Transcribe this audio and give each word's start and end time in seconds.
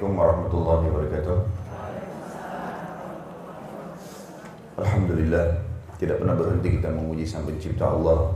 Assalamualaikum 0.00 0.24
warahmatullahi 0.32 0.86
wabarakatuh. 0.88 1.38
Alhamdulillah, 4.80 5.46
tidak 6.00 6.16
pernah 6.24 6.36
berhenti 6.40 6.68
kita 6.80 6.88
memuji 6.88 7.28
Sang 7.28 7.44
Pencipta 7.44 7.84
Allah 7.84 8.32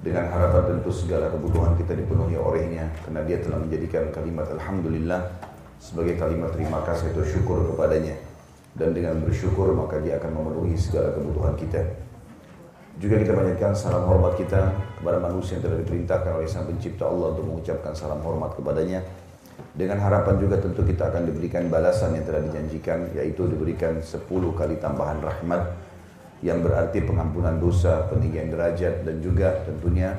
dengan 0.00 0.32
harapan 0.32 0.80
tentu 0.80 0.88
segala 0.88 1.28
kebutuhan 1.28 1.76
kita 1.76 1.92
dipenuhi 1.92 2.40
olehnya 2.40 2.88
karena 3.04 3.20
dia 3.28 3.36
telah 3.36 3.60
menjadikan 3.60 4.08
kalimat 4.08 4.48
Alhamdulillah 4.48 5.28
sebagai 5.76 6.16
kalimat 6.16 6.56
terima 6.56 6.80
kasih 6.80 7.12
atau 7.12 7.20
syukur 7.20 7.68
kepadanya 7.68 8.16
dan 8.72 8.96
dengan 8.96 9.20
bersyukur 9.20 9.76
maka 9.76 10.00
dia 10.00 10.16
akan 10.16 10.40
memenuhi 10.40 10.72
segala 10.72 11.12
kebutuhan 11.12 11.52
kita. 11.60 11.84
Juga 12.96 13.20
kita 13.20 13.36
panjatkan 13.36 13.76
salam 13.76 14.08
hormat 14.08 14.40
kita 14.40 14.72
kepada 14.96 15.20
manusia 15.20 15.60
yang 15.60 15.68
telah 15.68 15.84
diperintahkan 15.84 16.32
oleh 16.32 16.48
Sang 16.48 16.64
Pencipta 16.64 17.04
Allah 17.04 17.36
untuk 17.36 17.44
mengucapkan 17.44 17.92
salam 17.92 18.24
hormat 18.24 18.56
kepadanya. 18.56 19.04
Dengan 19.78 20.02
harapan 20.02 20.42
juga 20.42 20.58
tentu 20.58 20.82
kita 20.82 21.06
akan 21.06 21.30
diberikan 21.30 21.70
balasan 21.70 22.18
yang 22.18 22.26
telah 22.26 22.42
dijanjikan, 22.42 23.14
yaitu 23.14 23.46
diberikan 23.46 24.02
10 24.02 24.26
kali 24.58 24.74
tambahan 24.82 25.22
rahmat 25.22 25.62
yang 26.42 26.62
berarti 26.62 27.02
pengampunan 27.02 27.58
dosa, 27.58 28.06
peninggian 28.10 28.50
derajat 28.50 29.06
dan 29.06 29.22
juga 29.22 29.54
tentunya 29.66 30.18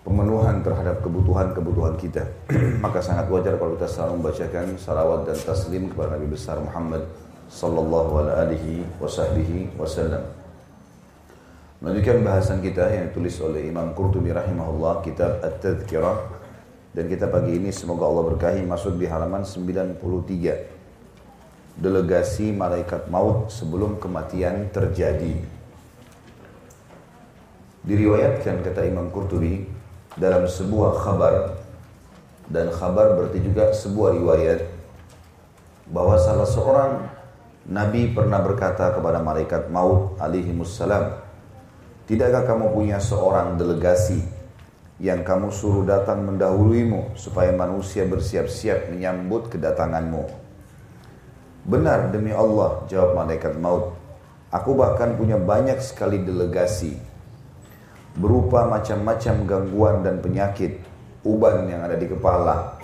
pemenuhan 0.00 0.64
terhadap 0.64 1.00
kebutuhan-kebutuhan 1.00 1.96
kita. 2.00 2.24
Maka 2.84 3.04
sangat 3.04 3.28
wajar 3.28 3.56
kalau 3.56 3.76
kita 3.76 3.88
selalu 3.88 4.12
membacakan 4.20 4.66
salawat 4.76 5.20
dan 5.28 5.36
taslim 5.36 5.92
kepada 5.92 6.16
Nabi 6.16 6.26
besar 6.32 6.56
Muhammad 6.56 7.04
sallallahu 7.52 8.32
alaihi 8.32 8.84
wasallam. 9.76 10.24
Melanjutkan 11.82 12.22
bahasan 12.22 12.58
kita 12.62 12.94
yang 12.94 13.10
ditulis 13.10 13.36
oleh 13.42 13.66
Imam 13.66 13.90
Qurtubi 13.92 14.30
rahimahullah 14.30 15.02
kitab 15.02 15.42
At-Tadhkirah 15.42 16.31
dan 16.92 17.08
kita 17.08 17.24
pagi 17.32 17.56
ini 17.56 17.72
semoga 17.72 18.04
Allah 18.04 18.36
berkahi 18.36 18.68
masuk 18.68 19.00
di 19.00 19.08
halaman 19.08 19.48
93 19.48 19.96
delegasi 21.80 22.52
malaikat 22.52 23.08
maut 23.08 23.48
sebelum 23.48 23.96
kematian 23.96 24.68
terjadi. 24.68 25.40
Diriwayatkan 27.82 28.60
kata 28.60 28.84
Imam 28.84 29.08
Qurtubi 29.08 29.64
dalam 30.20 30.44
sebuah 30.44 31.00
khabar. 31.00 31.34
Dan 32.52 32.68
khabar 32.68 33.16
berarti 33.16 33.40
juga 33.40 33.72
sebuah 33.72 34.12
riwayat 34.12 34.60
bahwa 35.88 36.20
salah 36.20 36.44
seorang 36.44 37.08
Nabi 37.64 38.12
pernah 38.12 38.44
berkata 38.44 38.92
kepada 38.92 39.24
malaikat 39.24 39.72
maut 39.72 40.20
alaihi 40.20 40.52
Tidakkah 42.04 42.44
kamu 42.44 42.76
punya 42.76 43.00
seorang 43.00 43.56
delegasi 43.56 44.41
yang 45.00 45.24
kamu 45.24 45.48
suruh 45.48 45.86
datang 45.86 46.24
mendahuluimu 46.26 47.16
supaya 47.16 47.54
manusia 47.54 48.04
bersiap-siap 48.04 48.92
menyambut 48.92 49.48
kedatanganmu? 49.48 50.28
Benar 51.64 52.10
demi 52.10 52.34
Allah, 52.34 52.84
jawab 52.90 53.16
malaikat 53.16 53.56
maut. 53.56 53.94
Aku 54.52 54.76
bahkan 54.76 55.16
punya 55.16 55.40
banyak 55.40 55.80
sekali 55.80 56.20
delegasi 56.20 56.98
berupa 58.12 58.68
macam-macam 58.68 59.34
gangguan 59.48 59.96
dan 60.04 60.20
penyakit, 60.20 60.84
uban 61.24 61.64
yang 61.64 61.80
ada 61.80 61.96
di 61.96 62.04
kepala, 62.04 62.76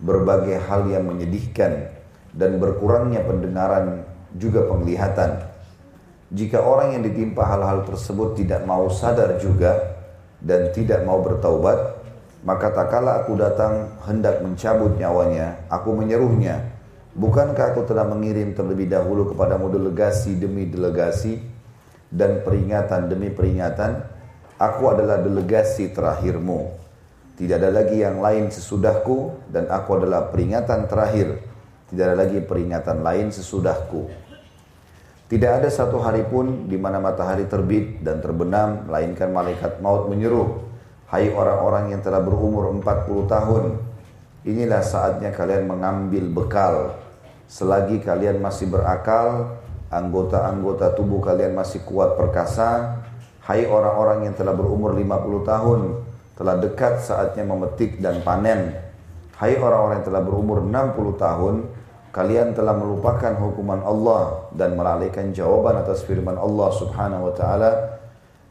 berbagai 0.00 0.56
hal 0.64 0.88
yang 0.88 1.04
menyedihkan 1.04 1.92
dan 2.32 2.56
berkurangnya 2.56 3.20
pendengaran 3.26 4.08
juga 4.32 4.64
penglihatan 4.64 5.50
jika 6.30 6.62
orang 6.62 6.94
yang 6.94 7.02
ditimpa 7.02 7.42
hal-hal 7.42 7.82
tersebut 7.82 8.38
tidak 8.38 8.62
mau 8.62 8.86
sadar 8.86 9.42
juga 9.42 9.89
dan 10.40 10.72
tidak 10.72 11.04
mau 11.04 11.20
bertaubat, 11.20 12.00
maka 12.40 12.72
tak 12.72 12.88
kala 12.88 13.24
aku 13.24 13.36
datang 13.36 14.00
hendak 14.08 14.40
mencabut 14.40 14.96
nyawanya, 14.96 15.60
aku 15.68 15.92
menyeruhnya, 15.92 16.72
bukankah 17.12 17.76
aku 17.76 17.84
telah 17.84 18.08
mengirim 18.08 18.56
terlebih 18.56 18.88
dahulu 18.88 19.36
kepadamu 19.36 19.68
delegasi 19.68 20.40
demi 20.40 20.64
delegasi 20.64 21.40
dan 22.08 22.40
peringatan 22.40 23.12
demi 23.12 23.28
peringatan, 23.28 24.02
aku 24.56 24.82
adalah 24.88 25.20
delegasi 25.20 25.92
terakhirmu. 25.92 26.80
Tidak 27.40 27.56
ada 27.56 27.72
lagi 27.72 28.04
yang 28.04 28.20
lain 28.20 28.52
sesudahku 28.52 29.48
dan 29.48 29.64
aku 29.72 29.96
adalah 29.96 30.28
peringatan 30.28 30.84
terakhir. 30.84 31.40
Tidak 31.88 32.04
ada 32.04 32.16
lagi 32.28 32.36
peringatan 32.44 33.00
lain 33.00 33.32
sesudahku. 33.32 34.29
Tidak 35.30 35.62
ada 35.62 35.70
satu 35.70 36.02
hari 36.02 36.26
pun 36.26 36.66
di 36.66 36.74
mana 36.74 36.98
matahari 36.98 37.46
terbit 37.46 38.02
dan 38.02 38.18
terbenam, 38.18 38.90
melainkan 38.90 39.30
malaikat 39.30 39.78
maut 39.78 40.10
menyeru, 40.10 40.66
Hai 41.06 41.30
orang-orang 41.30 41.94
yang 41.94 42.02
telah 42.02 42.18
berumur 42.18 42.70
40 42.70 43.30
tahun, 43.30 43.78
inilah 44.46 44.82
saatnya 44.82 45.30
kalian 45.30 45.70
mengambil 45.70 46.26
bekal. 46.30 46.74
Selagi 47.46 48.02
kalian 48.02 48.42
masih 48.42 48.70
berakal, 48.70 49.58
anggota-anggota 49.90 50.98
tubuh 50.98 51.22
kalian 51.22 51.54
masih 51.54 51.82
kuat 51.86 52.18
perkasa, 52.18 52.98
Hai 53.42 53.70
orang-orang 53.70 54.30
yang 54.30 54.34
telah 54.34 54.54
berumur 54.54 54.98
50 54.98 55.46
tahun, 55.46 55.80
telah 56.38 56.56
dekat 56.58 57.06
saatnya 57.06 57.46
memetik 57.46 58.02
dan 58.02 58.18
panen. 58.26 58.74
Hai 59.38 59.58
orang-orang 59.58 60.02
yang 60.02 60.06
telah 60.10 60.22
berumur 60.26 60.58
60 60.62 61.22
tahun, 61.22 61.54
kalian 62.10 62.54
telah 62.54 62.74
melupakan 62.74 63.34
hukuman 63.38 63.82
Allah 63.86 64.50
dan 64.54 64.74
melalaikan 64.74 65.30
jawaban 65.30 65.78
atas 65.78 66.02
firman 66.02 66.34
Allah 66.34 66.68
Subhanahu 66.74 67.30
wa 67.30 67.34
taala 67.34 67.70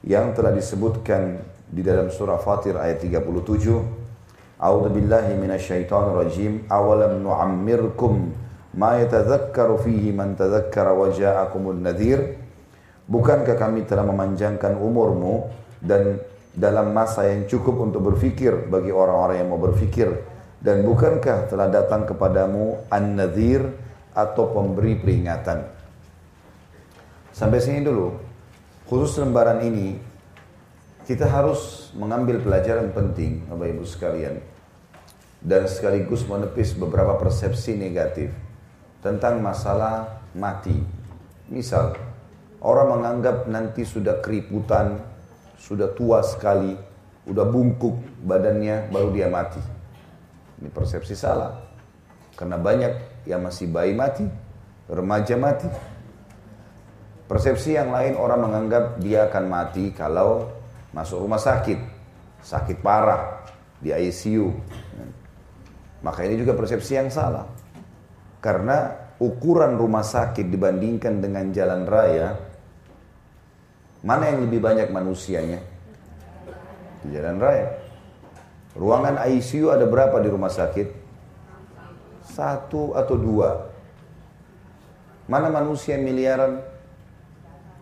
yang 0.03 0.31
telah 0.31 0.55
disebutkan 0.55 1.43
di 1.67 1.83
dalam 1.83 2.07
surah 2.07 2.39
Fatir 2.39 2.79
ayat 2.79 3.03
37 3.03 3.99
A'udzu 4.59 4.91
billahi 4.91 5.39
minasyaitonir 5.39 6.19
rajim. 6.19 6.67
Awalam 6.67 7.23
nu'ammirkum 7.23 8.35
ma 8.75 8.99
yatadzakkaru 8.99 9.79
fihi 9.87 10.11
man 10.11 10.35
tadzakkara 10.35 10.91
wa 10.91 11.07
ja'akumun 11.07 11.79
nadhir? 11.79 12.35
Bukankah 13.07 13.55
kami 13.55 13.87
telah 13.87 14.03
memanjangkan 14.03 14.75
umurmu 14.75 15.47
dan 15.79 16.19
dalam 16.51 16.91
masa 16.91 17.31
yang 17.31 17.47
cukup 17.47 17.87
untuk 17.87 18.11
berfikir 18.11 18.67
bagi 18.67 18.91
orang-orang 18.91 19.39
yang 19.39 19.47
mau 19.47 19.63
berfikir 19.63 20.11
dan 20.59 20.83
bukankah 20.83 21.47
telah 21.47 21.71
datang 21.71 22.03
kepadamu 22.03 22.83
an-nadhir 22.91 23.63
atau 24.11 24.51
pemberi 24.51 24.99
peringatan? 24.99 25.63
Sampai 27.31 27.63
sini 27.63 27.79
dulu. 27.79 28.11
Khusus 28.89 29.21
lembaran 29.21 29.61
ini 29.63 29.95
kita 31.05 31.29
harus 31.29 31.93
mengambil 31.93 32.41
pelajaran 32.41 32.89
penting 32.89 33.45
Bapak 33.45 33.69
Ibu 33.69 33.85
sekalian 33.85 34.35
dan 35.39 35.69
sekaligus 35.69 36.27
menepis 36.27 36.75
beberapa 36.75 37.15
persepsi 37.15 37.77
negatif 37.79 38.33
tentang 38.99 39.39
masalah 39.39 40.19
mati. 40.35 40.75
Misal, 41.47 41.95
orang 42.59 42.99
menganggap 42.99 43.47
nanti 43.47 43.87
sudah 43.87 44.19
keriputan, 44.19 44.99
sudah 45.55 45.95
tua 45.95 46.19
sekali, 46.21 46.75
sudah 47.23 47.45
bungkuk 47.47 47.95
badannya 48.25 48.91
baru 48.91 49.09
dia 49.15 49.31
mati. 49.31 49.78
Ini 50.59 50.69
persepsi 50.71 51.15
salah. 51.15 51.55
Karena 52.35 52.59
banyak 52.59 53.23
yang 53.27 53.43
masih 53.43 53.67
bayi 53.71 53.95
mati, 53.95 54.27
remaja 54.87 55.35
mati. 55.35 55.67
Persepsi 57.27 57.77
yang 57.77 57.93
lain 57.93 58.17
orang 58.17 58.41
menganggap 58.47 58.83
dia 58.99 59.27
akan 59.29 59.45
mati 59.47 59.93
kalau 59.93 60.49
masuk 60.91 61.23
rumah 61.23 61.37
sakit, 61.39 61.77
sakit 62.41 62.81
parah, 62.81 63.39
di 63.79 63.95
ICU. 63.95 64.51
Maka 66.03 66.19
ini 66.27 66.39
juga 66.39 66.55
persepsi 66.55 66.95
yang 66.95 67.11
salah. 67.11 67.47
Karena 68.39 68.95
ukuran 69.19 69.75
rumah 69.75 70.03
sakit 70.03 70.47
dibandingkan 70.47 71.19
dengan 71.19 71.51
jalan 71.51 71.83
raya, 71.83 72.39
mana 74.03 74.31
yang 74.31 74.47
lebih 74.47 74.63
banyak 74.63 74.87
manusianya? 74.91 75.59
Di 77.03 77.07
jalan 77.11 77.37
raya. 77.39 77.67
Ruangan 78.77 79.17
ICU 79.25 79.73
ada 79.73 79.89
berapa 79.89 80.21
di 80.21 80.29
rumah 80.29 80.53
sakit? 80.53 80.87
Satu 82.21 82.93
atau 82.93 83.15
dua. 83.17 83.49
Mana 85.25 85.49
manusia 85.49 85.97
miliaran? 85.97 86.61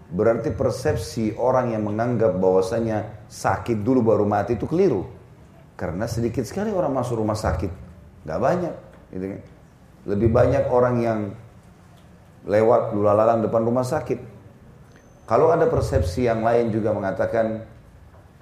Berarti 0.08 0.56
persepsi 0.56 1.36
orang 1.36 1.76
yang 1.76 1.84
menganggap 1.84 2.40
bahwasanya 2.40 3.28
sakit 3.28 3.84
dulu 3.84 4.04
baru 4.04 4.24
mati 4.24 4.56
itu 4.56 4.64
keliru. 4.64 5.04
Karena 5.76 6.08
sedikit 6.08 6.48
sekali 6.48 6.72
orang 6.72 6.96
masuk 6.96 7.20
rumah 7.20 7.36
sakit. 7.36 7.70
Gak 8.24 8.40
banyak. 8.40 8.74
Gitu 9.12 9.26
kan. 9.36 9.42
Lebih 10.08 10.30
banyak 10.32 10.64
orang 10.72 10.96
yang 11.04 11.20
lewat 12.48 12.96
lulalang 12.96 13.44
depan 13.44 13.68
rumah 13.68 13.84
sakit. 13.84 14.24
Kalau 15.28 15.52
ada 15.52 15.68
persepsi 15.68 16.24
yang 16.24 16.40
lain 16.40 16.72
juga 16.72 16.96
mengatakan 16.96 17.68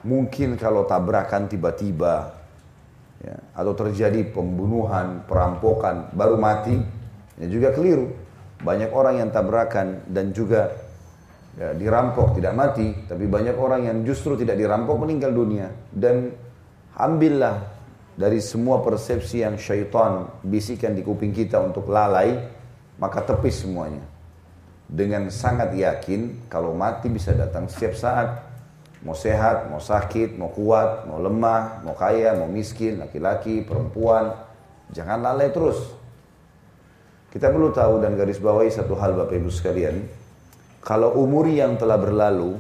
mungkin 0.06 0.54
kalau 0.56 0.86
tabrakan 0.86 1.50
tiba-tiba 1.50 2.38
ya, 3.26 3.36
atau 3.58 3.74
terjadi 3.74 4.22
pembunuhan, 4.30 5.26
perampokan, 5.26 6.14
baru 6.14 6.38
mati, 6.38 6.78
ya 7.42 7.48
juga 7.50 7.74
keliru. 7.74 8.14
Banyak 8.62 8.94
orang 8.94 9.26
yang 9.26 9.30
tabrakan 9.34 10.06
dan 10.08 10.32
juga 10.32 10.72
ya, 11.58 11.74
dirampok 11.74 12.38
tidak 12.38 12.54
mati, 12.54 12.94
tapi 13.10 13.26
banyak 13.26 13.58
orang 13.58 13.90
yang 13.90 13.98
justru 14.06 14.38
tidak 14.38 14.56
dirampok 14.62 14.96
meninggal 15.02 15.34
dunia. 15.34 15.68
Dan 15.92 16.32
ambillah 16.96 17.60
dari 18.16 18.40
semua 18.40 18.80
persepsi 18.80 19.44
yang 19.44 19.60
syaitan 19.60 20.30
bisikan 20.46 20.96
di 20.96 21.04
kuping 21.04 21.36
kita 21.36 21.60
untuk 21.60 21.92
lalai, 21.92 22.32
maka 22.96 23.20
tepis 23.26 23.68
semuanya. 23.68 24.06
Dengan 24.86 25.28
sangat 25.34 25.74
yakin 25.74 26.46
kalau 26.46 26.78
mati 26.78 27.10
bisa 27.10 27.34
datang 27.34 27.66
setiap 27.66 27.98
saat. 27.98 28.55
Mau 29.06 29.14
sehat, 29.14 29.70
mau 29.70 29.78
sakit, 29.78 30.34
mau 30.34 30.50
kuat, 30.50 31.06
mau 31.06 31.22
lemah, 31.22 31.86
mau 31.86 31.94
kaya, 31.94 32.34
mau 32.34 32.50
miskin, 32.50 32.98
laki-laki, 32.98 33.62
perempuan. 33.62 34.34
Jangan 34.90 35.22
lalai 35.22 35.54
terus. 35.54 35.78
Kita 37.30 37.54
perlu 37.54 37.70
tahu 37.70 38.02
dan 38.02 38.18
garis 38.18 38.42
bawahi 38.42 38.74
satu 38.74 38.98
hal 38.98 39.14
Bapak 39.14 39.38
Ibu 39.38 39.52
sekalian. 39.54 39.96
Kalau 40.82 41.22
umur 41.22 41.46
yang 41.46 41.78
telah 41.78 42.02
berlalu, 42.02 42.58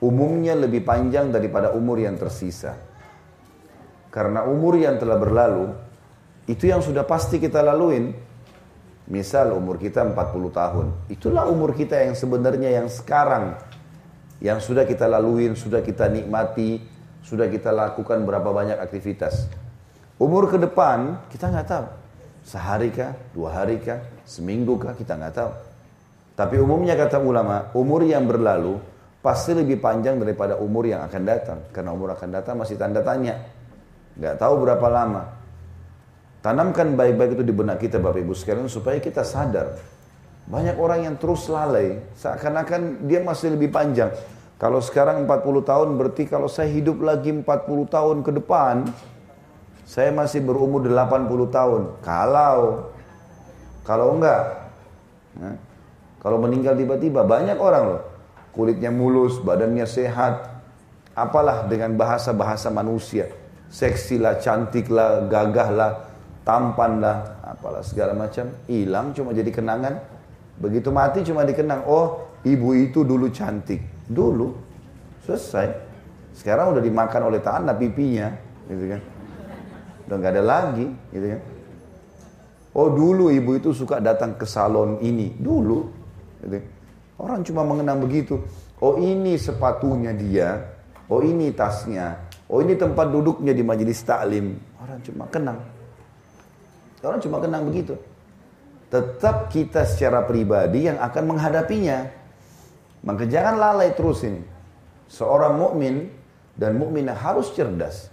umumnya 0.00 0.56
lebih 0.56 0.80
panjang 0.80 1.28
daripada 1.28 1.76
umur 1.76 2.00
yang 2.00 2.16
tersisa. 2.16 2.72
Karena 4.08 4.48
umur 4.48 4.80
yang 4.80 4.96
telah 4.96 5.20
berlalu, 5.20 5.76
itu 6.48 6.72
yang 6.72 6.80
sudah 6.80 7.04
pasti 7.04 7.36
kita 7.36 7.60
laluin. 7.60 8.16
Misal 9.12 9.52
umur 9.52 9.76
kita 9.76 10.08
40 10.08 10.16
tahun. 10.56 10.86
Itulah 11.12 11.44
umur 11.52 11.76
kita 11.76 12.00
yang 12.00 12.16
sebenarnya 12.16 12.80
yang 12.80 12.88
sekarang. 12.88 13.60
Yang 14.42 14.58
sudah 14.66 14.82
kita 14.82 15.06
laluin, 15.06 15.54
sudah 15.54 15.86
kita 15.86 16.10
nikmati, 16.10 16.82
sudah 17.22 17.46
kita 17.46 17.70
lakukan 17.70 18.26
berapa 18.26 18.50
banyak 18.50 18.74
aktivitas. 18.74 19.46
Umur 20.18 20.50
ke 20.50 20.58
depan 20.58 21.30
kita 21.30 21.46
nggak 21.46 21.66
tahu. 21.70 21.86
Sehari 22.42 22.90
kah, 22.90 23.14
dua 23.30 23.54
hari 23.54 23.78
kah, 23.78 24.02
seminggu 24.26 24.74
kah, 24.82 24.98
kita 24.98 25.14
nggak 25.14 25.34
tahu. 25.38 25.52
Tapi 26.34 26.58
umumnya 26.58 26.98
kata 26.98 27.22
ulama, 27.22 27.70
umur 27.78 28.02
yang 28.02 28.26
berlalu 28.26 28.82
pasti 29.22 29.54
lebih 29.54 29.78
panjang 29.78 30.18
daripada 30.18 30.58
umur 30.58 30.90
yang 30.90 31.06
akan 31.06 31.22
datang. 31.22 31.58
Karena 31.70 31.94
umur 31.94 32.18
akan 32.18 32.28
datang 32.34 32.58
masih 32.58 32.74
tanda 32.74 32.98
tanya 33.06 33.38
nggak 34.18 34.42
tahu 34.42 34.66
berapa 34.66 34.86
lama. 34.90 35.22
Tanamkan 36.42 36.98
baik-baik 36.98 37.38
itu 37.38 37.44
di 37.46 37.54
benak 37.54 37.78
kita 37.78 38.02
Bapak 38.02 38.18
Ibu 38.18 38.34
sekalian 38.34 38.66
supaya 38.66 38.98
kita 38.98 39.22
sadar. 39.22 39.78
Banyak 40.46 40.76
orang 40.78 41.06
yang 41.06 41.16
terus 41.18 41.46
lalai, 41.46 42.02
seakan-akan 42.18 43.06
dia 43.06 43.22
masih 43.22 43.54
lebih 43.54 43.70
panjang. 43.70 44.10
Kalau 44.58 44.78
sekarang 44.78 45.26
40 45.26 45.62
tahun 45.62 45.88
berarti 45.98 46.26
kalau 46.30 46.46
saya 46.46 46.70
hidup 46.70 47.02
lagi 47.02 47.34
40 47.34 47.46
tahun 47.90 48.16
ke 48.22 48.30
depan, 48.42 48.86
saya 49.82 50.14
masih 50.14 50.42
berumur 50.42 50.82
80 50.86 51.50
tahun. 51.50 51.82
Kalau 52.02 52.90
kalau 53.82 54.14
enggak, 54.14 54.70
ya, 55.42 55.50
kalau 56.22 56.38
meninggal 56.38 56.78
tiba-tiba 56.78 57.26
banyak 57.26 57.58
orang 57.58 57.98
loh, 57.98 58.02
kulitnya 58.54 58.94
mulus, 58.94 59.42
badannya 59.42 59.82
sehat, 59.82 60.62
apalah 61.18 61.66
dengan 61.66 61.98
bahasa-bahasa 61.98 62.70
manusia 62.70 63.26
seksi 63.72 64.20
lah, 64.20 64.36
cantik 64.36 64.92
lah, 64.92 65.24
gagah 65.26 65.68
lah, 65.72 65.92
tampan 66.44 67.00
lah, 67.00 67.40
apalah 67.40 67.80
segala 67.80 68.12
macam, 68.12 68.52
hilang 68.68 69.16
cuma 69.16 69.32
jadi 69.32 69.48
kenangan. 69.48 70.11
Begitu 70.62 70.94
mati 70.94 71.26
cuma 71.26 71.42
dikenang, 71.42 71.82
oh 71.90 72.38
ibu 72.46 72.70
itu 72.78 73.02
dulu 73.02 73.26
cantik. 73.34 73.82
Dulu, 74.06 74.54
selesai. 75.26 75.66
Sekarang 76.32 76.70
udah 76.70 76.82
dimakan 76.82 77.34
oleh 77.34 77.42
tanah 77.42 77.74
pipinya, 77.74 78.30
gitu 78.70 78.84
kan. 78.94 79.00
Udah 80.06 80.16
nggak 80.22 80.32
ada 80.38 80.44
lagi, 80.46 80.86
gitu 81.10 81.26
kan. 81.34 81.40
Oh 82.78 82.88
dulu 82.88 83.34
ibu 83.34 83.58
itu 83.58 83.74
suka 83.74 83.98
datang 83.98 84.38
ke 84.38 84.46
salon 84.46 85.02
ini, 85.02 85.34
dulu. 85.34 85.90
Gitu. 86.46 86.62
Orang 87.18 87.42
cuma 87.42 87.66
mengenang 87.66 87.98
begitu. 87.98 88.38
Oh 88.78 89.02
ini 89.02 89.34
sepatunya 89.34 90.14
dia, 90.14 90.62
oh 91.10 91.20
ini 91.20 91.50
tasnya, 91.50 92.32
Oh 92.52 92.60
ini 92.60 92.76
tempat 92.76 93.08
duduknya 93.08 93.56
di 93.56 93.64
majelis 93.64 94.04
taklim. 94.04 94.60
Orang 94.76 95.00
cuma 95.00 95.24
kenang. 95.32 95.56
Orang 97.00 97.20
cuma 97.24 97.40
kenang 97.40 97.64
begitu. 97.64 97.96
Tetap 98.92 99.48
kita 99.48 99.88
secara 99.88 100.20
pribadi 100.28 100.84
yang 100.84 101.00
akan 101.00 101.32
menghadapinya. 101.32 102.12
Maka 103.08 103.24
jangan 103.24 103.56
lalai 103.56 103.96
terus 103.96 104.20
ini. 104.20 104.44
Seorang 105.08 105.56
mukmin 105.56 106.12
dan 106.52 106.76
mukminah 106.76 107.16
harus 107.16 107.48
cerdas. 107.56 108.12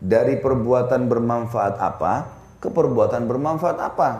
Dari 0.00 0.40
perbuatan 0.40 1.04
bermanfaat 1.12 1.76
apa 1.76 2.12
ke 2.56 2.72
perbuatan 2.72 3.28
bermanfaat 3.28 3.76
apa. 3.76 4.10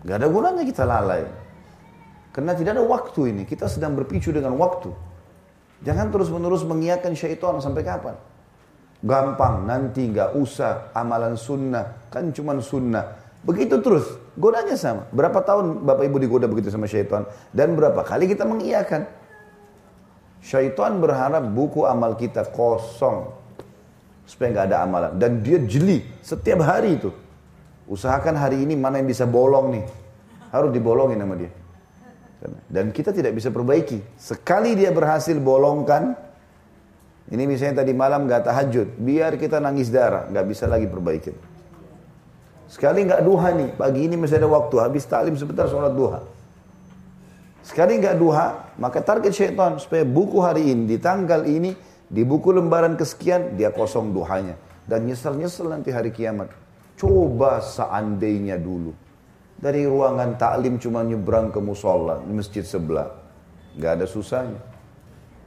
Gak 0.00 0.16
ada 0.16 0.32
gunanya 0.32 0.64
kita 0.64 0.88
lalai. 0.88 1.28
Karena 2.32 2.56
tidak 2.56 2.80
ada 2.80 2.84
waktu 2.88 3.36
ini. 3.36 3.42
Kita 3.44 3.68
sedang 3.68 3.92
berpicu 3.92 4.32
dengan 4.32 4.56
waktu. 4.56 4.88
Jangan 5.84 6.08
terus 6.08 6.32
menerus 6.32 6.64
mengiakan 6.64 7.12
syaitan 7.12 7.60
sampai 7.60 7.84
kapan. 7.84 8.16
Gampang, 9.04 9.68
nanti 9.68 10.08
nggak 10.08 10.32
usah 10.40 10.88
amalan 10.96 11.36
sunnah, 11.36 12.08
kan 12.08 12.32
cuma 12.32 12.56
sunnah. 12.64 13.12
Begitu 13.44 13.76
terus, 13.84 14.08
godanya 14.36 14.76
sama. 14.78 15.08
Berapa 15.10 15.42
tahun 15.42 15.82
Bapak 15.82 16.04
Ibu 16.06 16.16
digoda 16.22 16.46
begitu 16.46 16.70
sama 16.70 16.86
syaitan? 16.86 17.26
Dan 17.50 17.74
berapa 17.74 18.04
kali 18.04 18.30
kita 18.30 18.44
mengiyakan? 18.44 19.08
Syaitan 20.44 21.02
berharap 21.02 21.42
buku 21.42 21.82
amal 21.82 22.14
kita 22.14 22.46
kosong. 22.52 23.32
Supaya 24.28 24.52
nggak 24.54 24.66
ada 24.70 24.78
amalan. 24.84 25.12
Dan 25.18 25.42
dia 25.42 25.58
jeli 25.58 26.06
setiap 26.22 26.62
hari 26.62 27.00
itu. 27.02 27.10
Usahakan 27.90 28.38
hari 28.38 28.62
ini 28.62 28.78
mana 28.78 29.02
yang 29.02 29.08
bisa 29.10 29.26
bolong 29.26 29.74
nih. 29.74 29.84
Harus 30.54 30.70
dibolongin 30.70 31.18
sama 31.18 31.34
dia. 31.34 31.50
Dan 32.70 32.92
kita 32.94 33.10
tidak 33.10 33.34
bisa 33.34 33.50
perbaiki. 33.50 34.02
Sekali 34.20 34.76
dia 34.76 34.92
berhasil 34.92 35.34
bolongkan, 35.40 36.14
ini 37.32 37.42
misalnya 37.48 37.82
tadi 37.82 37.90
malam 37.96 38.28
gak 38.30 38.46
tahajud, 38.46 39.02
biar 39.02 39.34
kita 39.34 39.58
nangis 39.58 39.90
darah, 39.90 40.30
gak 40.30 40.46
bisa 40.46 40.70
lagi 40.70 40.86
perbaikin. 40.86 41.34
Sekali 42.66 43.06
gak 43.06 43.22
duha 43.22 43.54
nih, 43.54 43.68
pagi 43.78 44.10
ini 44.10 44.18
masih 44.18 44.42
ada 44.42 44.50
waktu, 44.50 44.74
habis 44.82 45.06
taklim 45.06 45.38
sebentar 45.38 45.70
sholat 45.70 45.94
duha. 45.94 46.18
Sekali 47.62 47.98
gak 48.02 48.18
duha, 48.18 48.74
maka 48.78 49.02
target 49.02 49.34
syaitan 49.34 49.78
supaya 49.78 50.02
buku 50.02 50.38
hari 50.42 50.74
ini, 50.74 50.86
di 50.90 50.98
tanggal 50.98 51.46
ini, 51.46 51.74
di 52.06 52.22
buku 52.26 52.50
lembaran 52.50 52.98
kesekian, 52.98 53.54
dia 53.54 53.70
kosong 53.70 54.10
duhanya. 54.10 54.58
Dan 54.86 55.06
nyesel-nyesel 55.06 55.66
nanti 55.70 55.90
hari 55.90 56.14
kiamat. 56.14 56.50
Coba 56.94 57.58
seandainya 57.58 58.54
dulu. 58.58 58.94
Dari 59.58 59.82
ruangan 59.82 60.38
taklim 60.38 60.78
cuma 60.78 61.02
nyebrang 61.02 61.50
ke 61.50 61.58
musola, 61.58 62.22
masjid 62.22 62.62
sebelah. 62.62 63.10
Gak 63.78 64.02
ada 64.02 64.06
susahnya. 64.06 64.62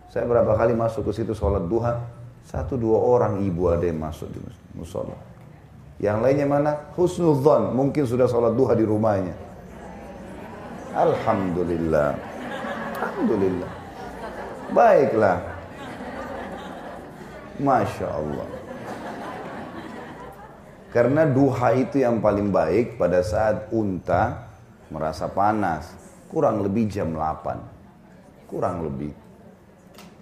Saya 0.10 0.26
berapa 0.26 0.56
kali 0.58 0.74
masuk 0.74 1.12
ke 1.12 1.22
situ 1.22 1.38
sholat 1.38 1.68
duha, 1.68 2.00
satu 2.48 2.80
dua 2.80 2.98
orang 2.98 3.46
ibu 3.46 3.70
ada 3.70 3.86
yang 3.86 4.02
masuk 4.02 4.28
di 4.34 4.42
musola. 4.74 5.29
Yang 6.00 6.18
lainnya 6.24 6.48
mana? 6.48 6.72
Husnudzon, 6.96 7.76
mungkin 7.76 8.08
sudah 8.08 8.24
sholat 8.24 8.56
duha 8.56 8.72
di 8.72 8.88
rumahnya. 8.88 9.36
Alhamdulillah. 10.96 12.16
Alhamdulillah. 12.96 13.72
Baiklah. 14.72 15.38
Masya 17.60 18.08
Allah. 18.08 18.48
Karena 20.90 21.28
duha 21.28 21.70
itu 21.76 22.02
yang 22.02 22.24
paling 22.24 22.50
baik 22.50 22.96
pada 22.98 23.20
saat 23.20 23.68
unta 23.76 24.50
merasa 24.90 25.28
panas. 25.28 25.92
Kurang 26.32 26.64
lebih 26.64 26.88
jam 26.88 27.12
8. 27.12 28.50
Kurang 28.50 28.88
lebih. 28.88 29.14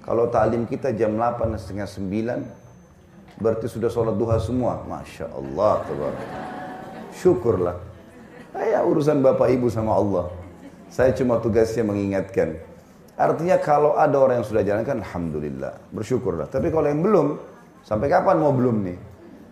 Kalau 0.03 0.27
ta'lim 0.27 0.65
kita 0.65 0.91
jam 0.91 1.15
8 1.15 1.53
setengah 1.55 1.88
9 1.88 2.66
berarti 3.38 3.65
sudah 3.70 3.89
sholat 3.89 4.17
duha 4.17 4.38
semua. 4.41 4.84
Masya 4.86 5.32
Allah. 5.32 5.86
Syukurlah. 7.13 7.77
Ya 8.58 8.82
urusan 8.82 9.22
bapak 9.22 9.53
ibu 9.53 9.70
sama 9.70 9.94
Allah. 9.98 10.29
Saya 10.89 11.13
cuma 11.13 11.38
tugasnya 11.38 11.86
mengingatkan. 11.86 12.58
Artinya 13.17 13.58
kalau 13.58 13.98
ada 13.98 14.13
orang 14.17 14.41
yang 14.41 14.48
sudah 14.48 14.62
jalankan, 14.62 15.01
Alhamdulillah. 15.01 15.74
Bersyukurlah. 15.89 16.50
Tapi 16.50 16.70
kalau 16.70 16.86
yang 16.86 17.01
belum, 17.01 17.27
sampai 17.82 18.08
kapan 18.13 18.38
mau 18.38 18.53
belum 18.53 18.75
nih? 18.86 18.98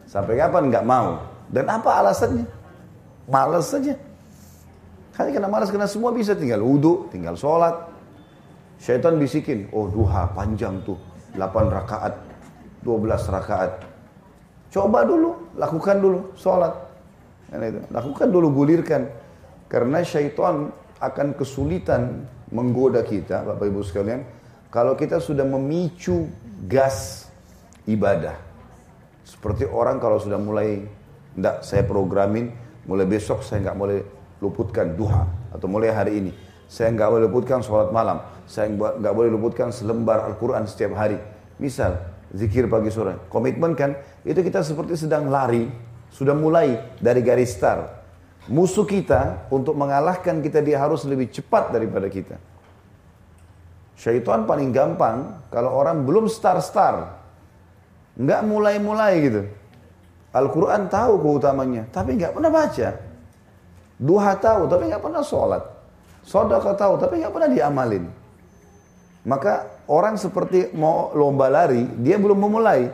Sampai 0.05 0.37
kapan 0.37 0.69
nggak 0.69 0.85
mau? 0.85 1.21
Dan 1.49 1.65
apa 1.69 2.01
alasannya? 2.01 2.45
Malas 3.25 3.73
saja. 3.73 3.97
Karena 5.17 5.49
malas 5.49 5.73
karena 5.73 5.89
semua 5.89 6.13
bisa 6.13 6.35
tinggal 6.37 6.61
wudhu, 6.61 7.09
tinggal 7.09 7.33
sholat, 7.39 7.95
Syaitan 8.75 9.15
bisikin, 9.15 9.71
oh 9.71 9.87
duha 9.87 10.27
panjang 10.35 10.83
tuh, 10.83 10.99
8 11.39 11.71
rakaat, 11.71 12.13
12 12.85 13.33
rakaat. 13.33 13.81
Coba 14.69 15.01
dulu, 15.01 15.57
lakukan 15.57 15.97
dulu 15.97 16.19
sholat. 16.37 16.77
Lakukan 17.89 18.29
dulu, 18.29 18.53
gulirkan. 18.53 19.09
Karena 19.65 20.05
syaitan 20.05 20.69
akan 21.01 21.33
kesulitan 21.33 22.29
menggoda 22.53 23.01
kita, 23.01 23.41
Bapak 23.41 23.65
Ibu 23.65 23.81
sekalian, 23.81 24.21
kalau 24.69 24.93
kita 24.93 25.17
sudah 25.17 25.41
memicu 25.41 26.29
gas 26.69 27.25
ibadah. 27.89 28.37
Seperti 29.25 29.65
orang 29.65 29.97
kalau 29.97 30.21
sudah 30.21 30.37
mulai, 30.37 30.85
enggak 31.33 31.65
saya 31.65 31.81
programin, 31.81 32.53
mulai 32.85 33.09
besok 33.09 33.41
saya 33.41 33.65
nggak 33.65 33.77
boleh 33.77 33.99
luputkan 34.37 34.93
duha. 34.93 35.25
Atau 35.49 35.65
mulai 35.65 35.89
hari 35.89 36.21
ini, 36.21 36.31
saya 36.69 36.93
nggak 36.93 37.09
boleh 37.09 37.23
luputkan 37.25 37.65
sholat 37.65 37.89
malam. 37.89 38.21
Saya 38.45 38.69
nggak 38.69 39.13
boleh 39.17 39.33
luputkan 39.33 39.73
selembar 39.73 40.21
Al-Quran 40.29 40.69
setiap 40.69 40.93
hari. 40.93 41.17
Misal, 41.57 41.97
Zikir 42.35 42.67
pagi 42.67 42.91
sore. 42.91 43.31
Komitmen 43.31 43.79
kan, 43.79 43.95
itu 44.27 44.43
kita 44.43 44.59
seperti 44.59 44.99
sedang 44.99 45.31
lari, 45.31 45.71
sudah 46.11 46.35
mulai 46.35 46.99
dari 46.99 47.23
garis 47.23 47.55
start. 47.55 47.87
Musuh 48.51 48.83
kita 48.83 49.47
untuk 49.49 49.73
mengalahkan 49.73 50.43
kita 50.43 50.59
dia 50.59 50.77
harus 50.77 51.07
lebih 51.07 51.31
cepat 51.31 51.71
daripada 51.71 52.11
kita. 52.11 52.35
Syaitan 53.95 54.43
paling 54.43 54.75
gampang 54.75 55.47
kalau 55.47 55.71
orang 55.71 56.03
belum 56.03 56.27
start-start. 56.27 57.23
Nggak 58.19 58.41
mulai-mulai 58.43 59.13
gitu. 59.23 59.41
Al-Quran 60.35 60.91
tahu 60.91 61.23
keutamanya, 61.23 61.87
tapi 61.95 62.19
nggak 62.19 62.35
pernah 62.35 62.51
baca. 62.51 62.89
Duha 63.95 64.33
tahu, 64.35 64.67
tapi 64.67 64.91
nggak 64.91 65.03
pernah 65.03 65.23
sholat. 65.23 65.63
Sodaka 66.27 66.75
tahu, 66.75 66.99
tapi 66.99 67.23
nggak 67.23 67.31
pernah 67.31 67.49
diamalin. 67.49 68.03
Maka 69.23 69.67
orang 69.89 70.17
seperti 70.17 70.73
mau 70.73 71.13
lomba 71.13 71.49
lari, 71.49 71.85
dia 72.01 72.17
belum 72.17 72.37
memulai. 72.37 72.89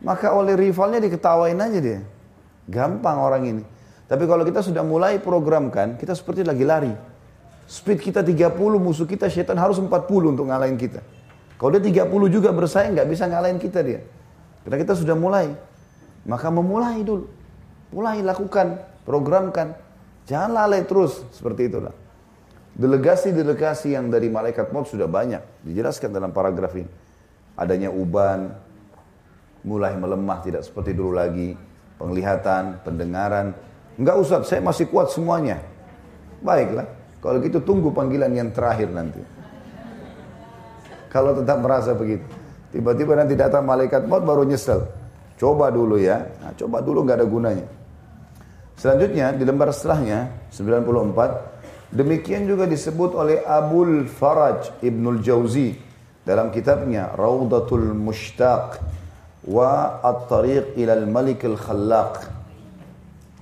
Maka 0.00 0.32
oleh 0.32 0.56
rivalnya 0.56 1.00
diketawain 1.04 1.60
aja 1.60 1.78
dia. 1.80 2.00
Gampang 2.64 3.20
orang 3.20 3.42
ini. 3.44 3.62
Tapi 4.08 4.24
kalau 4.26 4.42
kita 4.42 4.64
sudah 4.64 4.82
mulai 4.82 5.20
programkan, 5.20 5.94
kita 6.00 6.16
seperti 6.16 6.42
lagi 6.42 6.64
lari. 6.64 6.92
Speed 7.70 8.02
kita 8.02 8.26
30, 8.26 8.56
musuh 8.82 9.06
kita 9.06 9.30
syaitan 9.30 9.54
harus 9.54 9.78
40 9.78 9.86
untuk 10.34 10.50
ngalahin 10.50 10.74
kita. 10.74 10.98
Kalau 11.54 11.70
dia 11.76 11.84
30 11.84 12.08
juga 12.32 12.50
bersaing, 12.50 12.96
nggak 12.96 13.06
bisa 13.06 13.28
ngalahin 13.30 13.60
kita 13.60 13.84
dia. 13.84 14.00
Karena 14.66 14.76
kita 14.80 14.98
sudah 14.98 15.14
mulai. 15.14 15.54
Maka 16.26 16.50
memulai 16.50 17.04
dulu. 17.04 17.28
Mulai 17.94 18.24
lakukan, 18.24 18.80
programkan. 19.06 19.76
Jangan 20.26 20.50
lalai 20.50 20.82
terus 20.82 21.22
seperti 21.30 21.70
itulah. 21.70 21.94
Delegasi-delegasi 22.78 23.98
yang 23.98 24.08
dari 24.08 24.30
malaikat 24.30 24.70
maut 24.70 24.86
sudah 24.86 25.10
banyak. 25.10 25.66
Dijelaskan 25.66 26.14
dalam 26.14 26.30
paragraf 26.30 26.70
ini. 26.78 26.90
Adanya 27.58 27.90
uban, 27.90 28.54
mulai 29.66 29.98
melemah 29.98 30.38
tidak 30.40 30.62
seperti 30.62 30.94
dulu 30.94 31.18
lagi. 31.18 31.58
Penglihatan, 32.00 32.80
pendengaran. 32.80 33.52
Enggak 34.00 34.16
usah, 34.16 34.38
saya 34.46 34.64
masih 34.64 34.88
kuat 34.88 35.12
semuanya. 35.12 35.60
Baiklah, 36.40 36.88
kalau 37.20 37.36
gitu 37.44 37.60
tunggu 37.60 37.92
panggilan 37.92 38.32
yang 38.32 38.48
terakhir 38.48 38.88
nanti. 38.88 39.20
Kalau 41.12 41.36
tetap 41.36 41.60
merasa 41.60 41.92
begitu. 41.92 42.24
Tiba-tiba 42.70 43.18
nanti 43.18 43.34
datang 43.34 43.66
malaikat 43.66 44.06
maut 44.06 44.22
baru 44.22 44.46
nyesel. 44.46 44.86
Coba 45.36 45.68
dulu 45.68 45.98
ya. 45.98 46.22
Nah, 46.40 46.54
coba 46.54 46.80
dulu 46.80 47.02
nggak 47.02 47.18
ada 47.18 47.26
gunanya. 47.26 47.66
Selanjutnya 48.80 49.36
di 49.36 49.44
lembar 49.44 49.74
setelahnya 49.76 50.32
94 50.48 51.59
demikian 51.90 52.46
juga 52.46 52.66
disebut 52.66 53.14
oleh 53.14 53.42
Abul 53.42 54.06
Faraj 54.06 54.70
Ibnul 54.82 55.20
Jauzi 55.22 55.74
dalam 56.26 56.54
kitabnya 56.54 57.10
Raudatul 57.14 57.94
Mushtaq 57.94 58.78
wa 59.50 59.98
At-Tariq 60.04 60.78
ilal 60.78 61.06
Malik 61.08 61.46
Al-Khallaq. 61.46 62.40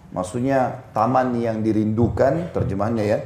Maksudnya 0.08 0.88
taman 0.96 1.36
yang 1.36 1.60
dirindukan 1.60 2.54
terjemahannya 2.56 3.04
ya 3.04 3.18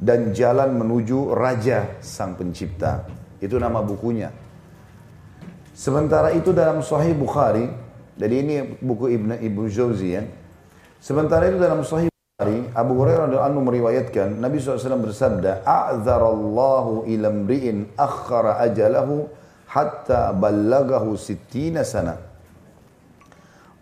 dan 0.00 0.32
jalan 0.32 0.72
menuju 0.78 1.36
raja 1.36 2.00
sang 2.00 2.32
pencipta. 2.38 3.04
Itu 3.44 3.60
nama 3.60 3.84
bukunya. 3.84 4.32
Sementara 5.74 6.32
itu 6.32 6.54
dalam 6.54 6.80
Sahih 6.80 7.12
Bukhari 7.12 7.66
jadi 8.14 8.34
ini 8.46 8.78
buku 8.78 9.10
Ibn 9.10 9.42
Ibnu 9.42 9.66
Jauzi 9.66 10.08
ya. 10.14 10.22
Sementara 11.02 11.50
itu 11.50 11.58
dalam 11.58 11.82
Sahih 11.82 12.13
Bukhari, 12.34 12.66
Abu 12.74 12.98
Hurairah 12.98 13.30
radhiyallahu 13.30 13.46
anhu 13.46 13.62
meriwayatkan 13.62 14.42
Nabi 14.42 14.58
SAW 14.58 15.06
bersabda, 15.06 15.62
"A'dzarallahu 15.62 17.06
ila 17.06 17.30
mri'in 17.30 17.94
akhara 17.94 18.58
ajalahu 18.58 19.30
hatta 19.70 20.34
ballagahu 20.34 21.14
sittina 21.14 21.86
sana." 21.86 22.18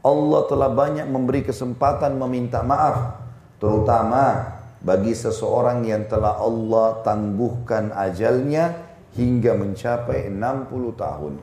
Allah 0.05 0.41
telah 0.53 0.69
banyak 0.69 1.09
memberi 1.09 1.49
kesempatan 1.49 2.13
meminta 2.21 2.61
maaf, 2.61 3.25
terutama 3.57 4.53
bagi 4.85 5.17
seseorang 5.17 5.89
yang 5.89 6.05
telah 6.05 6.37
Allah 6.37 7.01
tangguhkan 7.01 7.89
ajalnya 7.97 8.77
hingga 9.17 9.57
mencapai 9.57 10.29
60 10.29 10.93
tahun. 10.93 11.41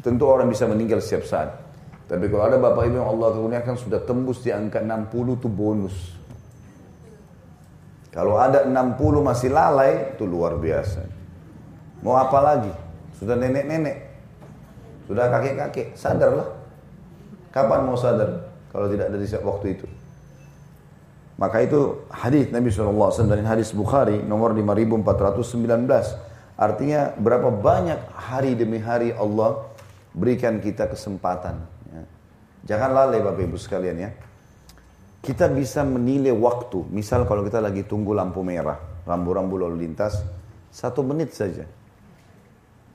Tentu 0.00 0.24
orang 0.24 0.48
bisa 0.48 0.64
meninggal 0.64 1.04
setiap 1.04 1.28
saat. 1.28 1.69
Tapi 2.10 2.26
kalau 2.26 2.50
ada 2.50 2.58
bapak 2.58 2.90
ibu 2.90 2.98
yang 2.98 3.06
Allah 3.06 3.38
kurniakan 3.38 3.78
sudah 3.78 4.02
tembus 4.02 4.42
di 4.42 4.50
angka 4.50 4.82
60 4.82 5.38
itu 5.38 5.46
bonus. 5.46 5.94
Kalau 8.10 8.34
ada 8.34 8.66
60 8.66 8.98
masih 9.22 9.54
lalai 9.54 10.18
itu 10.18 10.26
luar 10.26 10.58
biasa. 10.58 11.06
Mau 12.02 12.18
apa 12.18 12.38
lagi? 12.42 12.74
Sudah 13.14 13.38
nenek-nenek. 13.38 14.10
Sudah 15.06 15.30
kakek-kakek. 15.30 15.94
Sadarlah. 15.94 16.50
Kapan 17.54 17.86
mau 17.86 17.94
sadar? 17.94 18.50
Kalau 18.74 18.90
tidak 18.90 19.14
dari 19.14 19.30
waktu 19.30 19.66
itu. 19.78 19.86
Maka 21.38 21.62
itu 21.62 22.10
hadis 22.10 22.50
Nabi 22.50 22.74
SAW 22.74 23.30
dan 23.30 23.46
hadis 23.46 23.70
Bukhari 23.70 24.18
nomor 24.18 24.50
5419. 24.50 26.58
Artinya 26.58 27.14
berapa 27.14 27.54
banyak 27.54 28.02
hari 28.12 28.58
demi 28.58 28.82
hari 28.82 29.14
Allah 29.14 29.62
berikan 30.10 30.58
kita 30.58 30.90
kesempatan. 30.90 31.79
Jangan 32.64 32.90
lalai 32.92 33.20
Bapak 33.24 33.42
Ibu 33.44 33.56
sekalian 33.56 33.96
ya. 33.96 34.10
Kita 35.20 35.48
bisa 35.52 35.84
menilai 35.84 36.32
waktu. 36.32 36.88
Misal 36.88 37.28
kalau 37.28 37.44
kita 37.44 37.60
lagi 37.60 37.84
tunggu 37.84 38.16
lampu 38.16 38.40
merah, 38.40 38.80
rambu-rambu 39.04 39.60
lalu 39.60 39.84
lintas, 39.84 40.24
satu 40.72 41.04
menit 41.04 41.36
saja. 41.36 41.68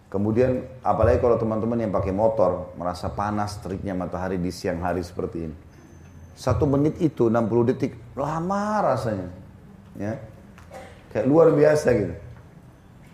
Kemudian 0.10 0.63
apalagi 0.79 1.19
kalau 1.19 1.36
teman-teman 1.36 1.75
yang 1.86 1.91
pakai 1.91 2.15
motor 2.15 2.72
merasa 2.79 3.12
panas 3.12 3.60
teriknya 3.60 3.91
matahari 3.91 4.39
di 4.39 4.48
siang 4.48 4.79
hari 4.79 5.03
seperti 5.03 5.38
ini. 5.50 5.55
Satu 6.36 6.63
menit 6.67 6.98
itu 7.03 7.27
60 7.27 7.69
detik 7.74 7.93
lama 8.15 8.95
rasanya. 8.95 9.29
Ya. 10.00 10.19
Kayak 11.12 11.25
luar 11.27 11.48
biasa 11.51 11.88
gitu. 11.95 12.15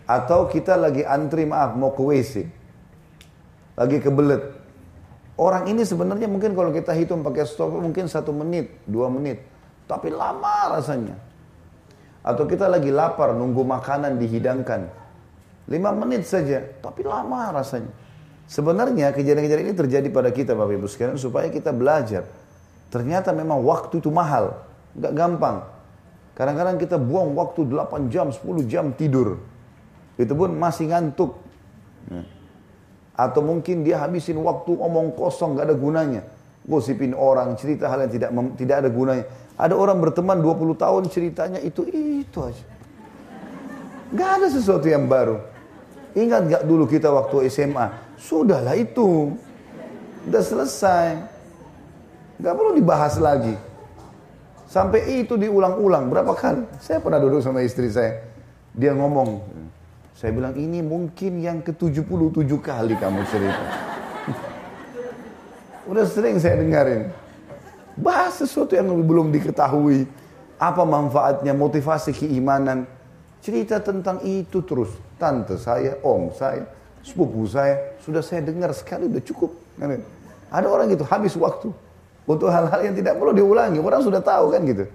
Atau 0.06 0.50
kita 0.50 0.74
lagi 0.78 1.06
antri 1.06 1.46
maaf 1.46 1.74
mau 1.74 1.94
ke 1.94 2.02
WC 2.02 2.62
lagi 3.76 3.98
kebelet. 3.98 4.61
Orang 5.40 5.64
ini 5.64 5.82
sebenarnya 5.82 6.28
mungkin 6.28 6.52
kalau 6.52 6.68
kita 6.70 6.92
hitung 6.92 7.24
pakai 7.24 7.48
stop 7.48 7.72
mungkin 7.72 8.04
satu 8.04 8.36
menit, 8.36 8.68
dua 8.84 9.08
menit. 9.08 9.40
Tapi 9.88 10.12
lama 10.12 10.76
rasanya. 10.76 11.16
Atau 12.22 12.46
kita 12.46 12.68
lagi 12.68 12.92
lapar 12.92 13.32
nunggu 13.34 13.64
makanan 13.64 14.20
dihidangkan. 14.20 14.86
Lima 15.72 15.90
menit 15.96 16.28
saja, 16.28 16.60
tapi 16.84 17.02
lama 17.02 17.50
rasanya. 17.50 17.90
Sebenarnya 18.44 19.16
kejadian-kejadian 19.16 19.72
ini 19.72 19.76
terjadi 19.78 20.08
pada 20.12 20.28
kita 20.28 20.52
Bapak 20.52 20.76
Ibu 20.76 20.86
sekalian 20.90 21.16
supaya 21.16 21.48
kita 21.48 21.72
belajar. 21.72 22.28
Ternyata 22.92 23.32
memang 23.32 23.64
waktu 23.64 24.04
itu 24.04 24.12
mahal, 24.12 24.60
nggak 24.92 25.12
gampang. 25.16 25.64
Kadang-kadang 26.36 26.76
kita 26.76 27.00
buang 27.00 27.32
waktu 27.32 27.64
8 27.64 28.12
jam, 28.12 28.28
10 28.28 28.68
jam 28.68 28.92
tidur. 28.92 29.40
Itu 30.20 30.36
pun 30.36 30.52
masih 30.52 30.92
ngantuk. 30.92 31.40
Atau 33.22 33.46
mungkin 33.46 33.86
dia 33.86 34.02
habisin 34.02 34.42
waktu 34.42 34.74
omong 34.74 35.14
kosong 35.14 35.54
gak 35.54 35.70
ada 35.70 35.76
gunanya. 35.78 36.26
Gosipin 36.66 37.14
orang, 37.14 37.54
cerita 37.54 37.86
hal 37.86 38.06
yang 38.06 38.12
tidak 38.12 38.30
tidak 38.58 38.76
ada 38.82 38.90
gunanya. 38.90 39.24
Ada 39.54 39.74
orang 39.78 40.02
berteman 40.02 40.42
20 40.42 40.74
tahun 40.74 41.02
ceritanya 41.06 41.58
itu 41.62 41.86
itu 41.86 42.38
aja. 42.42 42.64
Gak 44.10 44.30
ada 44.42 44.46
sesuatu 44.50 44.86
yang 44.90 45.06
baru. 45.06 45.38
Ingat 46.18 46.42
gak 46.50 46.62
dulu 46.66 46.84
kita 46.90 47.08
waktu 47.14 47.46
SMA? 47.46 48.18
Sudahlah 48.18 48.74
itu. 48.74 49.32
Udah 50.26 50.42
selesai. 50.42 51.06
Gak 52.42 52.54
perlu 52.58 52.74
dibahas 52.74 53.16
lagi. 53.22 53.54
Sampai 54.66 55.20
itu 55.20 55.36
diulang-ulang 55.36 56.08
berapa 56.08 56.32
kali. 56.32 56.64
Saya 56.80 56.98
pernah 56.98 57.20
duduk 57.20 57.44
sama 57.44 57.60
istri 57.60 57.92
saya. 57.92 58.24
Dia 58.72 58.96
ngomong, 58.96 59.44
saya 60.12 60.30
bilang 60.30 60.54
ini 60.54 60.84
mungkin 60.84 61.40
yang 61.40 61.64
ke-77 61.64 62.52
kali 62.60 62.94
kamu 63.00 63.20
cerita. 63.26 63.64
Udah 65.90 66.04
sering 66.04 66.36
saya 66.38 66.60
dengarin. 66.60 67.10
Bahas 67.96 68.38
sesuatu 68.40 68.76
yang 68.76 68.88
belum 68.88 69.32
diketahui. 69.32 70.04
Apa 70.62 70.86
manfaatnya, 70.86 71.50
motivasi 71.56 72.14
keimanan. 72.14 72.86
Cerita 73.42 73.82
tentang 73.82 74.22
itu 74.22 74.62
terus. 74.62 74.94
Tante 75.18 75.58
saya, 75.58 75.98
om 76.06 76.30
saya, 76.30 76.70
sepupu 77.02 77.42
saya. 77.50 77.98
Sudah 77.98 78.22
saya 78.22 78.46
dengar 78.46 78.70
sekali, 78.70 79.10
udah 79.10 79.22
cukup. 79.26 79.50
Ada 80.52 80.66
orang 80.70 80.86
gitu, 80.94 81.02
habis 81.02 81.34
waktu. 81.34 81.74
Untuk 82.22 82.46
hal-hal 82.46 82.80
yang 82.86 82.94
tidak 82.94 83.18
perlu 83.18 83.34
diulangi. 83.34 83.82
Orang 83.82 84.06
sudah 84.06 84.22
tahu 84.22 84.54
kan 84.54 84.62
gitu. 84.62 84.86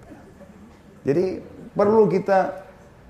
Jadi 1.04 1.44
perlu 1.76 2.08
kita 2.08 2.67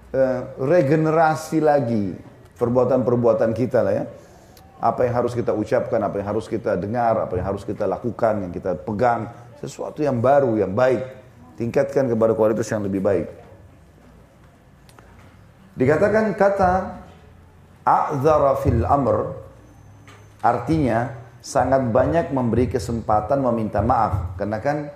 Eh, 0.08 0.40
regenerasi 0.56 1.60
lagi 1.60 2.16
perbuatan-perbuatan 2.56 3.52
kita 3.52 3.84
lah 3.84 3.92
ya. 3.92 4.04
Apa 4.80 5.04
yang 5.04 5.20
harus 5.20 5.36
kita 5.36 5.52
ucapkan, 5.52 6.00
apa 6.00 6.16
yang 6.16 6.32
harus 6.32 6.48
kita 6.48 6.80
dengar, 6.80 7.28
apa 7.28 7.36
yang 7.36 7.44
harus 7.44 7.60
kita 7.60 7.84
lakukan, 7.84 8.48
yang 8.48 8.48
kita 8.48 8.72
pegang. 8.88 9.28
Sesuatu 9.60 10.00
yang 10.00 10.16
baru, 10.24 10.56
yang 10.56 10.72
baik. 10.72 11.04
Tingkatkan 11.60 12.08
kepada 12.08 12.32
kualitas 12.32 12.64
yang 12.72 12.88
lebih 12.88 13.04
baik. 13.04 13.28
Dikatakan 15.76 16.32
kata 16.32 16.72
a'zara 17.84 18.64
fil 18.64 18.88
amr 18.88 19.36
Artinya 20.40 21.12
sangat 21.42 21.84
banyak 21.90 22.32
memberi 22.32 22.70
kesempatan 22.70 23.44
meminta 23.44 23.84
maaf. 23.84 24.40
Karena 24.40 24.56
kan 24.62 24.88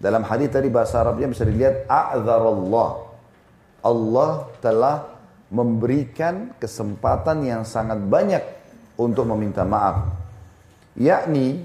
dalam 0.00 0.26
hadis 0.26 0.50
tadi 0.50 0.72
bahasa 0.72 1.06
Arabnya 1.06 1.30
bisa 1.30 1.46
dilihat 1.46 1.86
a'dzarallah. 1.86 3.05
Allah 3.86 4.50
telah 4.58 5.06
memberikan 5.46 6.50
kesempatan 6.58 7.46
yang 7.46 7.62
sangat 7.62 8.02
banyak 8.02 8.42
untuk 8.98 9.30
meminta 9.30 9.62
maaf. 9.62 10.10
Yakni 10.98 11.62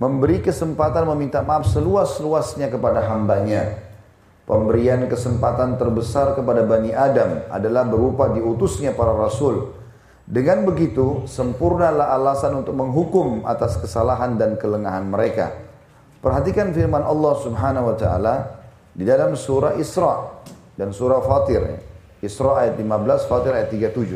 memberi 0.00 0.40
kesempatan 0.40 1.04
meminta 1.12 1.44
maaf 1.44 1.68
seluas-luasnya 1.68 2.72
kepada 2.72 3.04
hambanya. 3.12 3.76
Pemberian 4.44 5.08
kesempatan 5.08 5.80
terbesar 5.80 6.36
kepada 6.36 6.68
Bani 6.68 6.92
Adam 6.92 7.48
adalah 7.48 7.84
berupa 7.88 8.28
diutusnya 8.28 8.92
para 8.92 9.16
rasul. 9.16 9.72
Dengan 10.24 10.64
begitu, 10.64 11.24
sempurnalah 11.28 12.12
alasan 12.16 12.64
untuk 12.64 12.76
menghukum 12.76 13.44
atas 13.44 13.76
kesalahan 13.80 14.36
dan 14.40 14.56
kelengahan 14.56 15.04
mereka. 15.04 15.52
Perhatikan 16.20 16.72
firman 16.72 17.04
Allah 17.04 17.34
Subhanahu 17.40 17.92
wa 17.92 17.96
taala 17.96 18.36
di 18.96 19.04
dalam 19.04 19.36
surah 19.36 19.76
Isra 19.76 20.44
dan 20.79 20.95
surah 20.95 21.19
Fatir. 21.23 21.81
Isra 22.19 22.67
ayat 22.67 22.75
15, 22.75 23.27
Fatir 23.27 23.51
ayat 23.55 23.71
37. 23.71 24.15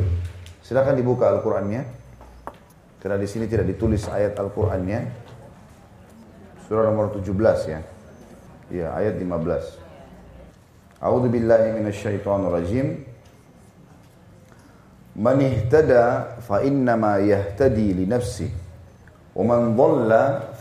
Silakan 0.63 0.95
dibuka 0.95 1.31
Al-Qur'annya. 1.31 1.83
Karena 2.99 3.19
di 3.19 3.27
sini 3.27 3.47
tidak 3.47 3.67
ditulis 3.67 4.07
ayat 4.07 4.35
Al-Qur'annya. 4.39 4.99
Surah 6.67 6.87
nomor 6.87 7.11
17 7.15 7.71
ya. 7.71 7.79
Ya, 8.71 8.87
ayat 8.95 9.19
15. 9.19 9.83
أعوذ 11.03 11.35
بالله 11.35 11.83
من 11.83 11.85
الشيطان 11.91 12.47
الرجيم 12.47 12.87
من 15.19 15.37
اهتدى 15.43 16.07
فإنما 16.47 17.27
يهتدي 17.27 17.93
لنفسه 17.93 18.49
ومن 19.35 19.75
ضل 19.75 20.11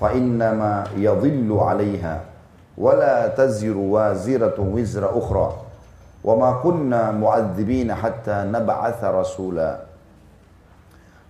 فإنما 0.03 0.85
يضل 0.99 1.47
عليها 1.47 2.15
ولا 2.79 3.29
تزر 3.39 3.77
وازرة 3.77 4.59
وزر 4.59 5.19
أخرى 5.19 5.49
وما 6.28 6.60
كنا 6.60 7.16
معذبين 7.16 7.88
حتى 7.96 8.36
hatta 8.52 9.08
رسولا. 9.08 9.72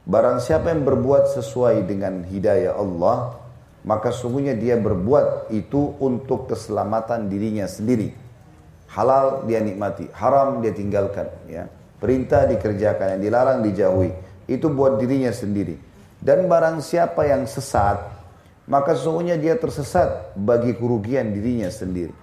Barang 0.07 0.39
siapa 0.39 0.71
yang 0.71 0.87
berbuat 0.87 1.35
sesuai 1.35 1.83
dengan 1.83 2.23
hidayah 2.23 2.79
Allah, 2.79 3.35
maka 3.83 4.09
sungguhnya 4.15 4.55
dia 4.55 4.79
berbuat 4.79 5.51
itu 5.51 5.99
untuk 5.99 6.47
keselamatan 6.47 7.27
dirinya 7.27 7.67
sendiri. 7.67 8.15
Halal 8.87 9.43
dia 9.43 9.59
nikmati, 9.59 10.07
haram 10.15 10.63
dia 10.63 10.71
tinggalkan, 10.71 11.27
ya. 11.51 11.67
Perintah 11.99 12.47
dikerjakan, 12.47 13.19
yang 13.19 13.21
dilarang 13.27 13.59
dijauhi. 13.67 14.15
Itu 14.47 14.71
buat 14.71 14.95
dirinya 14.95 15.35
sendiri. 15.35 15.75
Dan 16.23 16.47
barang 16.47 16.79
siapa 16.79 17.27
yang 17.27 17.43
sesat, 17.43 17.99
maka 18.63 18.95
sungguhnya 18.95 19.35
dia 19.35 19.59
tersesat 19.59 20.39
bagi 20.39 20.71
kerugian 20.71 21.35
dirinya 21.35 21.67
sendiri. 21.67 22.15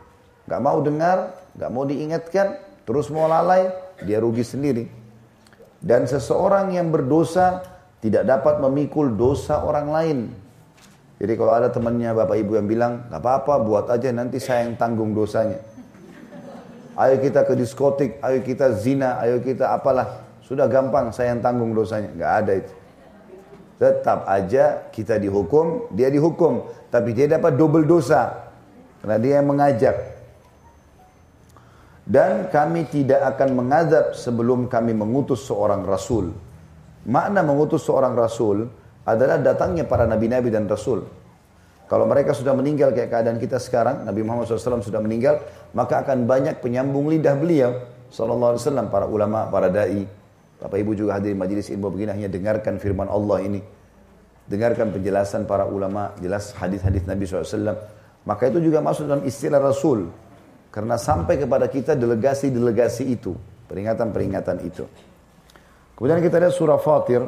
Gak 0.49 0.61
mau 0.64 0.81
dengar, 0.81 1.37
gak 1.52 1.69
mau 1.69 1.85
diingatkan, 1.85 2.63
terus 2.84 3.10
mau 3.10 3.28
lalai, 3.28 3.68
dia 4.04 4.20
rugi 4.20 4.44
sendiri. 4.44 4.86
Dan 5.84 6.08
seseorang 6.08 6.72
yang 6.72 6.88
berdosa 6.88 7.60
tidak 8.00 8.24
dapat 8.24 8.60
memikul 8.60 9.12
dosa 9.12 9.60
orang 9.64 9.88
lain. 9.92 10.18
Jadi 11.20 11.32
kalau 11.40 11.52
ada 11.56 11.68
temannya 11.72 12.12
bapak 12.12 12.36
ibu 12.40 12.56
yang 12.56 12.68
bilang, 12.68 13.08
gak 13.08 13.20
apa-apa 13.20 13.60
buat 13.64 13.86
aja 13.88 14.12
nanti 14.12 14.36
saya 14.40 14.68
yang 14.68 14.76
tanggung 14.76 15.16
dosanya. 15.16 15.56
Ayo 16.94 17.18
kita 17.18 17.42
ke 17.42 17.58
diskotik, 17.58 18.22
ayo 18.22 18.38
kita 18.44 18.70
zina, 18.78 19.18
ayo 19.18 19.42
kita 19.42 19.74
apalah. 19.74 20.22
Sudah 20.44 20.70
gampang, 20.70 21.10
saya 21.10 21.34
yang 21.34 21.42
tanggung 21.42 21.74
dosanya. 21.74 22.12
Gak 22.14 22.32
ada 22.44 22.52
itu. 22.60 22.72
Tetap 23.74 24.28
aja 24.30 24.86
kita 24.94 25.18
dihukum, 25.18 25.90
dia 25.90 26.06
dihukum. 26.06 26.70
Tapi 26.94 27.10
dia 27.10 27.26
dapat 27.26 27.58
double 27.58 27.82
dosa. 27.82 28.52
Karena 29.02 29.16
dia 29.18 29.32
yang 29.42 29.50
mengajak. 29.50 30.13
Dan 32.04 32.52
kami 32.52 32.84
tidak 32.93 33.25
akan 33.36 33.64
mengazab 33.64 34.12
sebelum 34.12 34.69
kami 34.69 34.93
mengutus 34.93 35.49
seorang 35.49 35.88
rasul. 35.88 36.36
Makna 37.08 37.40
mengutus 37.40 37.84
seorang 37.84 38.12
rasul 38.12 38.69
adalah 39.08 39.40
datangnya 39.40 39.88
para 39.88 40.04
nabi-nabi 40.04 40.52
dan 40.52 40.69
rasul. 40.69 41.04
Kalau 41.84 42.08
mereka 42.08 42.32
sudah 42.32 42.56
meninggal 42.56 42.97
kayak 42.97 43.12
keadaan 43.12 43.36
kita 43.36 43.60
sekarang, 43.60 44.08
Nabi 44.08 44.25
Muhammad 44.25 44.49
SAW 44.49 44.80
sudah 44.80 45.04
meninggal, 45.04 45.45
maka 45.76 46.00
akan 46.00 46.25
banyak 46.25 46.64
penyambung 46.64 47.12
lidah 47.12 47.36
beliau, 47.36 47.76
Sallallahu 48.08 48.56
Alaihi 48.56 48.62
Wasallam, 48.64 48.86
para 48.88 49.04
ulama, 49.04 49.52
para 49.52 49.69
dai. 49.69 50.08
Bapak 50.56 50.80
Ibu 50.80 50.97
juga 50.97 51.21
hadir 51.21 51.36
majelis 51.36 51.69
ilmu 51.69 51.93
begini 51.93 52.10
hanya 52.17 52.28
dengarkan 52.32 52.80
firman 52.80 53.04
Allah 53.04 53.45
ini. 53.45 53.60
Dengarkan 54.49 54.97
penjelasan 54.97 55.45
para 55.45 55.69
ulama, 55.69 56.17
jelas 56.25 56.56
hadis-hadis 56.56 57.04
Nabi 57.04 57.28
SAW. 57.28 57.76
Maka 58.25 58.49
itu 58.49 58.64
juga 58.64 58.80
masuk 58.80 59.04
dalam 59.04 59.25
istilah 59.28 59.60
Rasul. 59.60 60.08
Karena 60.75 60.99
sampai 60.99 61.39
kepada 61.39 61.71
kita 61.71 61.95
delegasi-delegasi 61.95 63.06
itu. 63.06 63.39
Peringatan-peringatan 63.71 64.58
itu. 64.67 64.82
Kemudian 65.95 66.19
kita 66.19 66.43
lihat 66.43 66.50
surah 66.50 66.82
Fatir. 66.82 67.23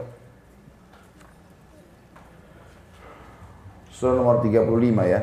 Surah 3.95 4.19
nomor 4.19 4.43
35 4.43 4.67
ya. 5.07 5.23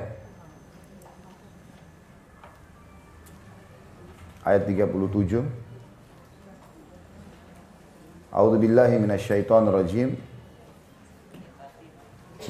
Ayat 4.47 4.71
37. 4.71 5.43
A'udzu 8.31 8.57
billahi 8.63 9.03
rajim. 9.67 10.15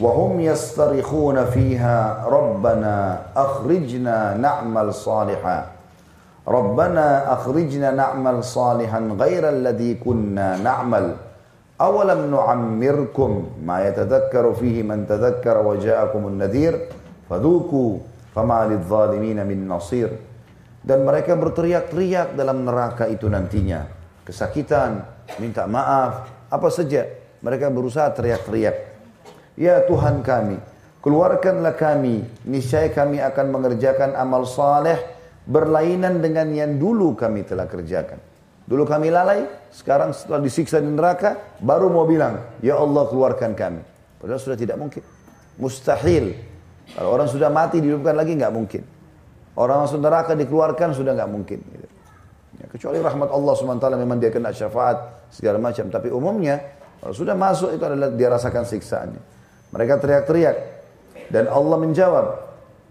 وهم 0.02 0.40
يسترخون 0.42 1.46
فيها 1.46 2.26
ربنا 2.26 2.96
أخرجنا 3.36 4.38
نعمل 4.38 4.88
صالحا. 4.94 5.60
ربنا 6.48 7.34
أخرجنا 7.34 7.92
نعمل 7.92 8.44
صالحا 8.44 9.00
غير 9.20 9.44
الذي 9.50 10.02
كنا 10.02 10.58
نعمل. 10.58 11.16
أولم 11.82 12.22
نعمركم؟ 12.32 13.32
ما 13.66 13.88
يتذكر 13.88 14.54
فيه 14.54 14.84
من 14.84 15.06
تذكر 15.08 15.56
وجاءكم 15.62 16.22
النذير. 16.28 16.74
فذوقوا 17.30 17.92
فما 18.36 18.60
للظالمين 18.70 19.40
من 19.48 19.60
نصير. 19.68 20.10
Dan 20.84 21.08
mereka 21.08 21.40
berteriak-teriak 21.40 22.36
dalam 22.36 22.68
neraka 22.68 23.08
itu 23.08 23.32
nantinya. 23.32 23.88
Kesakitan 24.28 25.00
minta 25.40 25.64
maaf 25.64 26.28
apa 26.52 26.68
saja. 26.68 27.08
Mereka 27.40 27.72
berusaha 27.72 28.12
teriak-teriak. 28.12 28.93
Ya 29.60 29.84
Tuhan 29.86 30.26
kami 30.26 30.58
keluarkanlah 31.04 31.76
kami 31.76 32.24
niscaya 32.48 32.90
kami 32.90 33.20
akan 33.20 33.46
mengerjakan 33.52 34.16
amal 34.16 34.48
saleh 34.48 34.98
berlainan 35.44 36.24
dengan 36.24 36.48
yang 36.56 36.80
dulu 36.80 37.14
kami 37.18 37.44
telah 37.44 37.68
kerjakan 37.68 38.34
Dulu 38.64 38.88
kami 38.88 39.12
lalai, 39.12 39.44
sekarang 39.76 40.16
setelah 40.16 40.40
disiksa 40.40 40.80
di 40.80 40.88
neraka, 40.88 41.60
baru 41.60 41.92
mau 41.92 42.08
bilang, 42.08 42.40
Ya 42.64 42.80
Allah 42.80 43.04
keluarkan 43.12 43.52
kami. 43.60 43.84
Padahal 44.24 44.40
sudah 44.40 44.56
tidak 44.56 44.80
mungkin. 44.80 45.04
Mustahil. 45.60 46.32
Kalau 46.96 47.12
orang 47.12 47.28
sudah 47.28 47.52
mati 47.52 47.84
dihidupkan 47.84 48.16
lagi 48.16 48.40
nggak 48.40 48.54
mungkin. 48.56 48.84
Orang 49.60 49.84
masuk 49.84 50.00
neraka 50.00 50.32
dikeluarkan 50.34 50.96
sudah 50.96 51.12
nggak 51.12 51.32
mungkin. 51.32 51.60
Ya, 52.56 52.66
kecuali 52.72 53.04
rahmat 53.04 53.30
Allah 53.30 53.54
SWT 53.54 53.86
memang 54.00 54.18
dia 54.18 54.32
kena 54.32 54.56
syafaat 54.56 55.28
segala 55.28 55.60
macam. 55.60 55.92
Tapi 55.92 56.08
umumnya 56.08 56.64
kalau 57.04 57.12
sudah 57.12 57.36
masuk 57.36 57.76
itu 57.76 57.84
adalah 57.84 58.16
dia 58.16 58.32
rasakan 58.32 58.64
siksaannya. 58.64 59.22
Mereka 59.74 59.98
teriak-teriak 59.98 60.58
dan 61.34 61.50
Allah 61.50 61.78
menjawab. 61.82 62.26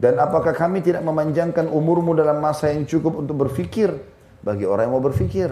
Dan 0.03 0.19
apakah 0.19 0.51
kami 0.51 0.83
tidak 0.83 1.07
memanjangkan 1.07 1.71
umurmu 1.71 2.19
dalam 2.19 2.43
masa 2.43 2.75
yang 2.75 2.83
cukup 2.91 3.23
untuk 3.23 3.47
berfikir? 3.47 3.95
bagi 4.43 4.67
orang 4.67 4.91
yang 4.91 4.95
mau 4.99 5.03
berpikir. 5.03 5.49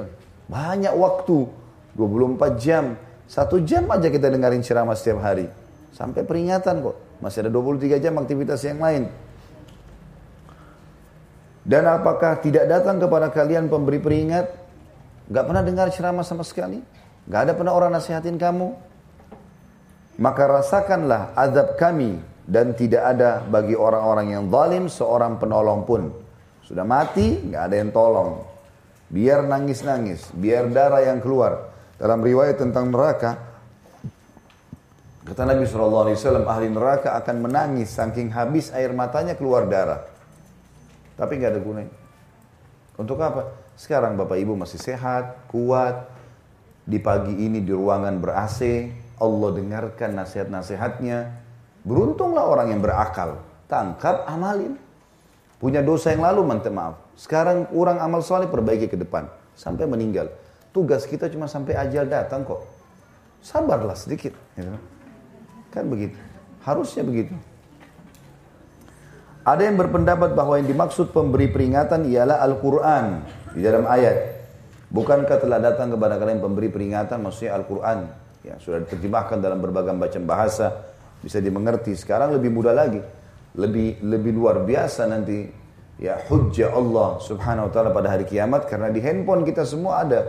Banyak 0.50 0.94
waktu, 0.98 1.46
24 1.94 2.58
jam, 2.58 2.98
satu 3.30 3.62
jam 3.62 3.86
aja 3.86 4.10
kita 4.10 4.26
dengarin 4.26 4.60
ceramah 4.60 4.98
setiap 4.98 5.22
hari. 5.22 5.46
Sampai 5.94 6.26
peringatan 6.26 6.82
kok, 6.82 6.98
masih 7.22 7.46
ada 7.46 7.50
23 7.54 8.02
jam 8.02 8.14
aktivitas 8.18 8.60
yang 8.66 8.82
lain. 8.82 9.06
Dan 11.62 11.86
apakah 11.86 12.42
tidak 12.42 12.66
datang 12.66 12.98
kepada 12.98 13.30
kalian 13.30 13.70
pemberi 13.70 14.02
peringat? 14.02 14.50
Gak 15.30 15.44
pernah 15.46 15.62
dengar 15.62 15.86
ceramah 15.94 16.26
sama 16.26 16.42
sekali? 16.42 16.82
Gak 17.30 17.40
ada 17.46 17.52
pernah 17.54 17.70
orang 17.70 17.94
nasihatin 17.94 18.34
kamu? 18.34 18.74
Maka 20.20 20.60
rasakanlah 20.60 21.32
azab 21.32 21.80
kami 21.80 22.20
dan 22.44 22.76
tidak 22.76 23.16
ada 23.16 23.40
bagi 23.40 23.72
orang-orang 23.72 24.36
yang 24.36 24.44
zalim 24.52 24.84
seorang 24.92 25.40
penolong 25.40 25.88
pun. 25.88 26.12
Sudah 26.60 26.84
mati, 26.84 27.40
nggak 27.40 27.62
ada 27.64 27.76
yang 27.80 27.90
tolong. 27.90 28.44
Biar 29.08 29.48
nangis-nangis, 29.48 30.28
biar 30.36 30.68
darah 30.68 31.02
yang 31.02 31.24
keluar. 31.24 31.72
Dalam 31.96 32.20
riwayat 32.20 32.60
tentang 32.60 32.92
neraka, 32.92 33.40
kata 35.24 35.42
Nabi 35.48 35.64
SAW, 35.64 36.12
ahli 36.44 36.68
neraka 36.68 37.16
akan 37.16 37.36
menangis 37.40 37.90
saking 37.96 38.28
habis 38.36 38.68
air 38.76 38.92
matanya 38.92 39.34
keluar 39.40 39.64
darah. 39.66 40.04
Tapi 41.16 41.32
nggak 41.40 41.50
ada 41.56 41.60
gunanya. 41.64 41.94
Untuk 43.00 43.16
apa? 43.24 43.56
Sekarang 43.72 44.20
Bapak 44.20 44.36
Ibu 44.36 44.52
masih 44.52 44.76
sehat, 44.76 45.48
kuat, 45.48 46.12
di 46.84 47.00
pagi 47.00 47.32
ini 47.40 47.64
di 47.64 47.72
ruangan 47.72 48.20
ber 48.20 48.36
AC, 48.36 48.60
Allah 49.20 49.50
dengarkan 49.52 50.16
nasihat-nasihatnya. 50.16 51.30
Beruntunglah 51.84 52.48
orang 52.48 52.72
yang 52.72 52.80
berakal. 52.80 53.40
Tangkap, 53.68 54.24
amalin. 54.26 54.80
Punya 55.60 55.84
dosa 55.84 56.16
yang 56.16 56.24
lalu, 56.24 56.40
minta 56.48 56.72
maaf. 56.72 56.96
Sekarang 57.14 57.68
kurang 57.68 58.00
amal 58.00 58.24
soleh, 58.24 58.48
perbaiki 58.48 58.88
ke 58.88 58.96
depan. 58.96 59.28
Sampai 59.52 59.84
meninggal. 59.84 60.32
Tugas 60.72 61.04
kita 61.04 61.28
cuma 61.28 61.44
sampai 61.44 61.76
ajal 61.76 62.08
datang 62.08 62.48
kok. 62.48 62.64
Sabarlah 63.44 63.94
sedikit. 63.96 64.32
Gitu. 64.56 64.72
Kan 65.68 65.84
begitu. 65.92 66.16
Harusnya 66.64 67.04
begitu. 67.04 67.36
Ada 69.44 69.68
yang 69.68 69.76
berpendapat 69.80 70.36
bahwa 70.36 70.60
yang 70.60 70.68
dimaksud 70.68 71.16
pemberi 71.16 71.48
peringatan 71.48 72.08
ialah 72.08 72.44
Al-Quran 72.44 73.24
di 73.56 73.60
dalam 73.64 73.88
ayat. 73.88 74.36
Bukankah 74.92 75.38
telah 75.40 75.58
datang 75.62 75.92
kepada 75.96 76.20
kalian 76.20 76.44
pemberi 76.44 76.68
peringatan 76.68 77.24
maksudnya 77.24 77.56
Al-Quran. 77.56 78.10
Ya, 78.40 78.56
sudah 78.56 78.80
diterjemahkan 78.84 79.36
dalam 79.40 79.60
berbagai 79.60 79.92
macam 79.92 80.24
bahasa. 80.24 80.72
Bisa 81.20 81.38
dimengerti. 81.44 81.92
Sekarang 81.92 82.32
lebih 82.32 82.48
mudah 82.48 82.72
lagi. 82.72 83.00
Lebih 83.56 84.00
lebih 84.00 84.32
luar 84.32 84.64
biasa 84.64 85.04
nanti. 85.04 85.44
Ya 86.00 86.16
hujjah 86.16 86.72
Allah 86.72 87.20
subhanahu 87.20 87.68
wa 87.68 87.72
ta'ala 87.72 87.90
pada 87.92 88.08
hari 88.08 88.24
kiamat. 88.24 88.64
Karena 88.64 88.88
di 88.88 89.04
handphone 89.04 89.44
kita 89.44 89.68
semua 89.68 90.00
ada. 90.00 90.24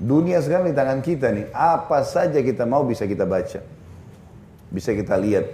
Dunia 0.00 0.42
sekarang 0.42 0.66
di 0.66 0.74
tangan 0.74 0.98
kita 0.98 1.30
nih. 1.30 1.46
Apa 1.54 2.02
saja 2.02 2.42
kita 2.42 2.66
mau 2.66 2.82
bisa 2.82 3.06
kita 3.06 3.22
baca. 3.22 3.62
Bisa 4.74 4.90
kita 4.90 5.14
lihat. 5.14 5.46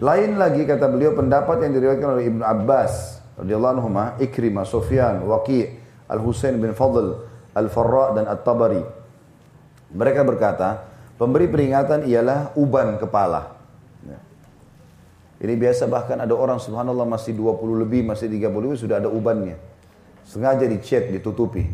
Lain 0.00 0.36
lagi 0.36 0.68
kata 0.68 0.88
beliau 0.88 1.16
pendapat 1.16 1.64
yang 1.64 1.72
diriwayatkan 1.76 2.08
oleh 2.08 2.24
Ibnu 2.28 2.44
Abbas 2.44 3.20
radhiyallahu 3.40 3.72
anhu, 3.80 3.88
Ikrimah, 4.20 4.64
Sufyan, 4.68 5.24
Waqi' 5.24 5.64
Al-Husain 6.08 6.56
bin 6.60 6.72
Fadl, 6.76 7.16
Al-Farra 7.56 8.16
dan 8.16 8.24
At-Tabari. 8.28 8.99
Mereka 9.90 10.22
berkata, 10.22 10.86
pemberi 11.18 11.50
peringatan 11.50 12.06
ialah 12.06 12.54
uban 12.54 12.96
kepala. 12.96 13.58
Ya. 14.06 14.18
Ini 15.42 15.54
biasa 15.58 15.90
bahkan 15.90 16.22
ada 16.22 16.34
orang 16.36 16.62
subhanallah 16.62 17.06
masih 17.06 17.34
20 17.34 17.82
lebih, 17.82 18.06
masih 18.06 18.30
30 18.30 18.54
lebih 18.54 18.78
sudah 18.78 19.02
ada 19.02 19.10
ubannya. 19.10 19.58
Sengaja 20.22 20.62
dicet, 20.70 21.10
ditutupi. 21.10 21.66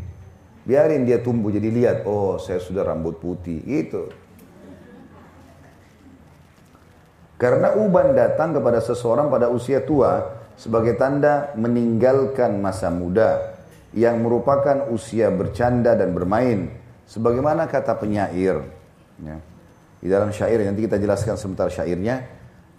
Biarin 0.66 1.05
dia 1.05 1.20
tumbuh 1.20 1.52
jadi 1.52 1.68
lihat, 1.68 1.96
oh 2.09 2.40
saya 2.40 2.59
sudah 2.59 2.83
rambut 2.83 3.20
putih. 3.20 3.61
Gitu. 3.62 4.11
Karena 7.37 7.76
uban 7.76 8.16
datang 8.16 8.57
kepada 8.57 8.81
seseorang 8.81 9.29
pada 9.29 9.52
usia 9.52 9.85
tua 9.85 10.40
sebagai 10.57 10.96
tanda 10.96 11.52
meninggalkan 11.52 12.57
masa 12.64 12.88
muda 12.88 13.61
yang 13.92 14.24
merupakan 14.24 14.88
usia 14.88 15.29
bercanda 15.29 15.92
dan 15.92 16.16
bermain 16.16 16.72
sebagaimana 17.07 17.71
kata 17.71 17.95
penyair 17.97 18.61
ya. 19.23 19.37
di 20.03 20.09
dalam 20.11 20.35
syair 20.35 20.61
nanti 20.66 20.85
kita 20.85 20.99
jelaskan 20.99 21.38
sebentar 21.38 21.71
syairnya 21.71 22.27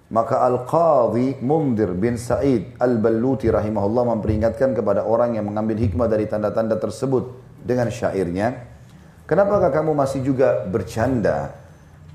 maka 0.07 0.39
Al-Qadhi 0.39 1.43
Mundir 1.43 1.91
bin 1.91 2.15
Sa'id 2.15 2.79
Al-Balluti 2.79 3.51
rahimahullah 3.51 4.15
memperingatkan 4.15 4.71
kepada 4.71 5.03
orang 5.03 5.35
yang 5.35 5.47
mengambil 5.47 5.75
hikmah 5.79 6.07
dari 6.07 6.27
tanda-tanda 6.27 6.79
tersebut 6.79 7.35
dengan 7.63 7.91
syairnya 7.91 8.67
kenapakah 9.27 9.71
kamu 9.71 9.91
masih 9.95 10.23
juga 10.23 10.63
bercanda 10.67 11.55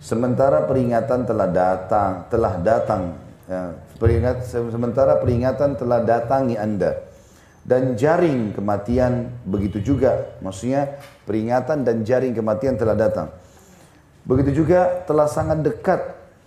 sementara 0.01 0.65
peringatan 0.65 1.29
telah 1.29 1.49
datang 1.49 2.13
telah 2.33 2.55
datang 2.61 3.03
ya, 3.49 3.77
peringat 4.01 4.49
sementara 4.49 5.21
peringatan 5.21 5.77
telah 5.77 6.01
datangi 6.01 6.57
anda 6.57 7.13
dan 7.63 7.95
jaring 7.95 8.55
kematian 8.59 9.31
begitu 9.47 9.79
juga. 9.95 10.35
Maksudnya 10.43 10.99
peringatan 11.25 11.87
dan 11.87 12.03
jaring 12.03 12.35
kematian 12.35 12.75
telah 12.77 12.97
datang. 12.97 13.29
Begitu 14.23 14.63
juga 14.63 15.03
telah 15.07 15.27
sangat 15.27 15.67
dekat 15.67 16.01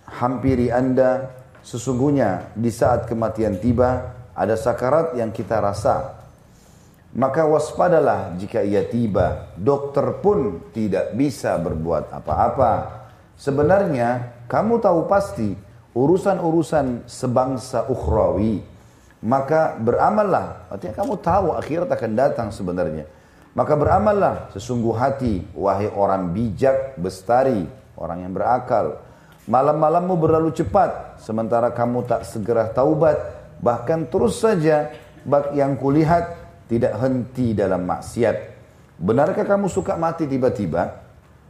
hampiri 0.08 0.72
Anda 0.72 1.28
sesungguhnya 1.60 2.56
di 2.56 2.72
saat 2.72 3.04
kematian 3.04 3.60
tiba 3.60 4.16
ada 4.32 4.56
sakarat 4.56 5.16
yang 5.18 5.32
kita 5.32 5.60
rasa. 5.60 6.16
Maka 7.16 7.48
waspadalah 7.48 8.36
jika 8.36 8.60
ia 8.60 8.84
tiba. 8.84 9.52
Dokter 9.56 10.20
pun 10.20 10.68
tidak 10.76 11.16
bisa 11.16 11.56
berbuat 11.56 12.12
apa-apa. 12.12 12.72
Sebenarnya 13.40 14.36
kamu 14.48 14.80
tahu 14.80 15.08
pasti 15.08 15.56
urusan-urusan 15.96 17.08
sebangsa 17.08 17.88
ukhrawi 17.88 18.76
maka 19.24 19.74
beramallah. 19.80 20.68
Artinya 20.68 20.94
kamu 21.02 21.14
tahu 21.24 21.46
akhirat 21.56 21.88
akan 21.88 22.12
datang 22.12 22.48
sebenarnya. 22.52 23.08
Maka 23.56 23.72
beramallah 23.72 24.52
sesungguh 24.52 24.92
hati, 24.92 25.40
wahai 25.56 25.88
orang 25.88 26.28
bijak, 26.36 27.00
bestari, 27.00 27.64
orang 27.96 28.28
yang 28.28 28.36
berakal. 28.36 29.00
Malam-malammu 29.48 30.12
berlalu 30.20 30.52
cepat, 30.52 31.16
sementara 31.24 31.72
kamu 31.72 32.04
tak 32.04 32.28
segera 32.28 32.68
taubat, 32.68 33.16
bahkan 33.64 34.04
terus 34.12 34.44
saja 34.44 34.92
bak 35.24 35.56
yang 35.56 35.80
kulihat 35.80 36.36
tidak 36.68 37.00
henti 37.00 37.56
dalam 37.56 37.88
maksiat. 37.88 38.36
Benarkah 39.00 39.48
kamu 39.48 39.72
suka 39.72 39.96
mati 39.96 40.28
tiba-tiba? 40.28 40.92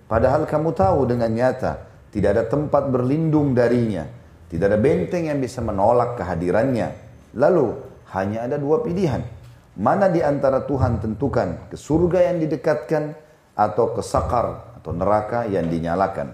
Padahal 0.07 0.47
kamu 0.47 0.79
tahu 0.79 1.11
dengan 1.11 1.35
nyata, 1.35 1.83
tidak 2.15 2.39
ada 2.39 2.45
tempat 2.47 2.87
berlindung 2.87 3.51
darinya. 3.51 4.07
Tidak 4.47 4.63
ada 4.63 4.79
benteng 4.79 5.27
yang 5.27 5.43
bisa 5.43 5.59
menolak 5.59 6.15
kehadirannya. 6.23 6.89
Lalu 7.35 7.67
hanya 8.15 8.47
ada 8.47 8.63
dua 8.63 8.79
pilihan. 8.79 9.36
Mana 9.77 10.09
di 10.09 10.25
antara 10.25 10.65
Tuhan 10.65 11.05
tentukan 11.05 11.69
ke 11.69 11.77
surga 11.77 12.33
yang 12.33 12.41
didekatkan 12.41 13.13
atau 13.53 13.93
ke 13.93 14.01
sakar 14.01 14.77
atau 14.81 14.91
neraka 14.97 15.45
yang 15.45 15.69
dinyalakan. 15.69 16.33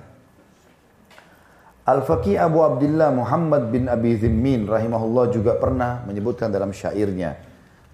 Al-Faqih 1.82 2.38
Abu 2.38 2.62
Abdullah 2.62 3.10
Muhammad 3.10 3.74
bin 3.74 3.90
Abi 3.90 4.14
Zimmin 4.14 4.70
rahimahullah 4.70 5.34
juga 5.34 5.58
pernah 5.58 6.06
menyebutkan 6.06 6.54
dalam 6.54 6.70
syairnya. 6.70 7.34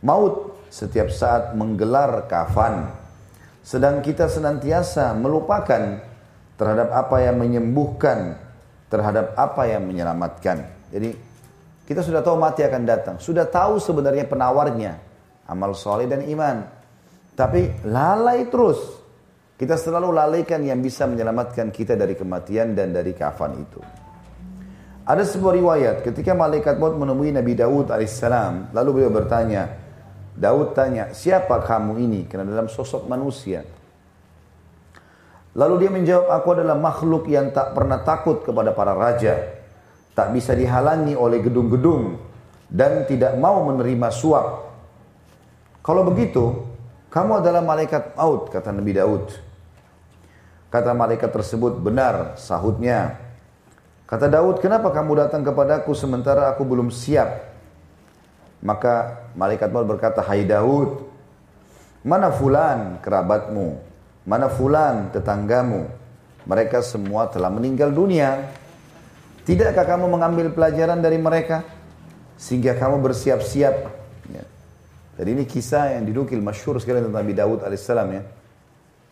Maut 0.05 0.69
setiap 0.69 1.09
saat 1.09 1.57
menggelar 1.57 2.29
kafan. 2.29 2.93
Sedang 3.65 4.05
kita 4.05 4.29
senantiasa 4.29 5.17
melupakan 5.17 6.05
terhadap 6.61 6.93
apa 6.93 7.17
yang 7.25 7.41
menyembuhkan, 7.41 8.37
terhadap 8.93 9.33
apa 9.33 9.65
yang 9.65 9.89
menyelamatkan. 9.89 10.69
Jadi 10.93 11.17
kita 11.89 12.05
sudah 12.05 12.21
tahu 12.21 12.37
mati 12.37 12.61
akan 12.69 12.85
datang. 12.85 13.17
Sudah 13.17 13.49
tahu 13.49 13.81
sebenarnya 13.81 14.29
penawarnya. 14.29 15.08
Amal 15.49 15.73
soleh 15.73 16.05
dan 16.05 16.23
iman. 16.29 16.57
Tapi 17.33 17.89
lalai 17.89 18.47
terus. 18.53 19.01
Kita 19.59 19.75
selalu 19.75 20.15
lalaikan 20.15 20.63
yang 20.63 20.79
bisa 20.79 21.09
menyelamatkan 21.11 21.75
kita 21.75 21.99
dari 21.99 22.15
kematian 22.15 22.79
dan 22.79 22.95
dari 22.95 23.11
kafan 23.11 23.59
itu. 23.59 23.81
Ada 25.09 25.25
sebuah 25.25 25.57
riwayat 25.57 25.97
ketika 26.05 26.37
malaikat 26.37 26.79
maut 26.79 26.95
menemui 26.95 27.33
Nabi 27.35 27.59
Daud 27.59 27.91
alaihissalam. 27.91 28.71
Lalu 28.77 28.89
beliau 29.03 29.11
bertanya. 29.11 29.89
Daud 30.39 30.79
tanya, 30.79 31.11
siapa 31.11 31.59
kamu 31.67 31.99
ini? 31.99 32.21
Karena 32.31 32.55
dalam 32.55 32.71
sosok 32.71 33.11
manusia. 33.11 33.67
Lalu 35.59 35.75
dia 35.83 35.91
menjawab, 35.91 36.31
aku 36.31 36.49
adalah 36.55 36.79
makhluk 36.79 37.27
yang 37.27 37.51
tak 37.51 37.75
pernah 37.75 37.99
takut 38.07 38.47
kepada 38.47 38.71
para 38.71 38.95
raja 38.95 39.59
tak 40.19 40.35
bisa 40.35 40.51
dihalangi 40.59 41.15
oleh 41.15 41.39
gedung-gedung 41.39 42.19
dan 42.67 43.07
tidak 43.07 43.39
mau 43.39 43.63
menerima 43.63 44.11
suap. 44.11 44.47
Kalau 45.89 46.05
begitu, 46.05 46.69
kamu 47.09 47.41
adalah 47.41 47.65
malaikat 47.65 48.13
maut, 48.13 48.53
kata 48.53 48.77
Nabi 48.77 48.93
Daud. 48.93 49.33
Kata 50.69 50.93
malaikat 50.93 51.33
tersebut, 51.33 51.81
benar, 51.81 52.37
sahutnya. 52.37 53.17
Kata 54.05 54.29
Daud, 54.29 54.61
kenapa 54.61 54.93
kamu 54.93 55.17
datang 55.17 55.41
kepadaku 55.41 55.97
sementara 55.97 56.53
aku 56.53 56.61
belum 56.69 56.93
siap? 56.93 57.41
Maka 58.61 59.25
malaikat 59.33 59.73
maut 59.73 59.89
berkata, 59.89 60.21
hai 60.29 60.45
Daud, 60.45 61.09
mana 62.05 62.37
fulan 62.37 63.01
kerabatmu? 63.01 63.81
Mana 64.29 64.53
fulan 64.53 65.09
tetanggamu? 65.09 65.89
Mereka 66.45 66.85
semua 66.85 67.33
telah 67.33 67.49
meninggal 67.49 67.97
dunia. 67.97 68.45
Tidakkah 69.49 69.89
kamu 69.89 70.05
mengambil 70.05 70.53
pelajaran 70.53 71.01
dari 71.01 71.17
mereka? 71.17 71.65
Sehingga 72.37 72.77
kamu 72.77 73.01
bersiap-siap. 73.01 73.98
Jadi 75.19 75.29
ini 75.35 75.45
kisah 75.51 75.99
yang 75.99 76.07
dinukil 76.07 76.39
masyhur 76.39 76.79
sekali 76.79 77.03
tentang 77.03 77.27
Nabi 77.27 77.35
Daud 77.35 77.67
alaihissalam 77.67 78.09
ya. 78.15 78.23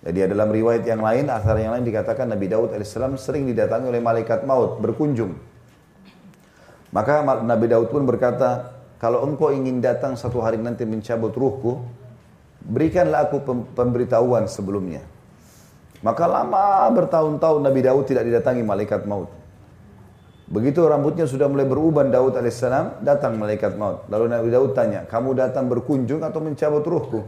Jadi 0.07 0.19
dalam 0.31 0.55
riwayat 0.55 0.87
yang 0.87 1.03
lain, 1.03 1.27
asal 1.27 1.59
yang 1.59 1.75
lain 1.75 1.83
dikatakan 1.83 2.31
Nabi 2.31 2.47
Daud 2.47 2.71
alaihissalam 2.71 3.19
sering 3.19 3.43
didatangi 3.51 3.91
oleh 3.91 3.99
malaikat 3.99 4.47
maut 4.47 4.79
berkunjung. 4.79 5.35
Maka 6.95 7.27
Nabi 7.43 7.67
Daud 7.67 7.91
pun 7.91 8.07
berkata, 8.07 8.79
kalau 9.03 9.27
engkau 9.27 9.53
ingin 9.53 9.83
datang 9.83 10.15
satu 10.15 10.41
hari 10.41 10.63
nanti 10.63 10.87
mencabut 10.87 11.35
ruhku, 11.35 11.83
berikanlah 12.63 13.29
aku 13.29 13.43
pemberitahuan 13.75 14.49
sebelumnya. 14.49 15.05
Maka 16.01 16.25
lama 16.25 16.89
bertahun-tahun 16.95 17.61
Nabi 17.67 17.81
Daud 17.85 18.07
tidak 18.09 18.25
didatangi 18.25 18.63
malaikat 18.65 19.05
maut. 19.05 19.29
Begitu 20.47 20.79
rambutnya 20.87 21.27
sudah 21.27 21.51
mulai 21.51 21.67
beruban 21.67 22.07
Daud 22.07 22.39
alaihissalam, 22.39 23.03
datang 23.03 23.35
malaikat 23.35 23.75
maut. 23.75 24.07
Lalu 24.07 24.31
Nabi 24.31 24.49
Daud 24.55 24.79
tanya, 24.79 25.03
kamu 25.03 25.35
datang 25.35 25.67
berkunjung 25.67 26.23
atau 26.23 26.39
mencabut 26.39 26.87
ruhku? 26.87 27.27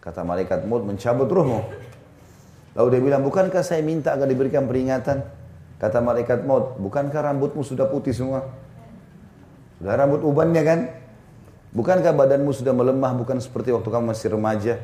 Kata 0.00 0.24
malaikat 0.24 0.64
maut, 0.64 0.88
mencabut 0.88 1.28
ruhmu. 1.28 1.60
Lalu 2.72 2.86
dia 2.96 3.00
bilang, 3.04 3.22
bukankah 3.28 3.60
saya 3.60 3.84
minta 3.84 4.16
agar 4.16 4.24
diberikan 4.24 4.64
peringatan? 4.64 5.20
Kata 5.76 6.00
malaikat 6.00 6.48
maut, 6.48 6.80
bukankah 6.80 7.28
rambutmu 7.28 7.60
sudah 7.60 7.84
putih 7.92 8.16
semua? 8.16 8.48
Sudah 9.76 10.00
rambut 10.00 10.24
ubannya 10.24 10.62
kan? 10.64 10.80
Bukankah 11.76 12.16
badanmu 12.16 12.56
sudah 12.56 12.72
melemah 12.72 13.12
bukan 13.20 13.36
seperti 13.36 13.68
waktu 13.76 13.88
kamu 13.92 14.16
masih 14.16 14.32
remaja? 14.32 14.74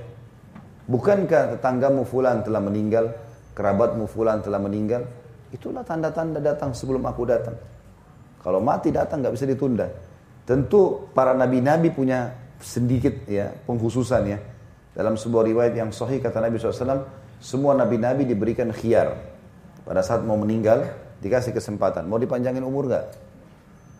Bukankah 0.86 1.56
tetanggamu 1.56 2.04
fulan 2.04 2.44
telah 2.44 2.60
meninggal? 2.60 3.16
Kerabatmu 3.56 4.04
fulan 4.06 4.44
telah 4.44 4.60
meninggal? 4.60 5.08
Itulah 5.54 5.86
tanda-tanda 5.86 6.42
datang 6.42 6.74
sebelum 6.74 7.02
aku 7.06 7.22
datang. 7.26 7.56
Kalau 8.42 8.62
mati 8.62 8.94
datang 8.94 9.22
nggak 9.22 9.34
bisa 9.34 9.46
ditunda. 9.46 9.86
Tentu 10.46 11.10
para 11.10 11.34
nabi-nabi 11.34 11.90
punya 11.90 12.30
sedikit 12.62 13.26
ya 13.26 13.50
penghususan 13.66 14.22
ya. 14.30 14.38
Dalam 14.96 15.18
sebuah 15.18 15.44
riwayat 15.44 15.74
yang 15.76 15.92
sahih 15.92 16.24
kata 16.24 16.40
Nabi 16.40 16.56
SAW, 16.56 17.04
semua 17.36 17.76
nabi-nabi 17.76 18.24
diberikan 18.24 18.72
khiar. 18.72 19.12
Pada 19.84 20.00
saat 20.00 20.24
mau 20.24 20.40
meninggal, 20.40 20.88
dikasih 21.20 21.52
kesempatan. 21.52 22.08
Mau 22.08 22.16
dipanjangin 22.16 22.64
umur 22.64 22.88
nggak? 22.88 23.06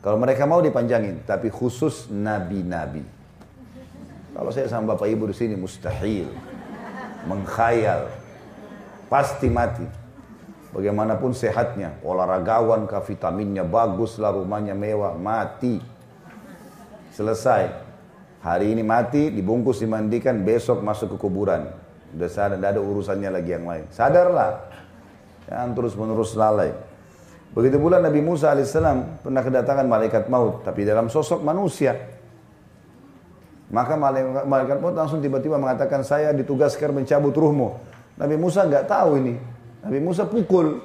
Kalau 0.01 0.17
mereka 0.17 0.49
mau 0.49 0.65
dipanjangin, 0.65 1.27
tapi 1.29 1.53
khusus 1.53 2.09
nabi-nabi. 2.09 3.05
Kalau 4.33 4.51
saya 4.53 4.71
sama 4.71 4.97
bapak 4.97 5.09
ibu 5.11 5.29
di 5.29 5.37
sini 5.37 5.59
mustahil, 5.59 6.31
mengkhayal, 7.29 8.09
pasti 9.11 9.49
mati. 9.51 10.06
Bagaimanapun 10.77 11.33
sehatnya, 11.33 11.97
olahragawan 12.05 12.85
kah 12.85 13.01
vitaminnya 13.01 13.65
bagus 13.65 14.21
lah, 14.21 14.37
rumahnya 14.37 14.77
mewah, 14.77 15.17
mati. 15.17 15.81
Selesai. 17.17 17.73
Hari 18.45 18.77
ini 18.77 18.85
mati, 18.85 19.33
dibungkus, 19.33 19.81
dimandikan, 19.81 20.45
besok 20.45 20.85
masuk 20.85 21.17
ke 21.17 21.25
kuburan. 21.25 21.73
Udah 22.13 22.29
sadar, 22.29 22.61
ada 22.61 22.77
urusannya 22.77 23.33
lagi 23.33 23.57
yang 23.57 23.65
lain. 23.65 23.89
Sadarlah. 23.89 24.69
Jangan 25.49 25.73
terus 25.73 25.97
menerus 25.97 26.37
lalai. 26.37 26.77
Begitu 27.57 27.81
pula 27.81 27.97
Nabi 27.97 28.21
Musa 28.21 28.53
alaihissalam 28.53 29.25
pernah 29.25 29.41
kedatangan 29.41 29.89
malaikat 29.89 30.29
maut, 30.29 30.61
tapi 30.61 30.85
dalam 30.85 31.09
sosok 31.09 31.41
manusia. 31.41 31.97
Maka 33.73 33.97
malaikat 34.45 34.77
maut 34.85 34.93
langsung 34.93 35.25
tiba-tiba 35.25 35.57
mengatakan 35.57 36.05
saya 36.05 36.37
ditugaskan 36.37 37.01
mencabut 37.01 37.33
ruhmu. 37.33 37.81
Nabi 38.21 38.37
Musa 38.37 38.69
nggak 38.69 38.85
tahu 38.93 39.25
ini. 39.25 39.56
Nabi 39.87 40.01
Musa 40.03 40.27
pukul. 40.27 40.83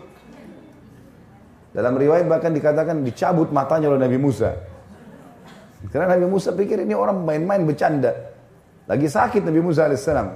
Dalam 1.72 1.98
riwayat 1.98 2.28
bahkan 2.30 2.54
dikatakan 2.54 3.02
dicabut 3.02 3.50
matanya 3.50 3.90
oleh 3.90 4.02
Nabi 4.06 4.22
Musa. 4.22 4.54
Karena 5.90 6.14
Nabi 6.14 6.30
Musa 6.30 6.54
pikir 6.54 6.86
ini 6.86 6.94
orang 6.94 7.26
main-main 7.26 7.66
bercanda. 7.66 8.14
Lagi 8.86 9.10
sakit 9.10 9.42
Nabi 9.42 9.60
Musa 9.66 9.90
alaihissalam. 9.90 10.30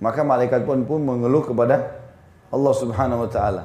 Maka 0.00 0.20
malaikat 0.24 0.64
pun 0.64 0.88
pun 0.88 1.04
mengeluh 1.04 1.44
kepada 1.44 2.00
Allah 2.48 2.74
subhanahu 2.74 3.28
wa 3.28 3.30
ta'ala. 3.30 3.62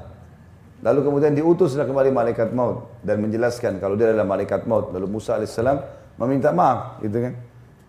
Lalu 0.80 1.00
kemudian 1.06 1.32
diutuslah 1.36 1.84
kembali 1.84 2.12
malaikat 2.12 2.56
maut 2.56 2.88
dan 3.04 3.20
menjelaskan 3.20 3.84
kalau 3.84 4.00
dia 4.00 4.12
adalah 4.12 4.28
malaikat 4.28 4.64
maut. 4.68 4.92
Lalu 4.92 5.08
Musa 5.08 5.40
alaihissalam 5.40 5.80
meminta 6.20 6.52
maaf, 6.52 7.00
gitu 7.04 7.24
kan? 7.24 7.34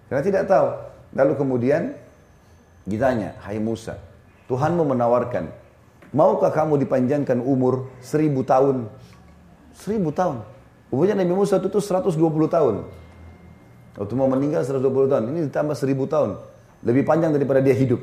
Karena 0.06 0.22
tidak 0.22 0.42
tahu. 0.46 0.66
Lalu 1.14 1.32
kemudian 1.38 1.82
ditanya, 2.86 3.34
Hai 3.42 3.58
Musa, 3.58 3.98
Tuhanmu 4.50 4.86
menawarkan, 4.86 5.50
maukah 6.14 6.50
kamu 6.50 6.80
dipanjangkan 6.86 7.38
umur 7.42 7.90
seribu 8.02 8.46
tahun? 8.46 8.86
Seribu 9.74 10.10
tahun. 10.12 10.44
Umurnya 10.90 11.14
Nabi 11.14 11.32
Musa 11.32 11.62
itu 11.62 11.70
120 11.70 12.14
tahun. 12.50 12.76
Waktu 13.94 14.14
mau 14.18 14.26
meninggal 14.26 14.66
120 14.66 15.10
tahun. 15.10 15.24
Ini 15.30 15.38
ditambah 15.50 15.76
seribu 15.78 16.06
tahun. 16.10 16.38
Lebih 16.82 17.06
panjang 17.06 17.30
daripada 17.34 17.62
dia 17.62 17.76
hidup. 17.76 18.02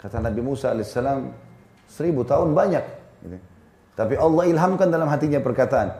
Kata 0.00 0.16
Nabi 0.22 0.40
Musa 0.40 0.72
alaihissalam, 0.72 1.28
seribu 1.84 2.24
tahun 2.24 2.56
banyak. 2.56 2.84
Gitu. 3.20 3.38
Tapi 3.92 4.14
Allah 4.16 4.44
ilhamkan 4.48 4.88
dalam 4.88 5.12
hatinya 5.12 5.44
perkataan. 5.44 5.92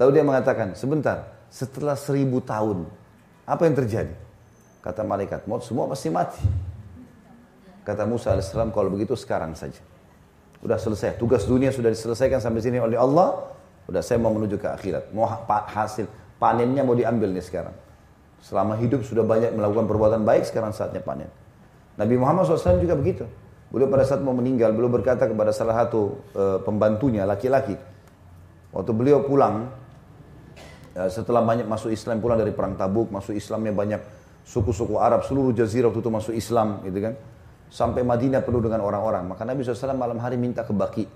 Lalu 0.00 0.10
dia 0.16 0.24
mengatakan, 0.24 0.72
sebentar, 0.72 1.28
setelah 1.52 1.92
seribu 1.92 2.40
tahun, 2.40 2.88
apa 3.44 3.68
yang 3.68 3.76
terjadi? 3.76 4.14
Kata 4.80 5.04
malaikat, 5.04 5.44
maut 5.44 5.60
semua 5.60 5.84
pasti 5.84 6.08
mati. 6.08 6.40
Kata 7.84 8.08
Musa 8.08 8.32
AS, 8.32 8.56
kalau 8.56 8.88
begitu 8.88 9.12
sekarang 9.12 9.52
saja. 9.52 9.91
Udah 10.62 10.78
selesai, 10.78 11.18
tugas 11.18 11.42
dunia 11.42 11.74
sudah 11.74 11.90
diselesaikan 11.90 12.38
sampai 12.38 12.62
sini 12.62 12.78
oleh 12.78 12.94
Allah. 12.94 13.50
Udah 13.90 13.98
saya 13.98 14.22
mau 14.22 14.30
menuju 14.30 14.62
ke 14.62 14.68
akhirat. 14.70 15.10
Mau 15.10 15.26
hasil 15.50 16.06
panennya 16.38 16.86
mau 16.86 16.94
diambil 16.94 17.34
nih 17.34 17.42
sekarang. 17.42 17.74
Selama 18.42 18.78
hidup 18.78 19.02
sudah 19.02 19.26
banyak 19.26 19.54
melakukan 19.54 19.90
perbuatan 19.90 20.22
baik, 20.22 20.46
sekarang 20.46 20.70
saatnya 20.70 21.02
panen. 21.02 21.30
Nabi 21.98 22.14
Muhammad 22.14 22.46
SAW 22.46 22.78
juga 22.78 22.94
begitu. 22.94 23.26
Beliau 23.74 23.88
pada 23.88 24.04
saat 24.04 24.20
mau 24.20 24.36
meninggal, 24.36 24.70
beliau 24.76 24.92
berkata 24.92 25.24
kepada 25.24 25.48
salah 25.50 25.82
satu 25.82 26.20
e, 26.36 26.44
pembantunya, 26.60 27.24
laki-laki. 27.24 27.72
Waktu 28.68 28.92
beliau 28.92 29.24
pulang, 29.24 29.72
e, 30.92 31.02
setelah 31.08 31.40
banyak 31.40 31.64
masuk 31.64 31.88
Islam, 31.88 32.20
pulang 32.20 32.36
dari 32.36 32.52
perang 32.52 32.76
tabuk, 32.76 33.08
masuk 33.08 33.32
Islamnya 33.32 33.72
banyak 33.72 34.00
suku-suku 34.44 35.00
Arab, 35.00 35.24
seluruh 35.24 35.56
jazirah 35.56 35.88
waktu 35.88 36.04
itu 36.04 36.12
masuk 36.12 36.34
Islam, 36.36 36.84
gitu 36.84 36.98
kan. 37.00 37.14
Sampai 37.72 38.04
Madinah 38.04 38.44
penuh 38.44 38.60
dengan 38.60 38.84
orang-orang. 38.84 39.32
Maka 39.32 39.48
Nabi 39.48 39.64
SAW 39.64 39.96
malam 39.96 40.20
hari 40.20 40.36
minta 40.36 40.60
ke 40.60 40.76
Baki. 40.76 41.08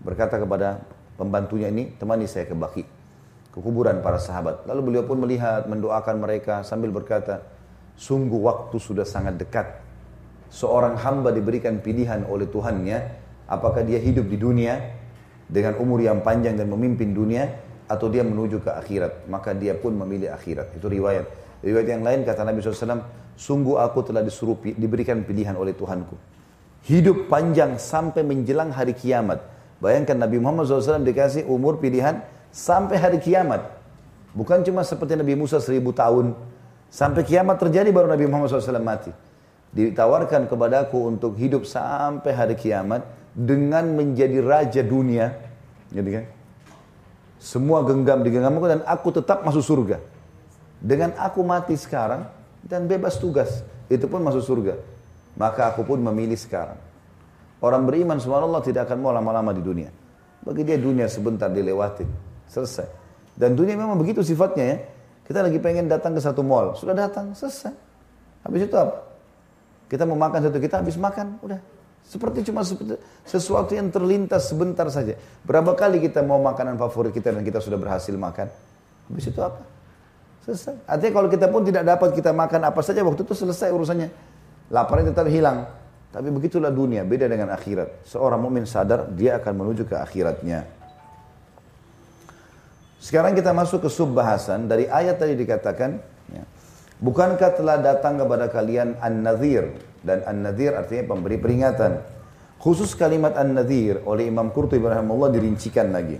Berkata 0.00 0.40
kepada 0.40 0.80
pembantunya 1.20 1.68
ini, 1.68 1.92
temani 2.00 2.24
saya 2.24 2.48
ke 2.48 2.56
Baki. 2.56 2.88
Ke 3.52 3.58
kuburan 3.60 4.00
para 4.00 4.16
sahabat. 4.16 4.64
Lalu 4.64 4.80
beliau 4.80 5.04
pun 5.04 5.20
melihat, 5.20 5.68
mendoakan 5.68 6.24
mereka 6.24 6.64
sambil 6.64 6.88
berkata, 6.88 7.44
sungguh 8.00 8.40
waktu 8.40 8.80
sudah 8.80 9.04
sangat 9.04 9.36
dekat 9.36 9.84
seorang 10.48 10.96
hamba 10.96 11.28
diberikan 11.32 11.84
pilihan 11.84 12.24
oleh 12.24 12.48
Tuhannya, 12.48 12.98
apakah 13.48 13.84
dia 13.84 14.00
hidup 14.00 14.24
di 14.24 14.40
dunia 14.40 14.80
dengan 15.48 15.76
umur 15.80 16.00
yang 16.00 16.24
panjang 16.24 16.56
dan 16.56 16.68
memimpin 16.68 17.12
dunia, 17.12 17.68
atau 17.88 18.12
dia 18.12 18.20
menuju 18.20 18.60
ke 18.60 18.68
akhirat, 18.68 19.24
maka 19.32 19.56
dia 19.56 19.72
pun 19.72 19.96
memilih 19.96 20.28
akhirat. 20.28 20.76
Itu 20.76 20.92
riwayat. 20.92 21.24
Riwayat 21.64 21.88
yang 21.90 22.02
lain 22.06 22.22
kata 22.22 22.46
Nabi 22.46 22.62
SAW, 22.62 23.02
sungguh 23.34 23.76
aku 23.78 24.06
telah 24.06 24.22
disuruh 24.22 24.54
diberikan 24.62 25.22
pilihan 25.26 25.58
oleh 25.58 25.74
Tuhanku. 25.74 26.14
Hidup 26.86 27.26
panjang 27.26 27.76
sampai 27.76 28.22
menjelang 28.22 28.70
hari 28.70 28.94
kiamat. 28.94 29.42
Bayangkan 29.82 30.14
Nabi 30.14 30.38
Muhammad 30.38 30.70
SAW 30.70 31.02
dikasih 31.02 31.46
umur 31.50 31.82
pilihan 31.82 32.22
sampai 32.54 32.98
hari 32.98 33.18
kiamat. 33.18 33.66
Bukan 34.34 34.62
cuma 34.62 34.86
seperti 34.86 35.18
Nabi 35.18 35.34
Musa 35.34 35.58
seribu 35.58 35.90
tahun. 35.90 36.34
Sampai 36.88 37.26
kiamat 37.26 37.58
terjadi 37.58 37.90
baru 37.90 38.08
Nabi 38.08 38.24
Muhammad 38.30 38.48
SAW 38.54 38.80
mati 38.80 39.10
ditawarkan 39.72 40.48
kepadaku 40.48 41.12
untuk 41.12 41.36
hidup 41.36 41.68
sampai 41.68 42.32
hari 42.32 42.56
kiamat 42.56 43.04
dengan 43.36 43.84
menjadi 43.92 44.40
raja 44.40 44.80
dunia, 44.80 45.36
jadi 45.92 46.10
kan? 46.10 46.24
Semua 47.38 47.86
genggam 47.86 48.24
digenggamku 48.26 48.66
dan 48.66 48.80
aku 48.82 49.14
tetap 49.14 49.46
masuk 49.46 49.62
surga. 49.62 50.02
Dengan 50.78 51.14
aku 51.18 51.42
mati 51.42 51.74
sekarang 51.74 52.26
dan 52.62 52.86
bebas 52.86 53.18
tugas, 53.18 53.66
itu 53.90 54.06
pun 54.06 54.22
masuk 54.22 54.42
surga. 54.42 54.74
Maka 55.38 55.74
aku 55.74 55.86
pun 55.86 55.98
memilih 55.98 56.38
sekarang. 56.38 56.78
Orang 57.58 57.86
beriman 57.90 58.22
subhanallah 58.22 58.62
tidak 58.62 58.86
akan 58.86 58.98
mau 59.02 59.10
lama-lama 59.10 59.50
di 59.50 59.62
dunia. 59.62 59.90
Bagi 60.42 60.62
dia 60.62 60.78
dunia 60.78 61.10
sebentar 61.10 61.50
dilewati, 61.50 62.06
selesai. 62.46 62.86
Dan 63.34 63.58
dunia 63.58 63.74
memang 63.74 63.98
begitu 63.98 64.22
sifatnya 64.22 64.64
ya. 64.64 64.78
Kita 65.26 65.44
lagi 65.44 65.58
pengen 65.60 65.90
datang 65.90 66.14
ke 66.14 66.22
satu 66.22 66.40
mall, 66.40 66.72
sudah 66.78 66.94
datang, 66.94 67.34
selesai. 67.34 67.74
Habis 68.46 68.70
itu 68.70 68.76
apa? 68.78 68.96
Kita 69.90 70.06
mau 70.08 70.16
makan 70.16 70.48
satu 70.48 70.58
kita 70.62 70.80
habis 70.80 70.96
makan, 70.96 71.42
udah. 71.42 71.60
Seperti 72.08 72.48
cuma 72.48 72.64
sesuatu 73.28 73.76
yang 73.76 73.92
terlintas 73.92 74.48
sebentar 74.48 74.88
saja. 74.88 75.12
Berapa 75.44 75.76
kali 75.76 76.00
kita 76.00 76.24
mau 76.24 76.40
makanan 76.40 76.80
favorit 76.80 77.12
kita 77.12 77.36
dan 77.36 77.44
kita 77.44 77.60
sudah 77.60 77.76
berhasil 77.76 78.14
makan? 78.16 78.48
Habis 79.12 79.28
itu 79.28 79.40
apa? 79.44 79.77
Selesai. 80.48 80.80
Artinya 80.88 81.12
kalau 81.12 81.28
kita 81.28 81.46
pun 81.52 81.60
tidak 81.60 81.84
dapat 81.84 82.16
kita 82.16 82.32
makan 82.32 82.72
apa 82.72 82.80
saja 82.80 83.04
waktu 83.04 83.20
itu 83.20 83.36
selesai 83.36 83.68
urusannya. 83.68 84.08
Laparnya 84.72 85.12
tetap 85.12 85.28
hilang. 85.28 85.68
Tapi 86.08 86.32
begitulah 86.32 86.72
dunia, 86.72 87.04
beda 87.04 87.28
dengan 87.28 87.52
akhirat. 87.52 88.08
Seorang 88.08 88.40
mukmin 88.40 88.64
sadar 88.64 89.12
dia 89.12 89.36
akan 89.36 89.52
menuju 89.52 89.84
ke 89.84 89.92
akhiratnya. 89.92 90.64
Sekarang 92.96 93.36
kita 93.36 93.52
masuk 93.52 93.84
ke 93.84 93.92
sub 93.92 94.16
bahasan 94.16 94.64
dari 94.72 94.88
ayat 94.88 95.20
tadi 95.20 95.36
dikatakan 95.36 96.00
ya, 96.32 96.42
Bukankah 96.98 97.52
telah 97.52 97.76
datang 97.84 98.16
kepada 98.16 98.48
kalian 98.48 98.96
An-Nadhir 99.04 99.76
dan 100.00 100.24
An-Nadhir 100.24 100.80
artinya 100.80 101.12
pemberi 101.12 101.36
peringatan. 101.36 102.00
Khusus 102.56 102.96
kalimat 102.96 103.36
An-Nadhir 103.36 104.00
oleh 104.08 104.32
Imam 104.32 104.48
Qurtubi 104.48 104.82
rahimahullah 104.82 105.28
dirincikan 105.28 105.92
lagi. 105.92 106.16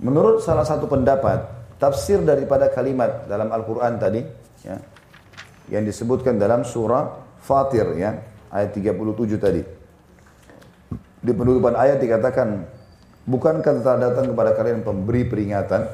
Menurut 0.00 0.40
salah 0.40 0.64
satu 0.64 0.88
pendapat, 0.88 1.55
tafsir 1.76 2.20
daripada 2.24 2.72
kalimat 2.72 3.28
dalam 3.28 3.52
Al-Qur'an 3.52 4.00
tadi 4.00 4.24
ya, 4.64 4.76
yang 5.72 5.84
disebutkan 5.84 6.40
dalam 6.40 6.64
surah 6.64 7.24
Fatir 7.40 7.86
ya, 7.94 8.18
ayat 8.50 8.74
37 8.74 9.38
tadi. 9.38 9.62
Di 11.22 11.32
penutupan 11.34 11.74
ayat 11.74 12.02
dikatakan, 12.02 12.66
bukankah 13.26 13.82
telah 13.82 13.98
datang 14.10 14.30
kepada 14.34 14.50
kalian 14.54 14.82
pemberi 14.82 15.26
peringatan 15.26 15.86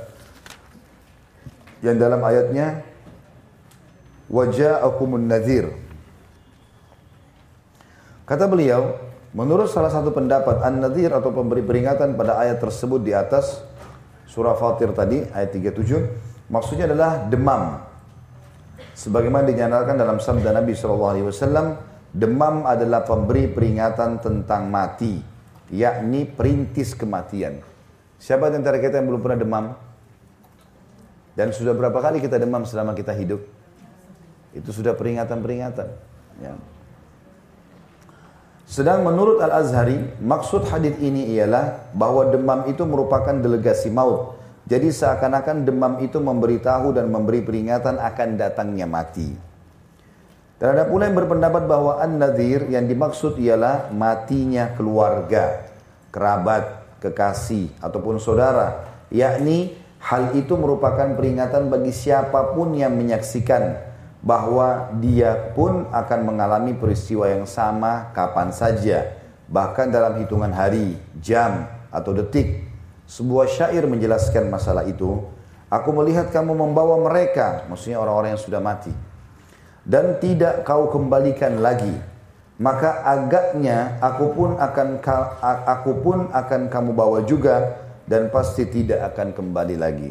yang 1.83 1.97
dalam 1.99 2.21
ayatnya 2.23 2.85
waja'akumun 4.33 5.29
nadhir. 5.29 5.73
Kata 8.23 8.49
beliau, 8.49 8.97
menurut 9.35 9.69
salah 9.69 9.93
satu 9.93 10.15
pendapat 10.15 10.63
An-Nadhir 10.63 11.13
atau 11.13 11.35
pemberi 11.35 11.61
peringatan 11.61 12.15
pada 12.17 12.39
ayat 12.41 12.63
tersebut 12.63 13.03
di 13.03 13.13
atas 13.13 13.61
surah 14.33 14.57
Fatir 14.57 14.97
tadi 14.97 15.21
ayat 15.29 15.53
37 15.53 16.49
maksudnya 16.49 16.89
adalah 16.89 17.29
demam. 17.29 17.85
Sebagaimana 18.97 19.45
dinyatakan 19.45 20.01
dalam 20.01 20.17
sabda 20.21 20.57
Nabi 20.57 20.73
SAW, 20.73 21.29
demam 22.13 22.65
adalah 22.65 23.05
pemberi 23.05 23.49
peringatan 23.49 24.21
tentang 24.21 24.73
mati, 24.73 25.21
yakni 25.69 26.25
perintis 26.25 26.97
kematian. 26.97 27.61
Siapa 28.17 28.49
di 28.49 28.57
antara 28.61 28.81
kita 28.81 29.01
yang 29.01 29.13
belum 29.13 29.21
pernah 29.21 29.41
demam? 29.41 29.65
Dan 31.33 31.53
sudah 31.53 31.73
berapa 31.73 31.97
kali 31.97 32.21
kita 32.21 32.37
demam 32.37 32.65
selama 32.69 32.93
kita 32.93 33.17
hidup? 33.17 33.41
Itu 34.53 34.69
sudah 34.73 34.93
peringatan-peringatan. 34.93 35.89
Ya. 36.45 36.53
Sedang 38.73 39.05
menurut 39.05 39.37
Al-Azhari, 39.45 40.01
maksud 40.17 40.65
hadis 40.73 40.97
ini 40.97 41.29
ialah 41.37 41.93
bahwa 41.93 42.33
demam 42.33 42.65
itu 42.73 42.89
merupakan 42.89 43.37
delegasi 43.37 43.93
maut. 43.93 44.41
Jadi 44.65 44.89
seakan-akan 44.89 45.69
demam 45.69 46.01
itu 46.01 46.17
memberitahu 46.17 46.97
dan 46.97 47.13
memberi 47.13 47.45
peringatan 47.45 48.01
akan 48.01 48.41
datangnya 48.41 48.89
mati. 48.89 49.29
Ada 50.57 50.89
pula 50.89 51.05
yang 51.05 51.21
berpendapat 51.21 51.69
bahwa 51.69 52.01
An-Nadhir 52.01 52.73
yang 52.73 52.89
dimaksud 52.89 53.37
ialah 53.37 53.93
matinya 53.93 54.73
keluarga, 54.73 55.69
kerabat, 56.09 56.97
kekasih, 57.05 57.77
ataupun 57.77 58.25
saudara. 58.25 58.89
Yakni 59.13 59.77
hal 60.01 60.33
itu 60.33 60.57
merupakan 60.57 61.13
peringatan 61.13 61.69
bagi 61.69 61.93
siapa 61.93 62.57
pun 62.57 62.73
yang 62.73 62.97
menyaksikan 62.97 63.92
bahwa 64.23 64.95
dia 65.03 65.51
pun 65.53 65.91
akan 65.91 66.21
mengalami 66.23 66.79
peristiwa 66.79 67.27
yang 67.27 67.43
sama 67.43 68.15
kapan 68.15 68.55
saja, 68.55 69.19
bahkan 69.51 69.91
dalam 69.91 70.15
hitungan 70.23 70.55
hari, 70.55 70.95
jam, 71.19 71.67
atau 71.91 72.15
detik. 72.15 72.63
Sebuah 73.11 73.51
syair 73.51 73.85
menjelaskan 73.85 74.49
masalah 74.49 74.87
itu. 74.87 75.21
Aku 75.69 75.91
melihat 75.91 76.31
kamu 76.31 76.55
membawa 76.55 77.03
mereka, 77.03 77.67
maksudnya 77.67 77.99
orang-orang 77.99 78.39
yang 78.39 78.45
sudah 78.45 78.63
mati, 78.63 78.95
dan 79.83 80.17
tidak 80.23 80.63
kau 80.63 80.87
kembalikan 80.89 81.59
lagi. 81.59 81.93
Maka 82.63 83.03
agaknya 83.03 83.99
aku 83.99 84.39
pun 84.39 84.51
akan 84.55 85.03
aku 85.67 85.93
pun 85.99 86.19
akan 86.31 86.71
kamu 86.71 86.91
bawa 86.95 87.27
juga 87.27 87.75
dan 88.07 88.31
pasti 88.31 88.69
tidak 88.71 89.03
akan 89.13 89.35
kembali 89.35 89.77
lagi. 89.81 90.11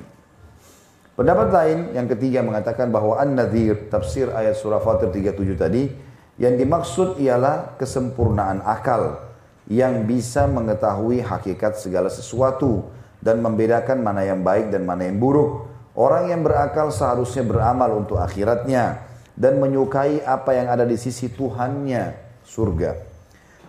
Pendapat 1.11 1.51
lain 1.51 1.79
yang 1.91 2.07
ketiga 2.07 2.39
mengatakan 2.39 2.87
bahwa 2.87 3.19
An-Nadhir 3.19 3.91
tafsir 3.91 4.31
ayat 4.31 4.55
surah 4.55 4.79
Fatir 4.79 5.11
37 5.11 5.59
tadi 5.59 5.91
yang 6.39 6.55
dimaksud 6.55 7.19
ialah 7.19 7.75
kesempurnaan 7.75 8.63
akal 8.63 9.19
yang 9.67 10.07
bisa 10.07 10.47
mengetahui 10.47 11.19
hakikat 11.19 11.75
segala 11.75 12.07
sesuatu 12.07 12.87
dan 13.19 13.43
membedakan 13.43 13.99
mana 13.99 14.23
yang 14.23 14.39
baik 14.39 14.71
dan 14.71 14.87
mana 14.87 15.03
yang 15.03 15.19
buruk. 15.19 15.67
Orang 15.99 16.31
yang 16.31 16.47
berakal 16.47 16.89
seharusnya 16.95 17.43
beramal 17.43 17.91
untuk 17.99 18.15
akhiratnya 18.15 19.03
dan 19.35 19.59
menyukai 19.59 20.23
apa 20.23 20.55
yang 20.55 20.71
ada 20.71 20.87
di 20.87 20.95
sisi 20.95 21.27
Tuhannya, 21.27 22.15
surga. 22.47 22.91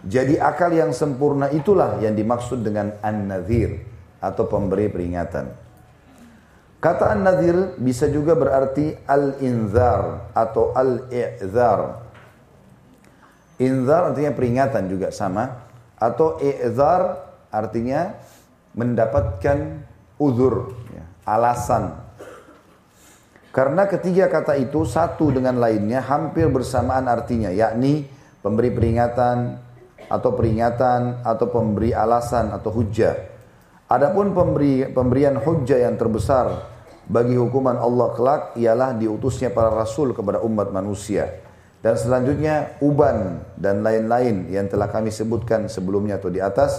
Jadi 0.07 0.39
akal 0.39 0.71
yang 0.75 0.95
sempurna 0.95 1.51
itulah 1.51 1.99
yang 1.99 2.15
dimaksud 2.15 2.63
dengan 2.63 2.95
an-nadhir 3.03 3.83
atau 4.23 4.47
pemberi 4.47 4.87
peringatan. 4.87 5.62
Kata 6.83 7.15
an-nadhir 7.15 7.79
bisa 7.79 8.11
juga 8.11 8.35
berarti 8.35 8.91
al-inzar 9.07 10.35
atau 10.35 10.75
al-i'zar. 10.75 12.03
Inzar 13.63 14.11
artinya 14.11 14.35
peringatan 14.35 14.91
juga 14.91 15.15
sama. 15.15 15.63
Atau 15.95 16.43
i'zar 16.43 17.23
artinya 17.55 18.19
mendapatkan 18.75 19.87
uzur, 20.19 20.75
ya, 20.91 21.07
alasan. 21.23 22.03
Karena 23.55 23.87
ketiga 23.87 24.27
kata 24.27 24.59
itu 24.59 24.83
satu 24.83 25.31
dengan 25.31 25.63
lainnya 25.63 26.03
hampir 26.03 26.51
bersamaan 26.51 27.07
artinya, 27.07 27.55
yakni 27.55 28.11
pemberi 28.43 28.75
peringatan 28.75 29.55
atau 30.11 30.35
peringatan 30.35 31.23
atau 31.23 31.47
pemberi 31.47 31.95
alasan 31.95 32.51
atau 32.51 32.75
hujah. 32.75 33.15
Adapun 33.87 34.35
pemberi, 34.35 34.91
pemberian 34.91 35.39
hujah 35.39 35.87
yang 35.87 35.95
terbesar 35.95 36.72
bagi 37.03 37.35
hukuman 37.35 37.75
Allah 37.75 38.15
kelak 38.15 38.43
ialah 38.55 38.95
diutusnya 38.95 39.51
para 39.51 39.75
rasul 39.75 40.15
kepada 40.15 40.39
umat 40.47 40.71
manusia. 40.71 41.43
Dan 41.83 41.99
selanjutnya 41.99 42.79
uban 42.79 43.43
dan 43.59 43.83
lain-lain 43.83 44.47
yang 44.55 44.71
telah 44.71 44.87
kami 44.87 45.11
sebutkan 45.11 45.67
sebelumnya 45.67 46.23
atau 46.23 46.31
di 46.31 46.39
atas. 46.39 46.79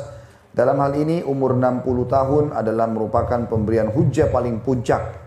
Dalam 0.55 0.79
hal 0.79 0.95
ini 0.95 1.19
umur 1.27 1.59
60 1.59 1.83
tahun 2.07 2.45
adalah 2.55 2.87
merupakan 2.87 3.43
pemberian 3.51 3.91
hujah 3.91 4.31
paling 4.31 4.63
puncak. 4.63 5.19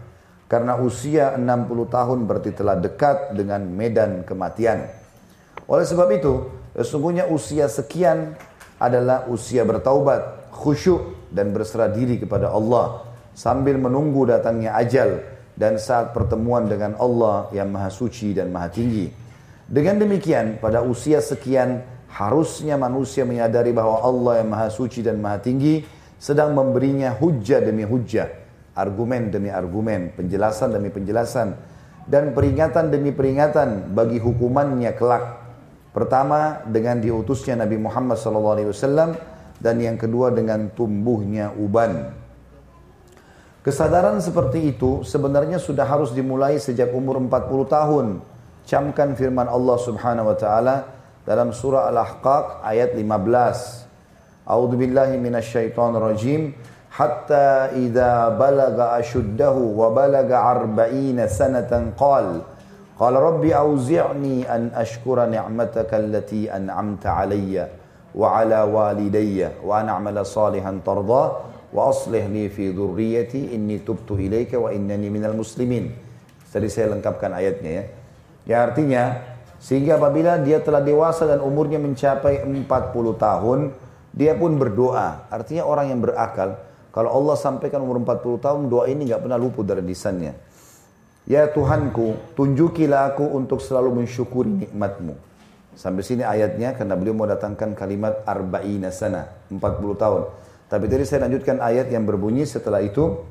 Karena 0.49 0.81
usia 0.81 1.37
60 1.37 1.45
tahun 1.93 2.19
berarti 2.25 2.57
telah 2.57 2.79
dekat 2.81 3.37
dengan 3.37 3.69
medan 3.69 4.25
kematian. 4.25 4.89
Oleh 5.67 5.85
sebab 5.85 6.09
itu, 6.15 6.47
sesungguhnya 6.73 7.29
usia 7.29 7.67
sekian 7.67 8.33
adalah 8.81 9.29
usia 9.29 9.67
bertaubat, 9.67 10.55
khusyuk 10.57 11.29
dan 11.35 11.53
berserah 11.53 11.91
diri 11.91 12.17
kepada 12.23 12.49
Allah 12.49 13.06
sambil 13.37 13.77
menunggu 13.77 14.25
datangnya 14.25 14.73
ajal 14.81 15.21
dan 15.53 15.77
saat 15.77 16.17
pertemuan 16.17 16.65
dengan 16.65 16.97
Allah 16.97 17.53
yang 17.53 17.69
maha 17.69 17.93
suci 17.93 18.33
dan 18.33 18.49
maha 18.49 18.73
tinggi. 18.73 19.13
Dengan 19.69 20.01
demikian, 20.01 20.57
pada 20.57 20.81
usia 20.81 21.21
sekian, 21.21 21.85
harusnya 22.09 22.81
manusia 22.81 23.29
menyadari 23.29 23.77
bahwa 23.77 24.01
Allah 24.01 24.41
yang 24.41 24.49
maha 24.49 24.73
suci 24.73 25.05
dan 25.05 25.21
maha 25.21 25.37
tinggi 25.45 25.85
sedang 26.17 26.57
memberinya 26.57 27.13
hujah 27.13 27.61
demi 27.61 27.85
hujah, 27.85 28.33
argumen 28.73 29.29
demi 29.29 29.53
argumen, 29.53 30.17
penjelasan 30.17 30.73
demi 30.73 30.89
penjelasan, 30.89 31.53
dan 32.09 32.33
peringatan 32.33 32.89
demi 32.89 33.13
peringatan 33.13 33.93
bagi 33.93 34.17
hukumannya 34.17 34.97
kelak. 34.97 35.45
Pertama 35.93 36.65
dengan 36.69 37.01
diutusnya 37.01 37.57
Nabi 37.57 37.81
Muhammad 37.81 38.17
SAW 38.21 39.17
dan 39.61 39.77
yang 39.81 39.97
kedua 39.97 40.33
dengan 40.33 40.69
tumbuhnya 40.73 41.53
uban. 41.57 42.13
Kesadaran 43.66 44.18
seperti 44.18 44.74
itu 44.74 45.06
sebenarnya 45.06 45.62
sudah 45.62 45.86
harus 45.86 46.10
dimulai 46.18 46.58
sejak 46.58 46.90
umur 46.98 47.22
40 47.22 47.70
tahun. 47.70 48.08
Camkan 48.66 49.14
firman 49.14 49.46
Allah 49.46 49.78
Subhanahu 49.78 50.34
wa 50.34 50.38
taala 50.38 50.76
dalam 51.22 51.54
surah 51.54 51.86
Al-Ahqaq 51.94 52.66
ayat 52.66 52.98
15. 52.98 54.50
A'udzu 54.50 54.76
billahi 54.82 55.22
minasyaitonir 55.22 56.02
rajim. 56.02 56.58
Hatta 56.90 57.72
idza 57.78 58.34
balaga 58.34 58.98
ashuddahu 58.98 59.78
wa 59.78 59.94
balaga 59.94 60.42
arba'ina 60.42 61.30
sanatan 61.30 61.94
qal 61.94 62.42
قال 63.02 63.18
ربي 63.18 63.50
أوزعني 63.58 64.56
أن 64.56 64.78
أشكر 64.78 65.26
نعمتك 65.26 65.90
التي 65.90 66.54
أنعمت 66.54 67.02
علي 67.06 67.68
وعلى 68.14 68.62
والدي 68.62 69.66
وأن 69.66 69.90
أعمل 69.90 70.26
صالحا 70.26 70.80
ترضاه 70.86 71.30
wa 71.75 71.91
aslih 71.91 72.27
li 72.31 72.47
fi 72.51 72.71
dzurriyyati 72.71 73.55
inni 73.55 73.83
tubtu 73.83 74.19
ilaika 74.19 74.61
wa 74.61 74.71
innani 74.71 75.09
minal 75.11 75.35
muslimin. 75.35 75.91
Tadi 76.47 76.73
saya 76.73 76.97
lengkapkan 76.97 77.37
ayatnya 77.37 77.71
ya. 77.71 77.85
Ya 78.47 78.57
artinya 78.65 79.37
sehingga 79.61 80.01
apabila 80.01 80.41
dia 80.41 80.61
telah 80.61 80.81
dewasa 80.81 81.29
dan 81.29 81.41
umurnya 81.45 81.77
mencapai 81.77 82.45
40 82.45 82.65
tahun, 83.17 83.77
dia 84.13 84.33
pun 84.37 84.57
berdoa. 84.57 85.29
Artinya 85.29 85.69
orang 85.69 85.93
yang 85.93 86.01
berakal, 86.01 86.57
kalau 86.93 87.13
Allah 87.13 87.37
sampaikan 87.37 87.85
umur 87.85 88.01
40 88.01 88.41
tahun, 88.41 88.61
doa 88.73 88.89
ini 88.89 89.05
nggak 89.05 89.29
pernah 89.29 89.37
luput 89.37 89.69
dari 89.69 89.85
lisannya. 89.85 90.33
Ya 91.29 91.45
Tuhanku, 91.51 92.39
tunjukilah 92.39 93.13
aku 93.13 93.27
untuk 93.37 93.61
selalu 93.61 94.01
mensyukuri 94.01 94.65
nikmatmu. 94.65 95.13
Sampai 95.77 96.01
sini 96.01 96.25
ayatnya 96.25 96.73
karena 96.73 96.97
beliau 96.97 97.13
mau 97.13 97.29
datangkan 97.29 97.77
kalimat 97.77 98.25
arba'ina 98.25 98.89
sana, 98.89 99.29
40 99.53 99.61
tahun. 99.93 100.23
Tapi 100.67 100.85
tadi 100.91 101.07
saya 101.07 101.31
lanjutkan 101.31 101.63
ayat 101.63 101.87
yang 101.91 102.03
berbunyi 102.03 102.43
setelah 102.43 102.83
itu. 102.83 103.23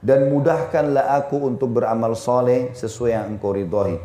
Dan 0.00 0.32
mudahkanlah 0.32 1.12
aku 1.20 1.44
untuk 1.44 1.76
beramal 1.76 2.16
soleh 2.16 2.72
sesuai 2.72 3.10
yang 3.12 3.36
engkau 3.36 3.52
ridhoi. 3.52 4.00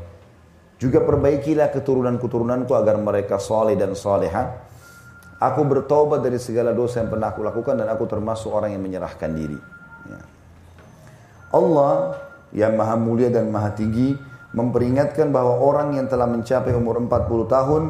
Juga 0.76 1.00
perbaikilah 1.00 1.72
keturunan-keturunanku 1.72 2.76
agar 2.76 3.00
mereka 3.00 3.40
soleh 3.40 3.80
dan 3.80 3.96
soleha. 3.96 4.60
Aku 5.40 5.64
bertobat 5.64 6.20
dari 6.20 6.36
segala 6.36 6.76
dosa 6.76 7.00
yang 7.00 7.12
pernah 7.12 7.32
aku 7.32 7.44
lakukan 7.48 7.80
dan 7.80 7.88
aku 7.88 8.08
termasuk 8.08 8.52
orang 8.52 8.76
yang 8.76 8.84
menyerahkan 8.84 9.32
diri. 9.32 9.60
Ya. 10.08 10.20
Allah 11.56 12.20
yang 12.52 12.76
maha 12.76 12.96
mulia 13.00 13.32
dan 13.32 13.52
maha 13.52 13.72
tinggi 13.72 14.16
memperingatkan 14.56 15.32
bahwa 15.32 15.60
orang 15.60 15.96
yang 16.00 16.08
telah 16.08 16.28
mencapai 16.28 16.72
umur 16.72 17.00
40 17.04 17.52
tahun 17.52 17.84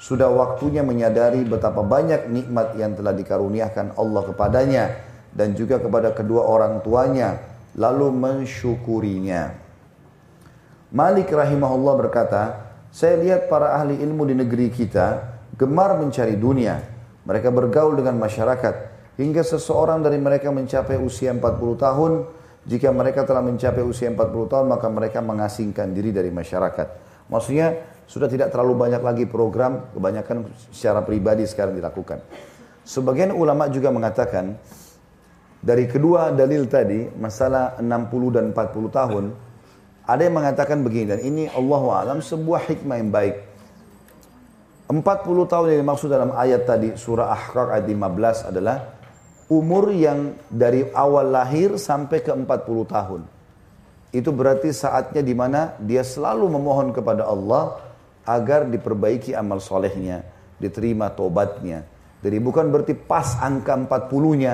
sudah 0.00 0.32
waktunya 0.32 0.80
menyadari 0.80 1.44
betapa 1.44 1.84
banyak 1.84 2.32
nikmat 2.32 2.72
yang 2.80 2.96
telah 2.96 3.12
dikaruniakan 3.12 4.00
Allah 4.00 4.22
kepadanya 4.32 4.84
dan 5.36 5.52
juga 5.52 5.76
kepada 5.76 6.16
kedua 6.16 6.48
orang 6.48 6.80
tuanya 6.80 7.36
lalu 7.76 8.08
mensyukurinya. 8.08 9.52
Malik 10.90 11.28
rahimahullah 11.28 11.94
berkata, 12.00 12.42
Saya 12.90 13.20
lihat 13.20 13.46
para 13.46 13.76
ahli 13.78 14.00
ilmu 14.02 14.26
di 14.26 14.34
negeri 14.34 14.72
kita 14.72 15.38
gemar 15.54 15.94
mencari 16.00 16.34
dunia. 16.34 16.80
Mereka 17.22 17.52
bergaul 17.52 17.94
dengan 17.94 18.18
masyarakat 18.18 18.74
hingga 19.20 19.44
seseorang 19.44 20.00
dari 20.00 20.16
mereka 20.16 20.48
mencapai 20.50 20.96
usia 20.96 21.30
40 21.30 21.44
tahun. 21.76 22.12
Jika 22.64 22.88
mereka 22.90 23.28
telah 23.28 23.44
mencapai 23.44 23.84
usia 23.84 24.08
40 24.10 24.16
tahun 24.48 24.66
maka 24.66 24.88
mereka 24.88 25.20
mengasingkan 25.22 25.92
diri 25.92 26.10
dari 26.10 26.32
masyarakat. 26.34 26.88
Maksudnya 27.30 27.99
sudah 28.10 28.26
tidak 28.26 28.50
terlalu 28.50 28.74
banyak 28.74 28.98
lagi 28.98 29.24
program, 29.30 29.86
kebanyakan 29.94 30.50
secara 30.74 30.98
pribadi 31.06 31.46
sekarang 31.46 31.78
dilakukan. 31.78 32.18
Sebagian 32.82 33.30
ulama 33.30 33.70
juga 33.70 33.94
mengatakan 33.94 34.58
dari 35.62 35.86
kedua 35.86 36.34
dalil 36.34 36.66
tadi, 36.66 37.06
masalah 37.14 37.78
60 37.78 38.34
dan 38.34 38.50
40 38.50 38.90
tahun, 38.90 39.24
ada 40.10 40.22
yang 40.26 40.34
mengatakan 40.34 40.82
begini, 40.82 41.06
dan 41.14 41.20
ini 41.22 41.46
Allah 41.54 41.82
alam 42.02 42.18
sebuah 42.18 42.66
hikmah 42.66 42.96
yang 42.98 43.14
baik. 43.14 43.36
40 44.90 45.06
tahun 45.46 45.66
yang 45.70 45.80
dimaksud 45.86 46.10
dalam 46.10 46.34
ayat 46.34 46.66
tadi, 46.66 46.98
surah 46.98 47.30
Ahqaq 47.30 47.78
ayat 47.78 47.86
15 47.86 48.50
adalah 48.50 48.90
umur 49.46 49.94
yang 49.94 50.34
dari 50.50 50.82
awal 50.90 51.30
lahir 51.30 51.78
sampai 51.78 52.26
ke 52.26 52.34
40 52.34 52.42
tahun. 52.90 53.22
Itu 54.10 54.34
berarti 54.34 54.74
saatnya 54.74 55.22
di 55.22 55.30
mana 55.30 55.78
dia 55.78 56.02
selalu 56.02 56.50
memohon 56.58 56.90
kepada 56.90 57.22
Allah 57.30 57.89
agar 58.24 58.68
diperbaiki 58.68 59.32
amal 59.32 59.60
solehnya, 59.62 60.24
diterima 60.60 61.12
tobatnya. 61.12 61.84
Jadi 62.20 62.36
bukan 62.36 62.68
berarti 62.68 62.92
pas 62.92 63.40
angka 63.40 63.72
40-nya, 63.76 64.52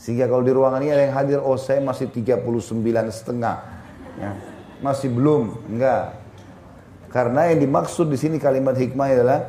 sehingga 0.00 0.24
kalau 0.24 0.40
di 0.40 0.52
ruangan 0.52 0.80
ini 0.80 0.92
ada 0.92 1.04
yang 1.04 1.16
hadir, 1.16 1.38
oh 1.40 1.60
saya 1.60 1.84
masih 1.84 2.08
39 2.08 2.48
setengah. 3.12 3.56
Ya, 4.16 4.30
masih 4.80 5.12
belum, 5.12 5.68
enggak. 5.68 6.16
Karena 7.12 7.52
yang 7.52 7.62
dimaksud 7.62 8.10
di 8.10 8.18
sini 8.18 8.42
kalimat 8.42 8.74
hikmah 8.74 9.06
adalah 9.06 9.40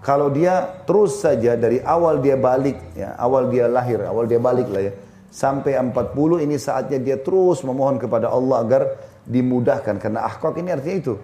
kalau 0.00 0.30
dia 0.30 0.84
terus 0.86 1.20
saja 1.20 1.56
dari 1.56 1.80
awal 1.80 2.20
dia 2.20 2.36
balik, 2.36 2.78
ya, 2.94 3.16
awal 3.16 3.48
dia 3.48 3.66
lahir, 3.66 4.04
awal 4.04 4.28
dia 4.28 4.38
balik 4.38 4.68
lah 4.68 4.82
ya, 4.88 4.92
sampai 5.32 5.76
40 5.76 6.44
ini 6.44 6.56
saatnya 6.60 6.98
dia 7.00 7.16
terus 7.16 7.64
memohon 7.64 7.96
kepada 7.96 8.28
Allah 8.28 8.60
agar 8.60 8.82
dimudahkan 9.24 9.96
karena 10.00 10.26
ahqaq 10.26 10.54
ini 10.60 10.70
artinya 10.70 10.96
itu. 11.00 11.14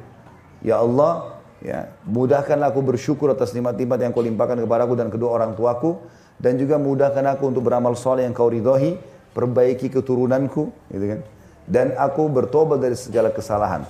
Ya 0.64 0.80
Allah, 0.80 1.35
ya, 1.62 1.92
mudahkanlah 2.04 2.72
aku 2.72 2.82
bersyukur 2.82 3.32
atas 3.32 3.52
nikmat-nikmat 3.56 3.98
yang 4.00 4.12
kau 4.12 4.24
limpahkan 4.24 4.60
kepadaku 4.60 4.92
dan 4.96 5.08
kedua 5.08 5.30
orang 5.36 5.56
tuaku 5.56 6.00
dan 6.36 6.60
juga 6.60 6.76
mudahkan 6.76 7.24
aku 7.36 7.48
untuk 7.48 7.64
beramal 7.64 7.96
soleh 7.96 8.28
yang 8.28 8.36
kau 8.36 8.52
ridhoi, 8.52 9.00
perbaiki 9.32 9.88
keturunanku, 9.88 10.68
gitu 10.92 11.06
kan. 11.16 11.20
Dan 11.66 11.86
aku 11.96 12.28
bertobat 12.30 12.78
dari 12.78 12.94
segala 12.94 13.32
kesalahan. 13.32 13.88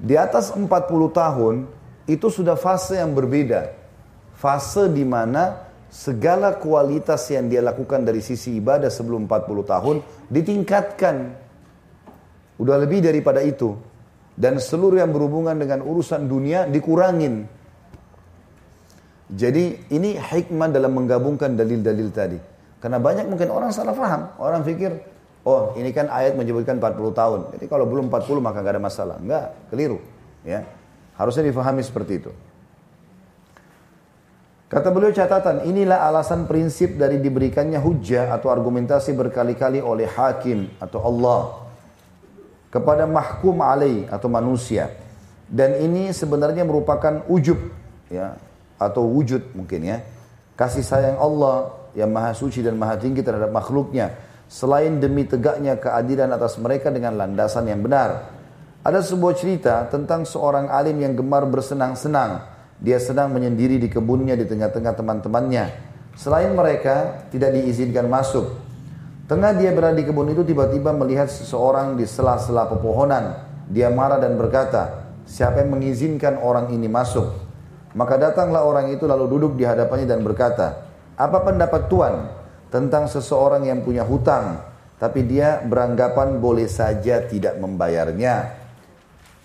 Di 0.00 0.14
atas 0.16 0.54
40 0.54 0.70
tahun 1.12 1.54
itu 2.06 2.26
sudah 2.28 2.54
fase 2.56 3.00
yang 3.00 3.12
berbeda. 3.12 3.72
Fase 4.36 4.88
di 4.88 5.04
mana 5.04 5.68
segala 5.90 6.54
kualitas 6.56 7.26
yang 7.28 7.50
dia 7.50 7.60
lakukan 7.60 8.06
dari 8.06 8.22
sisi 8.22 8.56
ibadah 8.56 8.88
sebelum 8.88 9.26
40 9.26 9.72
tahun 9.72 9.96
ditingkatkan. 10.30 11.16
Udah 12.60 12.76
lebih 12.78 13.04
daripada 13.04 13.42
itu. 13.42 13.74
Dan 14.40 14.56
seluruh 14.56 15.04
yang 15.04 15.12
berhubungan 15.12 15.52
dengan 15.60 15.84
urusan 15.84 16.24
dunia 16.24 16.64
dikurangin 16.64 17.44
jadi 19.30 19.78
ini 19.94 20.18
hikmah 20.18 20.74
dalam 20.74 20.90
menggabungkan 20.90 21.54
dalil-dalil 21.54 22.08
tadi. 22.10 22.38
Karena 22.82 22.98
banyak 22.98 23.30
mungkin 23.30 23.54
orang 23.54 23.70
salah 23.70 23.94
faham. 23.94 24.34
Orang 24.42 24.66
pikir, 24.66 24.90
oh 25.46 25.70
ini 25.78 25.94
kan 25.94 26.10
ayat 26.10 26.34
menyebutkan 26.34 26.82
40 26.82 27.14
tahun. 27.14 27.40
Jadi 27.54 27.64
kalau 27.70 27.86
belum 27.86 28.10
40 28.10 28.42
maka 28.42 28.58
nggak 28.58 28.74
ada 28.74 28.82
masalah. 28.82 29.16
Enggak, 29.22 29.54
keliru. 29.70 30.02
Ya, 30.42 30.66
Harusnya 31.14 31.46
difahami 31.46 31.84
seperti 31.84 32.12
itu. 32.24 32.32
Kata 34.70 34.88
beliau 34.94 35.10
catatan, 35.10 35.66
inilah 35.66 36.06
alasan 36.06 36.46
prinsip 36.46 36.94
dari 36.94 37.18
diberikannya 37.18 37.76
hujah 37.76 38.30
atau 38.34 38.54
argumentasi 38.54 39.12
berkali-kali 39.18 39.82
oleh 39.82 40.06
hakim 40.06 40.70
atau 40.78 41.02
Allah 41.02 41.69
kepada 42.70 43.04
mahkum 43.04 43.60
alaih 43.60 44.06
atau 44.08 44.30
manusia. 44.30 44.94
Dan 45.50 45.76
ini 45.82 46.14
sebenarnya 46.14 46.62
merupakan 46.62 47.26
ujub 47.26 47.58
ya 48.06 48.38
atau 48.78 49.04
wujud 49.10 49.58
mungkin 49.58 49.82
ya. 49.82 49.98
Kasih 50.54 50.86
sayang 50.86 51.18
Allah 51.18 51.74
yang 51.98 52.14
maha 52.14 52.30
suci 52.30 52.62
dan 52.62 52.78
maha 52.78 52.94
tinggi 52.96 53.20
terhadap 53.20 53.50
makhluknya. 53.50 54.14
Selain 54.50 54.98
demi 54.98 55.26
tegaknya 55.26 55.78
keadilan 55.78 56.30
atas 56.30 56.58
mereka 56.58 56.90
dengan 56.90 57.18
landasan 57.18 57.66
yang 57.66 57.82
benar. 57.82 58.30
Ada 58.80 59.04
sebuah 59.04 59.34
cerita 59.36 59.84
tentang 59.90 60.24
seorang 60.24 60.70
alim 60.70 60.98
yang 61.02 61.14
gemar 61.14 61.44
bersenang-senang. 61.46 62.46
Dia 62.80 62.96
sedang 62.96 63.28
menyendiri 63.28 63.76
di 63.76 63.92
kebunnya 63.92 64.34
di 64.38 64.48
tengah-tengah 64.48 64.96
teman-temannya. 64.96 65.64
Selain 66.16 66.50
mereka 66.56 67.28
tidak 67.28 67.52
diizinkan 67.60 68.08
masuk. 68.08 68.69
Tengah 69.30 69.54
dia 69.54 69.70
berada 69.70 69.94
di 69.94 70.02
kebun 70.02 70.34
itu 70.34 70.42
tiba-tiba 70.42 70.90
melihat 70.90 71.30
seseorang 71.30 71.94
di 71.94 72.02
sela-sela 72.02 72.66
pepohonan. 72.66 73.46
Dia 73.70 73.86
marah 73.86 74.18
dan 74.18 74.34
berkata, 74.34 75.06
siapa 75.22 75.62
yang 75.62 75.78
mengizinkan 75.78 76.42
orang 76.42 76.74
ini 76.74 76.90
masuk? 76.90 77.30
Maka 77.94 78.18
datanglah 78.18 78.66
orang 78.66 78.90
itu 78.90 79.06
lalu 79.06 79.30
duduk 79.30 79.54
di 79.54 79.62
hadapannya 79.62 80.10
dan 80.10 80.26
berkata, 80.26 80.82
apa 81.14 81.46
pendapat 81.46 81.86
Tuan 81.86 82.26
tentang 82.74 83.06
seseorang 83.06 83.70
yang 83.70 83.86
punya 83.86 84.02
hutang, 84.02 84.66
tapi 84.98 85.22
dia 85.22 85.62
beranggapan 85.62 86.42
boleh 86.42 86.66
saja 86.66 87.22
tidak 87.22 87.54
membayarnya. 87.62 88.58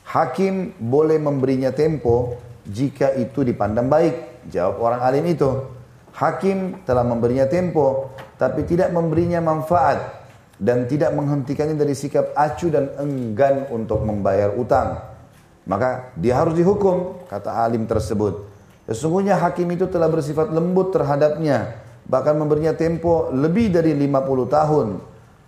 Hakim 0.09 0.81
boleh 0.81 1.21
memberinya 1.21 1.69
tempo 1.69 2.41
jika 2.65 3.13
itu 3.13 3.45
dipandang 3.45 3.85
baik. 3.85 4.49
Jawab 4.49 4.81
orang 4.81 5.01
alim 5.05 5.29
itu. 5.29 5.74
Hakim 6.15 6.87
telah 6.87 7.03
memberinya 7.03 7.43
tempo, 7.43 8.15
tapi 8.39 8.63
tidak 8.63 8.87
memberinya 8.95 9.43
manfaat 9.43 10.23
dan 10.55 10.87
tidak 10.87 11.11
menghentikannya 11.11 11.75
dari 11.75 11.91
sikap 11.91 12.31
acuh 12.31 12.71
dan 12.71 12.95
enggan 13.03 13.67
untuk 13.67 13.99
membayar 14.07 14.55
utang. 14.55 15.03
Maka 15.67 16.15
dia 16.15 16.39
harus 16.39 16.55
dihukum, 16.55 17.27
kata 17.27 17.51
alim 17.67 17.83
tersebut. 17.83 18.47
Sesungguhnya 18.87 19.35
hakim 19.35 19.67
itu 19.75 19.91
telah 19.91 20.07
bersifat 20.07 20.55
lembut 20.55 20.95
terhadapnya, 20.95 21.83
bahkan 22.07 22.37
memberinya 22.37 22.71
tempo 22.77 23.33
lebih 23.35 23.75
dari 23.75 23.91
50 23.91 24.47
tahun. 24.47 24.87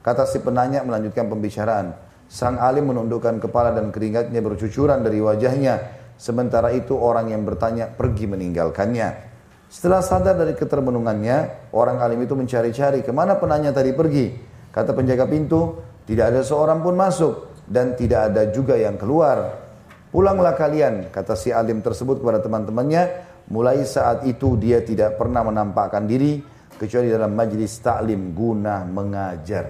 Kata 0.04 0.28
si 0.28 0.44
penanya 0.44 0.84
melanjutkan 0.84 1.32
pembicaraan. 1.32 1.96
Sang 2.28 2.60
alim 2.60 2.92
menundukkan 2.92 3.40
kepala 3.40 3.72
dan 3.72 3.88
keringatnya 3.88 4.44
bercucuran 4.44 5.00
dari 5.00 5.24
wajahnya. 5.24 5.96
Sementara 6.20 6.76
itu 6.76 6.98
orang 6.98 7.32
yang 7.32 7.48
bertanya 7.48 7.88
pergi 7.88 8.28
meninggalkannya. 8.28 9.27
Setelah 9.68 10.00
sadar 10.00 10.40
dari 10.40 10.56
ketermenungannya, 10.56 11.70
orang 11.76 12.00
alim 12.00 12.24
itu 12.24 12.40
mencari-cari 12.40 13.04
ke 13.04 13.12
mana 13.12 13.36
penanya 13.36 13.76
tadi 13.76 13.92
pergi. 13.92 14.32
Kata 14.72 14.96
penjaga 14.96 15.28
pintu, 15.28 15.76
tidak 16.08 16.32
ada 16.32 16.42
seorang 16.42 16.80
pun 16.80 16.96
masuk 16.96 17.52
dan 17.68 17.92
tidak 18.00 18.32
ada 18.32 18.48
juga 18.48 18.80
yang 18.80 18.96
keluar. 18.96 19.68
Pulanglah 20.08 20.56
kalian, 20.56 21.12
kata 21.12 21.36
si 21.36 21.52
alim 21.52 21.84
tersebut 21.84 22.24
kepada 22.24 22.40
teman-temannya. 22.40 23.28
Mulai 23.52 23.84
saat 23.84 24.24
itu 24.28 24.56
dia 24.60 24.84
tidak 24.84 25.20
pernah 25.20 25.44
menampakkan 25.44 26.04
diri 26.08 26.40
kecuali 26.80 27.12
dalam 27.12 27.36
majlis 27.36 27.80
taklim 27.80 28.32
guna 28.32 28.88
mengajar. 28.88 29.66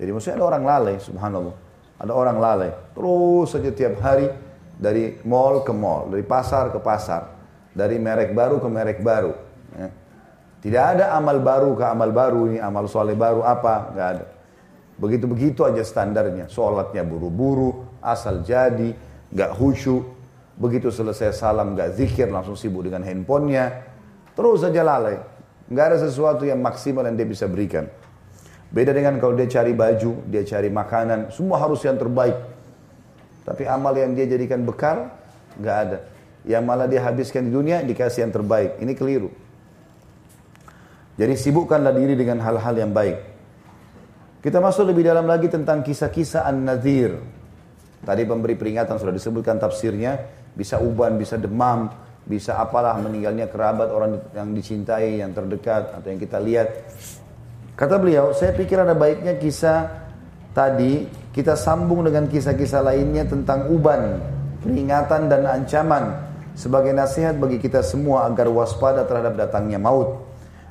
Jadi 0.00 0.08
maksudnya 0.08 0.40
ada 0.40 0.46
orang 0.56 0.64
lalai, 0.64 0.96
subhanallah. 0.96 1.56
Ada 2.00 2.12
orang 2.16 2.36
lalai, 2.40 2.70
terus 2.96 3.52
saja 3.52 3.68
tiap 3.76 4.00
hari 4.00 4.24
dari 4.80 5.20
mall 5.28 5.60
ke 5.60 5.72
mall, 5.76 6.08
dari 6.08 6.24
pasar 6.24 6.72
ke 6.72 6.80
pasar, 6.80 7.39
dari 7.74 7.96
merek 7.98 8.34
baru 8.34 8.58
ke 8.58 8.68
merek 8.68 8.98
baru. 9.02 9.34
Ya. 9.76 9.88
Tidak 10.60 10.84
ada 10.96 11.16
amal 11.16 11.40
baru 11.40 11.72
ke 11.72 11.84
amal 11.88 12.12
baru, 12.12 12.52
ini 12.52 12.58
amal 12.60 12.84
soleh 12.84 13.16
baru 13.16 13.40
apa, 13.40 13.96
nggak 13.96 14.08
ada. 14.12 14.26
Begitu-begitu 15.00 15.64
aja 15.64 15.80
standarnya, 15.80 16.52
sholatnya 16.52 17.00
buru-buru, 17.00 17.88
asal 18.04 18.44
jadi, 18.44 18.92
nggak 19.32 19.50
khusyuk. 19.56 20.04
Begitu 20.60 20.92
selesai 20.92 21.32
salam 21.32 21.72
nggak 21.72 21.96
zikir 21.96 22.28
langsung 22.28 22.52
sibuk 22.52 22.84
dengan 22.84 23.00
handphonenya. 23.00 23.88
Terus 24.36 24.60
saja 24.60 24.84
lalai. 24.84 25.16
Nggak 25.72 25.84
ada 25.88 25.96
sesuatu 26.04 26.44
yang 26.44 26.60
maksimal 26.60 27.08
yang 27.08 27.16
dia 27.16 27.24
bisa 27.24 27.48
berikan. 27.48 27.88
Beda 28.68 28.92
dengan 28.92 29.16
kalau 29.16 29.32
dia 29.32 29.48
cari 29.48 29.72
baju, 29.72 30.28
dia 30.28 30.44
cari 30.44 30.68
makanan, 30.68 31.32
semua 31.32 31.56
harus 31.56 31.80
yang 31.80 31.96
terbaik. 31.96 32.36
Tapi 33.48 33.64
amal 33.64 33.96
yang 33.96 34.12
dia 34.12 34.28
jadikan 34.28 34.60
bekal, 34.68 35.08
nggak 35.56 35.76
ada. 35.88 35.98
Yang 36.48 36.62
malah 36.64 36.86
dia 36.88 37.04
habiskan 37.04 37.48
di 37.48 37.52
dunia, 37.52 37.84
dikasih 37.84 38.24
yang 38.24 38.32
terbaik. 38.32 38.80
Ini 38.80 38.92
keliru. 38.96 39.28
Jadi 41.20 41.34
sibukkanlah 41.36 41.92
diri 41.92 42.16
dengan 42.16 42.40
hal-hal 42.40 42.74
yang 42.80 42.96
baik. 42.96 43.18
Kita 44.40 44.56
masuk 44.56 44.88
lebih 44.88 45.04
dalam 45.04 45.28
lagi 45.28 45.52
tentang 45.52 45.84
kisah-kisah 45.84 46.48
An-Nadhir. 46.48 47.12
Tadi 48.00 48.22
pemberi 48.24 48.56
peringatan 48.56 48.96
sudah 48.96 49.12
disebutkan 49.12 49.60
tafsirnya, 49.60 50.16
bisa 50.56 50.80
uban, 50.80 51.20
bisa 51.20 51.36
demam, 51.36 51.92
bisa 52.24 52.56
apalah 52.56 52.96
meninggalnya 52.96 53.52
kerabat 53.52 53.92
orang 53.92 54.32
yang 54.32 54.56
dicintai, 54.56 55.20
yang 55.20 55.36
terdekat 55.36 55.92
atau 55.92 56.08
yang 56.08 56.16
kita 56.16 56.40
lihat. 56.40 56.68
Kata 57.76 58.00
beliau, 58.00 58.32
saya 58.32 58.56
pikir 58.56 58.80
ada 58.80 58.96
baiknya 58.96 59.36
kisah 59.36 60.08
tadi 60.56 61.04
kita 61.36 61.52
sambung 61.52 62.00
dengan 62.08 62.24
kisah-kisah 62.32 62.80
lainnya 62.80 63.28
tentang 63.28 63.68
uban 63.68 64.24
peringatan 64.64 65.28
dan 65.28 65.42
ancaman 65.44 66.29
sebagai 66.58 66.90
nasihat 66.94 67.36
bagi 67.36 67.58
kita 67.58 67.84
semua 67.84 68.26
agar 68.26 68.48
waspada 68.50 69.06
terhadap 69.06 69.36
datangnya 69.36 69.78
maut. 69.78 70.22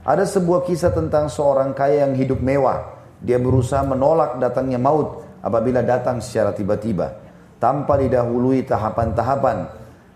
Ada 0.03 0.25
sebuah 0.25 0.65
kisah 0.65 0.95
tentang 0.95 1.27
seorang 1.27 1.75
kaya 1.75 2.07
yang 2.07 2.15
hidup 2.15 2.39
mewah. 2.39 2.97
Dia 3.19 3.35
berusaha 3.35 3.83
menolak 3.83 4.39
datangnya 4.39 4.79
maut 4.79 5.27
apabila 5.43 5.83
datang 5.83 6.23
secara 6.23 6.55
tiba-tiba 6.55 7.29
tanpa 7.59 7.99
didahului 7.99 8.63
tahapan-tahapan. 8.63 9.67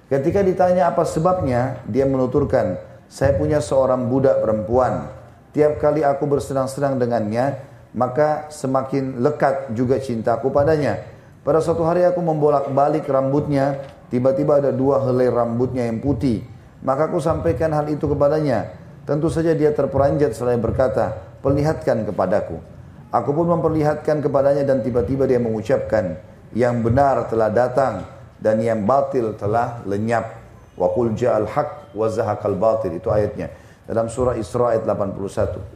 Ketika 0.07 0.39
ditanya 0.41 0.89
apa 0.95 1.03
sebabnya, 1.03 1.83
dia 1.85 2.07
menuturkan, 2.07 2.79
saya 3.11 3.35
punya 3.35 3.59
seorang 3.59 4.07
budak 4.07 4.39
perempuan. 4.39 5.11
Tiap 5.53 5.77
kali 5.77 6.01
aku 6.01 6.25
bersenang-senang 6.25 6.97
dengannya, 6.97 7.61
maka 7.93 8.49
semakin 8.49 9.21
lekat 9.21 9.75
juga 9.77 10.01
cintaku 10.01 10.49
padanya. 10.49 11.03
Pada 11.43 11.59
suatu 11.59 11.83
hari 11.83 12.07
aku 12.07 12.23
membolak-balik 12.23 13.05
rambutnya, 13.05 13.83
tiba-tiba 14.13 14.61
ada 14.61 14.69
dua 14.69 15.01
helai 15.01 15.33
rambutnya 15.33 15.89
yang 15.89 15.97
putih. 15.97 16.45
Maka 16.85 17.09
aku 17.09 17.17
sampaikan 17.17 17.73
hal 17.73 17.89
itu 17.89 18.05
kepadanya. 18.05 18.77
Tentu 19.09 19.33
saja 19.33 19.57
dia 19.57 19.73
terperanjat 19.73 20.37
selain 20.37 20.61
berkata, 20.61 21.17
perlihatkan 21.41 22.05
kepadaku. 22.05 22.61
Aku 23.09 23.33
pun 23.33 23.49
memperlihatkan 23.57 24.21
kepadanya 24.21 24.61
dan 24.69 24.85
tiba-tiba 24.85 25.25
dia 25.25 25.41
mengucapkan, 25.41 26.21
yang 26.53 26.85
benar 26.85 27.25
telah 27.25 27.49
datang 27.49 28.05
dan 28.37 28.61
yang 28.61 28.85
batil 28.85 29.33
telah 29.33 29.81
lenyap. 29.89 30.37
Wa 30.77 30.93
qul 30.93 31.17
ja'al 31.17 31.49
haq 31.49 31.93
wa 31.97 32.05
zahaqal 32.05 32.57
batil. 32.57 32.93
Itu 32.93 33.09
ayatnya 33.09 33.49
dalam 33.89 34.07
surah 34.13 34.37
Isra 34.37 34.77
ayat 34.77 34.85
81. 34.85 35.73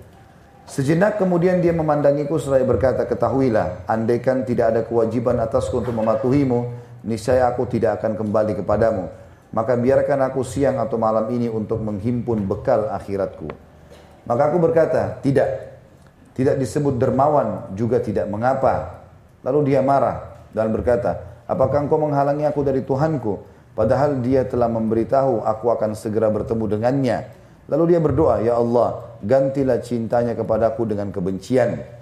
Sejenak 0.67 1.15
kemudian 1.15 1.63
dia 1.63 1.71
memandangiku 1.71 2.35
seraya 2.35 2.67
berkata, 2.67 3.07
ketahuilah, 3.07 3.87
andaikan 3.87 4.43
tidak 4.43 4.75
ada 4.75 4.81
kewajiban 4.83 5.39
atasku 5.39 5.79
untuk 5.79 5.95
mematuhimu, 5.95 6.86
niscaya 7.07 7.47
aku 7.47 7.63
tidak 7.71 8.03
akan 8.03 8.19
kembali 8.19 8.59
kepadamu. 8.59 9.07
Maka 9.55 9.79
biarkan 9.79 10.27
aku 10.27 10.43
siang 10.43 10.75
atau 10.75 10.99
malam 10.99 11.31
ini 11.31 11.47
untuk 11.47 11.79
menghimpun 11.79 12.43
bekal 12.43 12.91
akhiratku. 12.91 13.47
Maka 14.27 14.51
aku 14.51 14.59
berkata, 14.59 15.23
tidak. 15.23 15.79
Tidak 16.35 16.59
disebut 16.59 16.99
dermawan, 16.99 17.73
juga 17.73 18.03
tidak 18.03 18.27
mengapa. 18.27 19.01
Lalu 19.41 19.73
dia 19.73 19.81
marah 19.81 20.45
dan 20.51 20.69
berkata, 20.69 21.41
apakah 21.47 21.87
engkau 21.87 21.97
menghalangi 21.97 22.43
aku 22.43 22.61
dari 22.61 22.83
Tuhanku? 22.83 23.41
Padahal 23.73 24.19
dia 24.19 24.43
telah 24.43 24.67
memberitahu 24.67 25.47
aku 25.47 25.71
akan 25.71 25.95
segera 25.95 26.27
bertemu 26.27 26.77
dengannya. 26.77 27.17
Lalu 27.71 27.95
dia 27.95 27.99
berdoa, 28.03 28.43
Ya 28.43 28.59
Allah, 28.59 29.17
gantilah 29.23 29.79
cintanya 29.79 30.35
kepadaku 30.35 30.85
dengan 30.85 31.09
kebencian. 31.09 31.96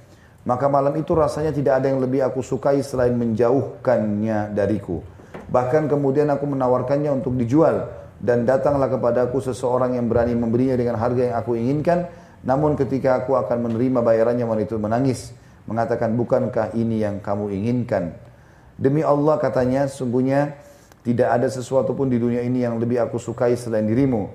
Maka 0.45 0.69
malam 0.69 0.93
itu 0.93 1.17
rasanya 1.17 1.49
tidak 1.49 1.81
ada 1.81 1.89
yang 1.89 1.97
lebih 1.97 2.21
aku 2.21 2.45
sukai 2.45 2.85
selain 2.85 3.17
menjauhkannya 3.17 4.53
dariku. 4.53 5.01
Bahkan 5.49 5.89
kemudian 5.89 6.29
aku 6.29 6.45
menawarkannya 6.45 7.09
untuk 7.09 7.33
dijual. 7.33 7.89
Dan 8.21 8.45
datanglah 8.45 8.87
kepadaku 8.87 9.41
seseorang 9.41 9.97
yang 9.97 10.05
berani 10.05 10.37
memberinya 10.37 10.77
dengan 10.77 11.01
harga 11.01 11.33
yang 11.33 11.35
aku 11.41 11.57
inginkan. 11.57 12.05
Namun 12.45 12.77
ketika 12.77 13.25
aku 13.25 13.33
akan 13.33 13.69
menerima 13.69 14.05
bayarannya 14.05 14.45
wanita 14.45 14.77
itu 14.77 14.81
menangis. 14.81 15.33
Mengatakan, 15.65 16.13
bukankah 16.13 16.77
ini 16.77 17.01
yang 17.01 17.17
kamu 17.25 17.49
inginkan? 17.49 18.13
Demi 18.77 19.01
Allah 19.01 19.41
katanya, 19.41 19.89
sungguhnya 19.89 20.53
tidak 21.01 21.41
ada 21.41 21.49
sesuatu 21.49 21.97
pun 21.97 22.05
di 22.05 22.21
dunia 22.21 22.45
ini 22.45 22.61
yang 22.61 22.77
lebih 22.77 23.01
aku 23.01 23.17
sukai 23.17 23.57
selain 23.57 23.89
dirimu. 23.89 24.29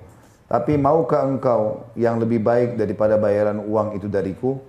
Tapi 0.51 0.75
maukah 0.75 1.23
engkau 1.23 1.87
yang 1.95 2.19
lebih 2.19 2.43
baik 2.43 2.75
daripada 2.75 3.15
bayaran 3.15 3.63
uang 3.63 3.95
itu 3.95 4.11
dariku 4.11 4.59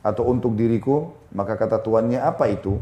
atau 0.00 0.28
untuk 0.28 0.56
diriku? 0.56 1.12
Maka 1.32 1.56
kata 1.56 1.80
tuannya, 1.80 2.20
apa 2.20 2.48
itu? 2.50 2.76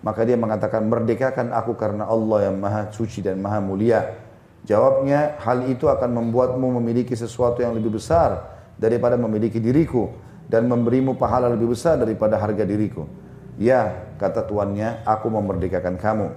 Maka 0.00 0.22
dia 0.22 0.38
mengatakan, 0.38 0.86
merdekakan 0.86 1.50
aku 1.50 1.74
karena 1.74 2.06
Allah 2.06 2.50
yang 2.50 2.56
maha 2.62 2.88
suci 2.94 3.20
dan 3.24 3.42
maha 3.42 3.58
mulia. 3.58 4.14
Jawabnya, 4.62 5.40
hal 5.42 5.66
itu 5.66 5.90
akan 5.90 6.10
membuatmu 6.14 6.78
memiliki 6.78 7.18
sesuatu 7.18 7.64
yang 7.64 7.74
lebih 7.74 7.98
besar 7.98 8.58
daripada 8.78 9.18
memiliki 9.18 9.58
diriku 9.58 10.12
dan 10.46 10.70
memberimu 10.70 11.18
pahala 11.18 11.50
lebih 11.50 11.74
besar 11.74 11.98
daripada 11.98 12.38
harga 12.38 12.62
diriku. 12.62 13.04
Ya, 13.58 14.06
kata 14.22 14.46
tuannya, 14.46 15.02
aku 15.02 15.26
memerdekakan 15.28 15.98
kamu. 15.98 16.28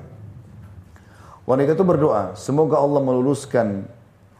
Wanita 1.45 1.77
itu 1.77 1.86
berdoa, 1.86 2.34
semoga 2.34 2.82
Allah 2.82 3.01
meluluskan 3.01 3.86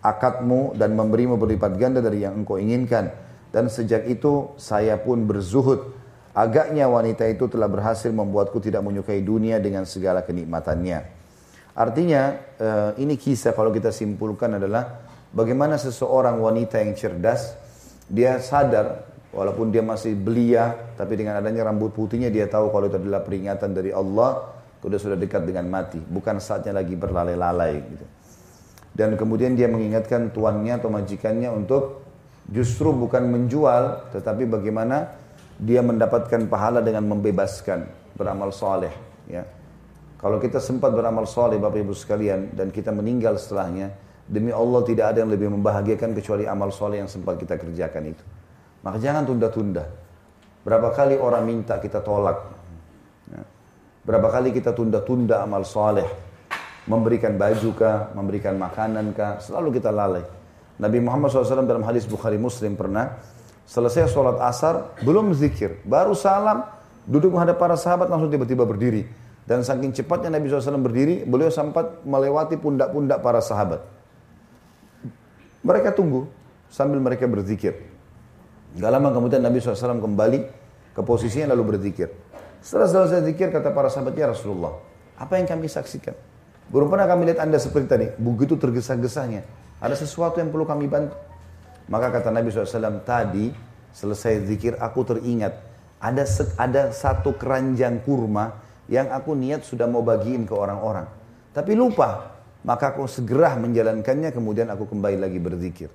akadmu 0.01 0.73
dan 0.77 0.97
memberimu 0.97 1.37
berlipat 1.37 1.77
ganda 1.77 2.01
dari 2.01 2.25
yang 2.25 2.41
engkau 2.41 2.57
inginkan. 2.57 3.13
Dan 3.51 3.67
sejak 3.67 4.07
itu 4.07 4.55
saya 4.55 4.95
pun 4.95 5.27
berzuhud. 5.27 5.91
Agaknya 6.31 6.87
wanita 6.87 7.27
itu 7.27 7.51
telah 7.51 7.67
berhasil 7.67 8.07
membuatku 8.07 8.63
tidak 8.63 8.79
menyukai 8.87 9.19
dunia 9.19 9.59
dengan 9.59 9.83
segala 9.83 10.23
kenikmatannya. 10.23 11.21
Artinya 11.75 12.21
eh, 12.59 12.91
ini 13.03 13.19
kisah 13.19 13.51
kalau 13.51 13.71
kita 13.71 13.91
simpulkan 13.91 14.55
adalah 14.55 15.03
bagaimana 15.31 15.79
seseorang 15.79 16.39
wanita 16.39 16.79
yang 16.83 16.95
cerdas 16.95 17.55
dia 18.11 18.39
sadar 18.43 19.07
walaupun 19.31 19.71
dia 19.71 19.79
masih 19.79 20.11
belia 20.15 20.91
tapi 20.99 21.15
dengan 21.15 21.39
adanya 21.39 21.63
rambut 21.71 21.95
putihnya 21.95 22.27
dia 22.27 22.51
tahu 22.51 22.67
kalau 22.75 22.91
itu 22.91 22.99
adalah 22.99 23.23
peringatan 23.23 23.71
dari 23.71 23.95
Allah 23.95 24.51
sudah 24.83 24.99
sudah 24.99 25.15
dekat 25.15 25.47
dengan 25.47 25.71
mati 25.71 25.99
bukan 26.03 26.43
saatnya 26.43 26.75
lagi 26.75 26.99
berlalai-lalai 26.99 27.75
gitu. 27.79 28.05
Dan 28.91 29.15
kemudian 29.15 29.55
dia 29.55 29.71
mengingatkan 29.71 30.35
tuannya 30.35 30.75
atau 30.75 30.91
majikannya 30.91 31.47
untuk 31.47 32.03
justru 32.51 32.91
bukan 32.91 33.31
menjual, 33.31 34.11
tetapi 34.11 34.45
bagaimana 34.45 35.15
dia 35.55 35.79
mendapatkan 35.79 36.45
pahala 36.51 36.83
dengan 36.83 37.07
membebaskan 37.07 37.87
beramal 38.13 38.51
soleh. 38.51 38.91
Ya. 39.25 39.47
Kalau 40.19 40.37
kita 40.37 40.61
sempat 40.61 40.93
beramal 40.93 41.25
soleh 41.25 41.57
Bapak 41.57 41.81
Ibu 41.81 41.95
sekalian 41.95 42.53
dan 42.53 42.69
kita 42.69 42.93
meninggal 42.93 43.39
setelahnya, 43.39 43.89
demi 44.27 44.53
Allah 44.53 44.83
tidak 44.85 45.15
ada 45.15 45.25
yang 45.25 45.31
lebih 45.31 45.49
membahagiakan 45.49 46.13
kecuali 46.13 46.45
amal 46.45 46.69
soleh 46.69 47.01
yang 47.01 47.09
sempat 47.09 47.39
kita 47.41 47.57
kerjakan 47.57 48.13
itu. 48.13 48.23
Maka 48.85 49.01
jangan 49.01 49.25
tunda-tunda. 49.25 49.87
Berapa 50.61 50.93
kali 50.93 51.17
orang 51.17 51.41
minta 51.47 51.81
kita 51.81 52.05
tolak. 52.05 52.37
Ya. 53.33 53.41
Berapa 54.05 54.29
kali 54.29 54.53
kita 54.53 54.77
tunda-tunda 54.77 55.41
amal 55.41 55.65
soleh 55.65 56.05
memberikan 56.89 57.37
baju 57.37 57.69
kah, 57.77 58.09
memberikan 58.17 58.57
makanan 58.57 59.13
kah, 59.13 59.37
selalu 59.37 59.77
kita 59.77 59.93
lalai. 59.93 60.40
Nabi 60.82 60.97
Muhammad 60.97 61.29
SAW 61.29 61.61
dalam 61.69 61.86
hadis 61.86 62.09
Bukhari 62.09 62.41
Muslim 62.41 62.73
pernah 62.73 63.21
selesai 63.69 64.09
sholat 64.09 64.41
asar 64.41 64.97
belum 65.05 65.29
zikir, 65.38 65.77
baru 65.86 66.17
salam, 66.17 66.65
duduk 67.05 67.38
menghadap 67.38 67.61
para 67.61 67.77
sahabat 67.77 68.09
langsung 68.09 68.34
tiba-tiba 68.34 68.65
berdiri. 68.65 69.05
Dan 69.45 69.61
saking 69.61 69.93
cepatnya 69.93 70.34
Nabi 70.34 70.49
SAW 70.49 70.82
berdiri, 70.82 71.21
beliau 71.21 71.53
sempat 71.53 72.01
melewati 72.01 72.57
pundak-pundak 72.57 73.21
para 73.21 73.45
sahabat. 73.45 73.86
Mereka 75.61 75.93
tunggu 75.93 76.25
sambil 76.73 76.97
mereka 76.97 77.29
berzikir. 77.29 77.77
Gak 78.73 78.89
lama 78.89 79.13
kemudian 79.13 79.45
Nabi 79.45 79.61
SAW 79.61 80.01
kembali 80.01 80.39
ke 80.97 81.01
posisinya 81.05 81.53
lalu 81.53 81.77
berzikir. 81.77 82.09
Setelah 82.61 82.89
selesai 82.89 83.21
zikir 83.29 83.53
kata 83.53 83.69
para 83.69 83.89
sahabatnya 83.89 84.34
Rasulullah, 84.34 84.82
apa 85.17 85.38
yang 85.38 85.45
kami 85.45 85.69
saksikan? 85.69 86.17
Belum 86.73 86.89
pernah 86.89 87.05
kami 87.05 87.29
lihat 87.29 87.43
anda 87.43 87.61
seperti 87.61 87.86
tadi, 87.86 88.07
begitu 88.17 88.57
tergesa-gesanya. 88.57 89.61
Ada 89.82 89.97
sesuatu 89.97 90.38
yang 90.38 90.53
perlu 90.53 90.69
kami 90.69 90.86
bantu. 90.86 91.17
Maka 91.89 92.13
kata 92.13 92.29
Nabi 92.29 92.53
SAW, 92.53 93.01
tadi 93.01 93.49
selesai 93.91 94.45
zikir 94.45 94.77
aku 94.77 95.01
teringat. 95.03 95.57
Ada 95.97 96.23
ada 96.57 96.93
satu 96.93 97.34
keranjang 97.34 98.05
kurma 98.05 98.61
yang 98.86 99.09
aku 99.09 99.34
niat 99.34 99.65
sudah 99.65 99.89
mau 99.89 100.05
bagiin 100.05 100.45
ke 100.45 100.53
orang-orang. 100.53 101.09
Tapi 101.51 101.73
lupa. 101.73 102.38
Maka 102.61 102.93
aku 102.93 103.09
segera 103.09 103.57
menjalankannya 103.57 104.29
kemudian 104.29 104.69
aku 104.69 104.86
kembali 104.86 105.17
lagi 105.17 105.41
berzikir. 105.41 105.89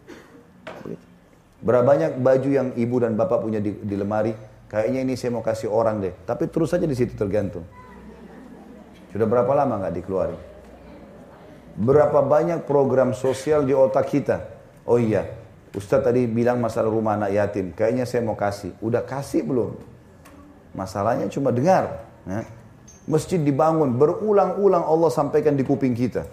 Berapa 1.62 1.86
banyak 1.86 2.18
baju 2.18 2.50
yang 2.50 2.68
ibu 2.74 2.96
dan 2.98 3.14
bapak 3.14 3.38
punya 3.38 3.62
di, 3.62 3.70
di 3.70 3.94
lemari. 3.94 4.34
Kayaknya 4.66 5.00
ini 5.06 5.14
saya 5.14 5.30
mau 5.30 5.46
kasih 5.46 5.70
orang 5.70 6.02
deh. 6.02 6.14
Tapi 6.26 6.50
terus 6.50 6.74
saja 6.74 6.82
di 6.82 6.98
situ 6.98 7.14
tergantung. 7.14 7.62
Sudah 9.14 9.30
berapa 9.30 9.48
lama 9.54 9.78
nggak 9.78 9.94
dikeluarin? 9.94 10.55
Berapa 11.76 12.24
banyak 12.24 12.64
program 12.64 13.12
sosial 13.12 13.68
di 13.68 13.76
otak 13.76 14.08
kita. 14.08 14.48
Oh 14.88 14.96
iya, 14.96 15.28
Ustadz 15.76 16.08
tadi 16.08 16.24
bilang 16.24 16.56
masalah 16.56 16.88
rumah 16.88 17.20
anak 17.20 17.36
yatim. 17.36 17.76
Kayaknya 17.76 18.08
saya 18.08 18.24
mau 18.24 18.32
kasih. 18.32 18.72
Udah 18.80 19.04
kasih 19.04 19.44
belum? 19.44 19.76
Masalahnya 20.72 21.28
cuma 21.28 21.52
dengar. 21.52 22.00
Ya. 22.24 22.48
Masjid 23.04 23.36
dibangun, 23.36 23.92
berulang-ulang 24.00 24.88
Allah 24.88 25.12
sampaikan 25.12 25.52
di 25.52 25.62
kuping 25.68 25.92
kita. 25.92 26.24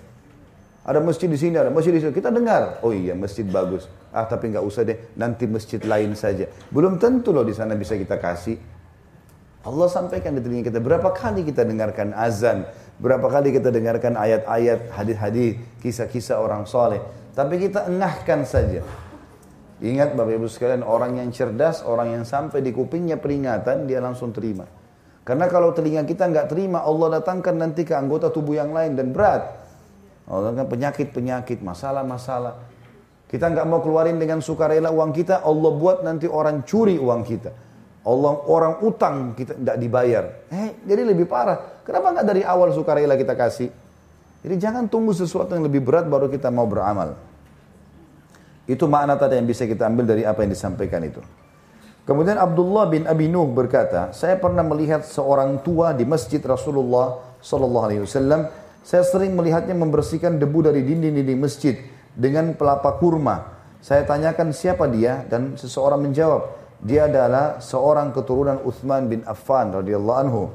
Ada 0.83 0.99
masjid 0.99 1.27
di 1.27 1.39
sini, 1.39 1.55
ada 1.59 1.71
masjid 1.71 1.91
di 1.91 1.99
sini. 1.99 2.15
Kita 2.15 2.31
dengar. 2.31 2.79
Oh 2.83 2.95
iya, 2.95 3.15
masjid 3.15 3.43
bagus. 3.43 3.87
Ah, 4.15 4.23
tapi 4.27 4.51
nggak 4.51 4.63
usah 4.63 4.87
deh. 4.87 5.11
Nanti 5.19 5.43
masjid 5.47 5.79
lain 5.83 6.15
saja. 6.15 6.47
Belum 6.71 6.95
tentu 6.95 7.35
loh 7.35 7.43
di 7.43 7.51
sana 7.55 7.75
bisa 7.75 7.99
kita 7.99 8.15
kasih. 8.19 8.55
Allah 9.63 9.87
sampaikan 9.87 10.35
di 10.35 10.43
telinga 10.43 10.71
kita. 10.71 10.83
Berapa 10.83 11.15
kali 11.15 11.47
kita 11.47 11.63
dengarkan 11.63 12.11
azan, 12.11 12.67
Berapa 13.01 13.25
kali 13.25 13.49
kita 13.53 13.73
dengarkan 13.73 14.13
ayat-ayat, 14.13 14.93
hadis-hadis, 14.93 15.57
kisah-kisah 15.81 16.37
orang 16.37 16.69
soleh. 16.69 17.01
Tapi 17.33 17.57
kita 17.57 17.89
engahkan 17.89 18.45
saja. 18.45 18.85
Ingat 19.83 20.13
Bapak 20.13 20.37
Ibu 20.37 20.47
sekalian, 20.47 20.85
orang 20.85 21.17
yang 21.17 21.33
cerdas, 21.33 21.81
orang 21.83 22.13
yang 22.15 22.23
sampai 22.23 22.61
di 22.61 22.69
kupingnya 22.69 23.17
peringatan, 23.17 23.89
dia 23.89 23.99
langsung 23.99 24.29
terima. 24.31 24.63
Karena 25.25 25.49
kalau 25.49 25.73
telinga 25.73 26.05
kita 26.05 26.29
nggak 26.29 26.51
terima, 26.51 26.85
Allah 26.85 27.19
datangkan 27.19 27.55
nanti 27.55 27.83
ke 27.83 27.95
anggota 27.95 28.29
tubuh 28.29 28.55
yang 28.59 28.71
lain 28.71 28.93
dan 28.93 29.11
berat. 29.11 29.43
Allah 30.29 30.55
kan 30.55 30.67
penyakit-penyakit, 30.69 31.59
masalah-masalah. 31.59 32.59
Kita 33.27 33.49
nggak 33.49 33.65
mau 33.65 33.81
keluarin 33.81 34.21
dengan 34.21 34.39
sukarela 34.39 34.93
uang 34.93 35.11
kita, 35.11 35.41
Allah 35.41 35.71
buat 35.73 36.05
nanti 36.05 36.29
orang 36.29 36.61
curi 36.63 37.01
uang 37.01 37.25
kita. 37.25 37.51
Allah 38.03 38.33
orang 38.51 38.73
utang 38.83 39.31
kita 39.31 39.55
tidak 39.55 39.77
dibayar. 39.79 40.23
Eh, 40.51 40.83
jadi 40.83 41.07
lebih 41.07 41.23
parah. 41.23 41.83
Kenapa 41.87 42.11
nggak 42.11 42.27
dari 42.27 42.41
awal 42.43 42.75
sukarela 42.75 43.15
kita 43.15 43.31
kasih? 43.31 43.71
Jadi 44.43 44.55
jangan 44.59 44.91
tunggu 44.91 45.15
sesuatu 45.15 45.55
yang 45.55 45.63
lebih 45.63 45.79
berat 45.79 46.03
baru 46.11 46.27
kita 46.27 46.51
mau 46.51 46.67
beramal. 46.67 47.15
Itu 48.67 48.91
makna 48.91 49.15
tadi 49.15 49.39
yang 49.39 49.47
bisa 49.47 49.63
kita 49.63 49.87
ambil 49.87 50.03
dari 50.03 50.27
apa 50.27 50.43
yang 50.43 50.51
disampaikan 50.51 50.99
itu. 51.03 51.23
Kemudian 52.03 52.35
Abdullah 52.35 52.91
bin 52.91 53.07
Abi 53.07 53.31
Nuh 53.31 53.47
berkata, 53.47 54.11
saya 54.11 54.35
pernah 54.35 54.59
melihat 54.59 55.07
seorang 55.07 55.63
tua 55.63 55.95
di 55.95 56.03
masjid 56.03 56.43
Rasulullah 56.43 57.23
Sallallahu 57.39 57.85
Alaihi 57.87 58.03
Wasallam. 58.03 58.51
Saya 58.83 59.07
sering 59.07 59.31
melihatnya 59.39 59.71
membersihkan 59.71 60.35
debu 60.35 60.67
dari 60.67 60.83
dinding-dinding 60.83 61.39
masjid 61.39 61.79
dengan 62.11 62.51
pelapa 62.59 62.99
kurma. 62.99 63.63
Saya 63.79 64.03
tanyakan 64.03 64.51
siapa 64.51 64.91
dia 64.91 65.23
dan 65.31 65.55
seseorang 65.55 66.03
menjawab, 66.03 66.62
dia 66.83 67.07
adalah 67.07 67.63
seorang 67.63 68.11
keturunan 68.11 68.59
Uthman 68.67 69.07
bin 69.07 69.23
Affan 69.23 69.71
radhiyallahu 69.71 70.19
anhu. 70.19 70.51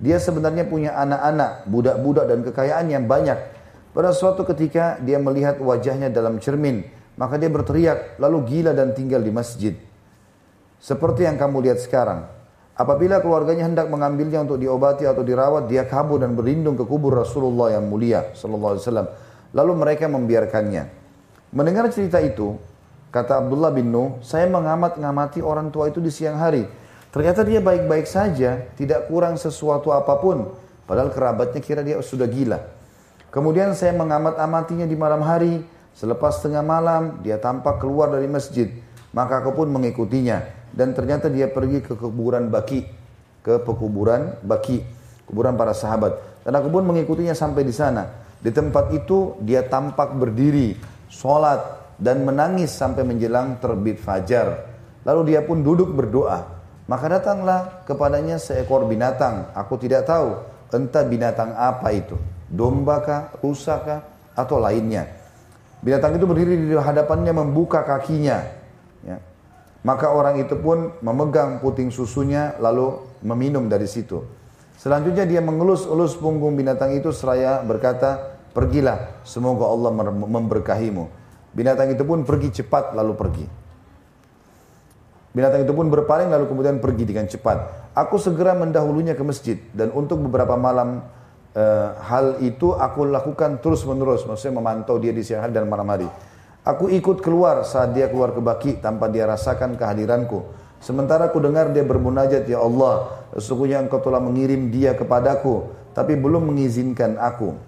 Dia 0.00 0.16
sebenarnya 0.16 0.64
punya 0.64 0.96
anak-anak, 0.96 1.68
budak-budak 1.68 2.24
dan 2.24 2.40
kekayaan 2.40 2.86
yang 2.88 3.04
banyak. 3.04 3.36
Pada 3.92 4.16
suatu 4.16 4.48
ketika 4.48 4.96
dia 5.04 5.20
melihat 5.20 5.60
wajahnya 5.60 6.08
dalam 6.08 6.40
cermin, 6.40 6.88
maka 7.20 7.36
dia 7.36 7.52
berteriak 7.52 8.16
lalu 8.16 8.48
gila 8.48 8.72
dan 8.72 8.96
tinggal 8.96 9.20
di 9.20 9.28
masjid. 9.28 9.74
Seperti 10.80 11.28
yang 11.28 11.36
kamu 11.36 11.68
lihat 11.68 11.84
sekarang. 11.84 12.24
Apabila 12.78 13.18
keluarganya 13.18 13.66
hendak 13.66 13.90
mengambilnya 13.90 14.38
untuk 14.46 14.62
diobati 14.62 15.02
atau 15.02 15.26
dirawat, 15.26 15.66
dia 15.66 15.82
kabur 15.84 16.22
dan 16.22 16.38
berlindung 16.38 16.78
ke 16.78 16.86
kubur 16.86 17.10
Rasulullah 17.12 17.74
yang 17.74 17.90
mulia 17.90 18.32
sallallahu 18.38 18.78
alaihi 18.78 18.84
wasallam. 18.86 19.08
Lalu 19.50 19.72
mereka 19.74 20.06
membiarkannya. 20.06 20.82
Mendengar 21.50 21.90
cerita 21.90 22.22
itu, 22.22 22.54
kata 23.08 23.44
Abdullah 23.44 23.72
bin 23.72 23.92
Nuh, 23.92 24.20
saya 24.20 24.48
mengamat-ngamati 24.48 25.40
orang 25.44 25.72
tua 25.72 25.88
itu 25.88 25.98
di 25.98 26.12
siang 26.12 26.36
hari. 26.36 26.68
Ternyata 27.08 27.40
dia 27.44 27.58
baik-baik 27.64 28.04
saja, 28.04 28.68
tidak 28.76 29.08
kurang 29.08 29.40
sesuatu 29.40 29.90
apa 29.92 30.20
pun. 30.20 30.52
Padahal 30.84 31.12
kerabatnya 31.12 31.60
kira 31.60 31.80
dia 31.80 32.00
sudah 32.00 32.28
gila. 32.28 32.60
Kemudian 33.28 33.76
saya 33.76 33.92
mengamat-amatinya 33.96 34.88
di 34.88 34.96
malam 34.96 35.20
hari. 35.24 35.64
Selepas 35.92 36.40
tengah 36.40 36.62
malam, 36.62 37.20
dia 37.26 37.36
tampak 37.36 37.82
keluar 37.82 38.12
dari 38.12 38.30
masjid. 38.30 38.70
Maka 39.12 39.40
aku 39.42 39.64
pun 39.64 39.68
mengikutinya 39.72 40.58
dan 40.72 40.92
ternyata 40.92 41.32
dia 41.32 41.48
pergi 41.48 41.80
ke 41.80 41.96
kuburan 41.96 42.52
Baki, 42.52 42.84
ke 43.40 43.60
pekuburan 43.64 44.36
Baki, 44.44 44.84
kuburan 45.24 45.56
para 45.56 45.72
sahabat. 45.72 46.44
Dan 46.44 46.56
aku 46.56 46.68
pun 46.72 46.84
mengikutinya 46.84 47.32
sampai 47.32 47.64
di 47.64 47.72
sana. 47.72 48.08
Di 48.38 48.54
tempat 48.54 48.94
itu 48.94 49.34
dia 49.42 49.66
tampak 49.66 50.14
berdiri, 50.14 50.78
sholat 51.10 51.77
dan 51.98 52.22
menangis 52.22 52.70
sampai 52.72 53.02
menjelang 53.02 53.58
terbit 53.58 53.98
fajar. 53.98 54.70
Lalu 55.02 55.34
dia 55.34 55.42
pun 55.42 55.60
duduk 55.60 55.90
berdoa. 55.92 56.58
Maka 56.88 57.20
datanglah 57.20 57.84
kepadanya 57.84 58.40
seekor 58.40 58.88
binatang. 58.88 59.52
Aku 59.52 59.76
tidak 59.76 60.08
tahu 60.08 60.40
entah 60.72 61.04
binatang 61.04 61.52
apa 61.52 61.92
itu. 61.92 62.16
Domba 62.48 63.04
kah, 63.04 63.22
rusa 63.44 63.76
kah, 63.84 64.00
atau 64.32 64.56
lainnya. 64.56 65.04
Binatang 65.84 66.16
itu 66.16 66.24
berdiri 66.24 66.56
di 66.56 66.72
hadapannya 66.72 67.36
membuka 67.36 67.84
kakinya. 67.84 68.40
Ya. 69.04 69.20
Maka 69.84 70.10
orang 70.10 70.40
itu 70.40 70.56
pun 70.58 70.96
memegang 71.04 71.60
puting 71.60 71.92
susunya 71.92 72.56
lalu 72.58 72.98
meminum 73.20 73.68
dari 73.68 73.86
situ. 73.86 74.24
Selanjutnya 74.78 75.26
dia 75.26 75.42
mengelus-elus 75.42 76.14
punggung 76.18 76.54
binatang 76.54 76.94
itu 76.94 77.10
seraya 77.10 77.62
berkata, 77.66 78.38
pergilah, 78.54 79.22
semoga 79.26 79.66
Allah 79.66 79.90
memberkahimu. 80.14 81.17
Binatang 81.58 81.90
itu 81.90 82.06
pun 82.06 82.22
pergi 82.22 82.62
cepat 82.62 82.94
lalu 82.94 83.18
pergi. 83.18 83.46
Binatang 85.34 85.66
itu 85.66 85.74
pun 85.74 85.90
berpaling 85.90 86.30
lalu 86.30 86.46
kemudian 86.46 86.78
pergi 86.78 87.02
dengan 87.02 87.26
cepat. 87.26 87.90
Aku 87.98 88.14
segera 88.14 88.54
mendahulunya 88.54 89.18
ke 89.18 89.26
masjid 89.26 89.58
dan 89.74 89.90
untuk 89.90 90.22
beberapa 90.22 90.54
malam 90.54 91.02
e, 91.50 91.64
hal 91.98 92.38
itu 92.46 92.78
aku 92.78 93.10
lakukan 93.10 93.58
terus 93.58 93.82
menerus, 93.82 94.22
maksudnya 94.22 94.54
memantau 94.54 95.02
dia 95.02 95.10
di 95.10 95.26
siang 95.26 95.42
hari 95.42 95.50
dan 95.50 95.66
malam 95.66 95.90
hari. 95.90 96.06
Aku 96.62 96.86
ikut 96.86 97.26
keluar 97.26 97.66
saat 97.66 97.90
dia 97.90 98.06
keluar 98.06 98.30
ke 98.30 98.38
baki 98.38 98.78
tanpa 98.78 99.10
dia 99.10 99.26
rasakan 99.26 99.74
kehadiranku. 99.74 100.46
Sementara 100.78 101.26
aku 101.26 101.42
dengar 101.42 101.74
dia 101.74 101.82
bermunajat, 101.82 102.46
Ya 102.46 102.62
Allah, 102.62 103.18
sesungguhnya 103.34 103.82
engkau 103.82 103.98
telah 103.98 104.22
mengirim 104.22 104.70
dia 104.70 104.94
kepadaku, 104.94 105.74
tapi 105.90 106.14
belum 106.14 106.54
mengizinkan 106.54 107.18
aku. 107.18 107.58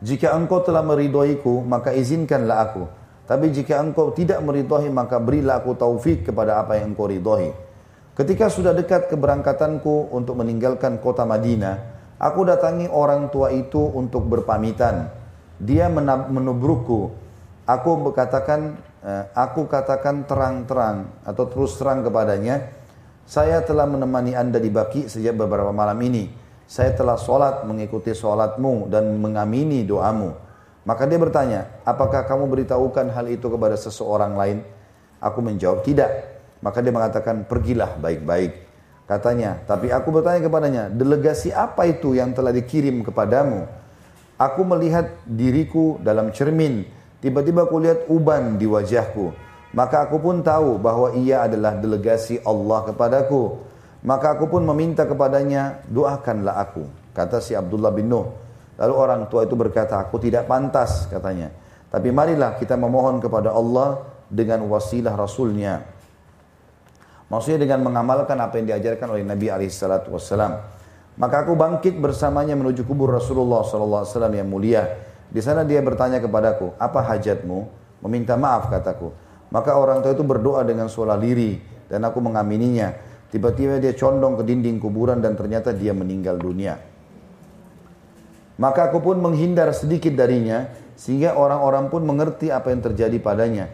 Jika 0.00 0.32
engkau 0.32 0.64
telah 0.64 0.80
meridhoiku, 0.80 1.60
maka 1.64 1.92
izinkanlah 1.92 2.58
aku. 2.72 2.84
Tapi 3.28 3.52
jika 3.54 3.78
engkau 3.78 4.10
tidak 4.10 4.40
meridhoi, 4.42 4.90
maka 4.90 5.20
berilah 5.20 5.60
aku 5.60 5.76
taufik 5.76 6.26
kepada 6.26 6.58
apa 6.60 6.80
yang 6.80 6.96
engkau 6.96 7.06
ridhoi. 7.06 7.52
Ketika 8.16 8.50
sudah 8.50 8.74
dekat 8.74 9.06
keberangkatanku 9.12 10.10
untuk 10.12 10.40
meninggalkan 10.40 10.98
kota 10.98 11.22
Madinah, 11.22 11.76
aku 12.18 12.42
datangi 12.42 12.90
orang 12.90 13.30
tua 13.30 13.54
itu 13.54 13.80
untuk 13.80 14.26
berpamitan. 14.26 15.12
Dia 15.60 15.92
menubrukku 15.92 17.30
Aku 17.70 18.02
berkatakan, 18.02 18.82
eh, 19.06 19.24
aku 19.30 19.70
katakan 19.70 20.26
terang-terang 20.26 21.22
atau 21.22 21.46
terus 21.46 21.78
terang 21.78 22.02
kepadanya, 22.02 22.66
saya 23.30 23.62
telah 23.62 23.86
menemani 23.86 24.34
anda 24.34 24.58
di 24.58 24.74
baki 24.74 25.06
sejak 25.06 25.38
beberapa 25.38 25.70
malam 25.70 25.94
ini. 26.02 26.26
Saya 26.70 26.94
telah 26.94 27.18
sholat 27.18 27.66
mengikuti 27.66 28.14
sholatmu 28.14 28.86
dan 28.86 29.18
mengamini 29.18 29.82
doamu. 29.82 30.38
Maka 30.86 31.02
dia 31.10 31.18
bertanya, 31.18 31.66
apakah 31.82 32.22
kamu 32.22 32.46
beritahukan 32.46 33.10
hal 33.10 33.26
itu 33.26 33.50
kepada 33.50 33.74
seseorang 33.74 34.38
lain? 34.38 34.62
Aku 35.18 35.42
menjawab, 35.42 35.82
tidak. 35.82 36.30
Maka 36.62 36.78
dia 36.78 36.94
mengatakan, 36.94 37.42
pergilah 37.42 37.98
baik-baik. 37.98 38.70
Katanya, 39.10 39.58
tapi 39.66 39.90
aku 39.90 40.14
bertanya 40.14 40.46
kepadanya, 40.46 40.82
delegasi 40.86 41.50
apa 41.50 41.90
itu 41.90 42.14
yang 42.14 42.30
telah 42.30 42.54
dikirim 42.54 43.02
kepadamu? 43.02 43.66
Aku 44.38 44.62
melihat 44.62 45.10
diriku 45.26 45.98
dalam 45.98 46.30
cermin, 46.30 46.86
Tiba-tiba 47.20 47.68
aku 47.68 47.76
lihat 47.84 48.08
uban 48.08 48.56
di 48.56 48.64
wajahku. 48.64 49.36
Maka 49.76 50.08
aku 50.08 50.16
pun 50.18 50.40
tahu 50.40 50.80
bahwa 50.80 51.12
ia 51.12 51.44
adalah 51.44 51.76
delegasi 51.76 52.40
Allah 52.48 52.88
kepadaku. 52.88 53.60
Maka 54.00 54.38
aku 54.38 54.48
pun 54.48 54.64
meminta 54.64 55.04
kepadanya, 55.04 55.84
doakanlah 55.88 56.56
aku. 56.56 56.88
Kata 57.12 57.42
si 57.44 57.52
Abdullah 57.52 57.92
bin 57.92 58.08
Nuh. 58.08 58.32
Lalu 58.80 58.94
orang 58.96 59.20
tua 59.28 59.44
itu 59.44 59.52
berkata, 59.52 60.00
aku 60.00 60.16
tidak 60.16 60.48
pantas 60.48 61.04
katanya. 61.12 61.52
Tapi 61.92 62.08
marilah 62.08 62.56
kita 62.56 62.80
memohon 62.80 63.20
kepada 63.20 63.52
Allah 63.52 64.00
dengan 64.30 64.64
wasilah 64.64 65.12
Rasulnya. 65.12 65.84
Maksudnya 67.28 67.62
dengan 67.62 67.84
mengamalkan 67.86 68.40
apa 68.40 68.56
yang 68.56 68.72
diajarkan 68.72 69.20
oleh 69.20 69.22
Nabi 69.26 69.52
SAW. 69.68 70.80
Maka 71.20 71.36
aku 71.44 71.52
bangkit 71.52 72.00
bersamanya 72.00 72.56
menuju 72.56 72.88
kubur 72.88 73.12
Rasulullah 73.12 73.60
SAW 73.66 74.08
yang 74.32 74.48
mulia. 74.48 74.86
Di 75.28 75.38
sana 75.44 75.62
dia 75.62 75.84
bertanya 75.84 76.18
kepadaku, 76.18 76.74
apa 76.80 77.04
hajatmu? 77.04 77.68
Meminta 78.02 78.34
maaf 78.34 78.72
kataku. 78.72 79.12
Maka 79.52 79.76
orang 79.76 80.00
tua 80.00 80.16
itu 80.16 80.24
berdoa 80.24 80.64
dengan 80.64 80.88
suara 80.88 81.14
liri 81.18 81.60
dan 81.86 82.06
aku 82.06 82.22
mengamininya. 82.22 83.09
Tiba-tiba 83.30 83.78
dia 83.78 83.94
condong 83.94 84.38
ke 84.38 84.42
dinding 84.42 84.82
kuburan 84.82 85.22
dan 85.22 85.38
ternyata 85.38 85.70
dia 85.70 85.94
meninggal 85.94 86.34
dunia. 86.34 86.82
Maka 88.58 88.90
aku 88.90 89.00
pun 89.00 89.16
menghindar 89.22 89.70
sedikit 89.72 90.12
darinya 90.12 90.68
sehingga 90.98 91.38
orang-orang 91.38 91.88
pun 91.88 92.04
mengerti 92.04 92.52
apa 92.52 92.74
yang 92.74 92.82
terjadi 92.84 93.16
padanya. 93.22 93.72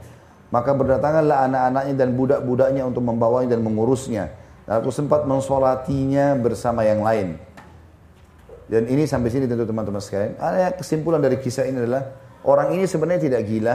Maka 0.55 0.77
berdatanganlah 0.77 1.51
anak-anaknya 1.51 1.95
dan 1.99 2.09
budak-budaknya 2.15 2.83
untuk 2.87 3.03
membawanya 3.03 3.59
dan 3.59 3.67
mengurusnya. 3.67 4.31
Dan 4.63 4.79
aku 4.79 4.95
sempat 4.95 5.27
mensolatinya 5.27 6.39
bersama 6.39 6.87
yang 6.87 7.03
lain. 7.03 7.35
Dan 8.67 8.87
ini 8.91 9.07
sampai 9.07 9.31
sini 9.31 9.47
tentu 9.51 9.67
teman-teman 9.67 9.99
sekalian. 10.03 10.39
Ada 10.39 10.75
kesimpulan 10.79 11.19
dari 11.19 11.39
kisah 11.39 11.67
ini 11.67 11.83
adalah 11.83 12.15
orang 12.47 12.75
ini 12.75 12.87
sebenarnya 12.87 13.31
tidak 13.31 13.43
gila, 13.47 13.75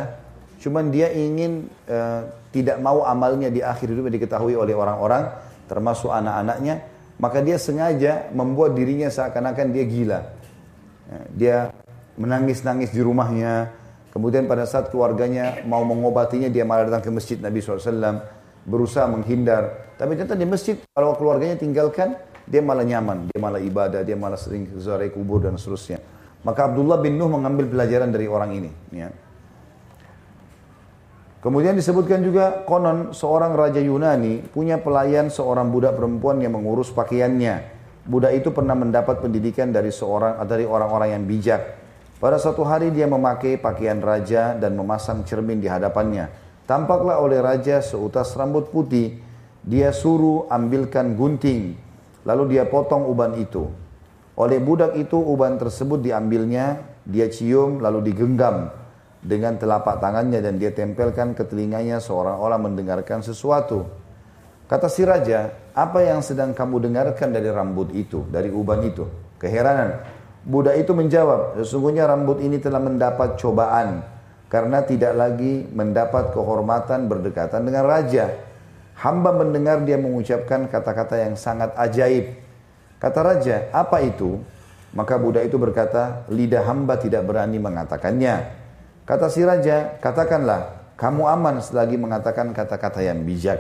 cuman 0.60 0.92
dia 0.92 1.12
ingin 1.12 1.68
uh, 1.88 2.28
tidak 2.52 2.80
mau 2.84 3.08
amalnya 3.08 3.48
di 3.48 3.64
akhir 3.64 3.88
hidup 3.88 4.12
diketahui 4.12 4.56
oleh 4.56 4.76
orang-orang, 4.76 5.32
termasuk 5.72 6.12
anak-anaknya, 6.12 6.84
maka 7.16 7.40
dia 7.40 7.56
sengaja 7.56 8.28
membuat 8.36 8.76
dirinya 8.76 9.08
seakan-akan 9.08 9.72
dia 9.72 9.86
gila. 9.88 10.20
Ya, 11.08 11.20
dia 11.32 11.58
menangis-nangis 12.20 12.92
di 12.92 13.00
rumahnya, 13.00 13.72
kemudian 14.12 14.52
pada 14.52 14.68
saat 14.68 14.92
keluarganya 14.92 15.64
mau 15.64 15.88
mengobatinya 15.88 16.52
dia 16.52 16.68
malah 16.68 16.92
datang 16.92 17.08
ke 17.08 17.10
masjid 17.16 17.40
Nabi 17.40 17.64
SAW, 17.64 18.20
berusaha 18.68 19.08
menghindar. 19.08 19.96
Tapi 19.96 20.20
ternyata 20.20 20.36
di 20.36 20.44
masjid 20.44 20.76
kalau 20.92 21.16
keluarganya 21.16 21.56
tinggalkan, 21.56 22.20
dia 22.44 22.60
malah 22.60 22.84
nyaman, 22.84 23.32
dia 23.32 23.40
malah 23.40 23.64
ibadah, 23.64 24.04
dia 24.04 24.20
malah 24.20 24.36
sering 24.36 24.68
ziarah 24.76 25.08
kubur 25.08 25.40
dan 25.40 25.56
seterusnya. 25.56 26.04
Maka 26.42 26.68
Abdullah 26.74 27.00
bin 27.00 27.16
Nuh 27.16 27.30
mengambil 27.30 27.70
pelajaran 27.70 28.10
dari 28.10 28.26
orang 28.26 28.52
ini. 28.58 28.72
Ya. 28.92 29.14
Kemudian 31.42 31.74
disebutkan 31.74 32.22
juga 32.22 32.62
konon 32.70 33.18
seorang 33.18 33.58
raja 33.58 33.82
Yunani 33.82 34.46
punya 34.54 34.78
pelayan 34.78 35.34
seorang 35.34 35.74
budak 35.74 35.98
perempuan 35.98 36.38
yang 36.38 36.54
mengurus 36.54 36.94
pakaiannya. 36.94 37.82
Budak 38.06 38.38
itu 38.38 38.54
pernah 38.54 38.78
mendapat 38.78 39.26
pendidikan 39.26 39.74
dari 39.74 39.90
seorang 39.90 40.38
dari 40.46 40.70
orang-orang 40.70 41.18
yang 41.18 41.26
bijak. 41.26 41.82
Pada 42.22 42.38
suatu 42.38 42.62
hari 42.62 42.94
dia 42.94 43.10
memakai 43.10 43.58
pakaian 43.58 43.98
raja 43.98 44.54
dan 44.54 44.78
memasang 44.78 45.26
cermin 45.26 45.58
di 45.58 45.66
hadapannya. 45.66 46.30
Tampaklah 46.70 47.18
oleh 47.18 47.42
raja 47.42 47.82
seutas 47.82 48.38
rambut 48.38 48.70
putih. 48.70 49.18
Dia 49.66 49.90
suruh 49.90 50.46
ambilkan 50.46 51.18
gunting. 51.18 51.74
Lalu 52.22 52.54
dia 52.54 52.70
potong 52.70 53.10
uban 53.10 53.34
itu. 53.42 53.66
Oleh 54.38 54.62
budak 54.62 54.94
itu 54.94 55.18
uban 55.18 55.58
tersebut 55.58 56.06
diambilnya, 56.06 56.86
dia 57.02 57.26
cium 57.34 57.82
lalu 57.82 58.14
digenggam 58.14 58.81
dengan 59.22 59.56
telapak 59.56 60.02
tangannya 60.02 60.42
dan 60.42 60.58
dia 60.58 60.74
tempelkan 60.74 61.38
ke 61.38 61.46
telinganya 61.46 62.02
seorang 62.02 62.42
orang 62.42 62.74
mendengarkan 62.74 63.22
sesuatu. 63.22 63.86
Kata 64.66 64.90
si 64.90 65.06
raja, 65.06 65.52
apa 65.78 66.02
yang 66.02 66.26
sedang 66.26 66.58
kamu 66.58 66.90
dengarkan 66.90 67.30
dari 67.30 67.52
rambut 67.52 67.94
itu, 67.94 68.26
dari 68.32 68.50
uban 68.50 68.82
itu? 68.82 69.06
Keheranan. 69.38 70.02
Buddha 70.42 70.74
itu 70.74 70.98
menjawab, 70.98 71.62
sesungguhnya 71.62 72.10
rambut 72.10 72.42
ini 72.42 72.58
telah 72.58 72.82
mendapat 72.82 73.38
cobaan 73.38 74.02
karena 74.50 74.82
tidak 74.82 75.14
lagi 75.14 75.70
mendapat 75.70 76.34
kehormatan 76.34 77.06
berdekatan 77.06 77.62
dengan 77.62 77.86
raja. 77.86 78.32
Hamba 78.98 79.34
mendengar 79.34 79.82
dia 79.86 80.02
mengucapkan 80.02 80.66
kata-kata 80.66 81.20
yang 81.20 81.38
sangat 81.38 81.74
ajaib. 81.78 82.38
Kata 82.98 83.20
raja, 83.22 83.70
apa 83.74 84.02
itu? 84.02 84.42
Maka 84.94 85.16
Buddha 85.18 85.42
itu 85.42 85.60
berkata, 85.60 86.26
lidah 86.28 86.64
hamba 86.68 86.96
tidak 86.96 87.26
berani 87.26 87.58
mengatakannya. 87.58 88.61
Kata 89.12 89.28
si 89.28 89.44
raja, 89.44 90.00
katakanlah, 90.00 90.96
kamu 90.96 91.28
aman 91.28 91.60
selagi 91.60 92.00
mengatakan 92.00 92.56
kata-kata 92.56 93.04
yang 93.04 93.28
bijak. 93.28 93.60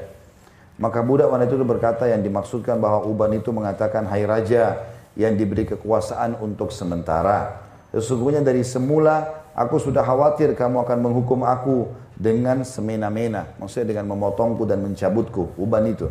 Maka 0.80 1.04
budak 1.04 1.28
wanita 1.28 1.60
itu 1.60 1.68
berkata 1.68 2.08
yang 2.08 2.24
dimaksudkan 2.24 2.80
bahwa 2.80 3.04
uban 3.04 3.36
itu 3.36 3.52
mengatakan, 3.52 4.08
hai 4.08 4.24
raja, 4.24 4.80
yang 5.20 5.36
diberi 5.36 5.68
kekuasaan 5.68 6.40
untuk 6.40 6.72
sementara. 6.72 7.68
Sesungguhnya 7.92 8.40
dari 8.40 8.64
semula 8.64 9.44
aku 9.52 9.76
sudah 9.76 10.00
khawatir 10.08 10.56
kamu 10.56 10.88
akan 10.88 10.98
menghukum 11.04 11.44
aku 11.44 11.92
dengan 12.16 12.64
semena-mena. 12.64 13.52
Maksudnya 13.60 13.92
dengan 13.92 14.16
memotongku 14.16 14.64
dan 14.64 14.80
mencabutku, 14.80 15.60
uban 15.60 15.84
itu. 15.84 16.08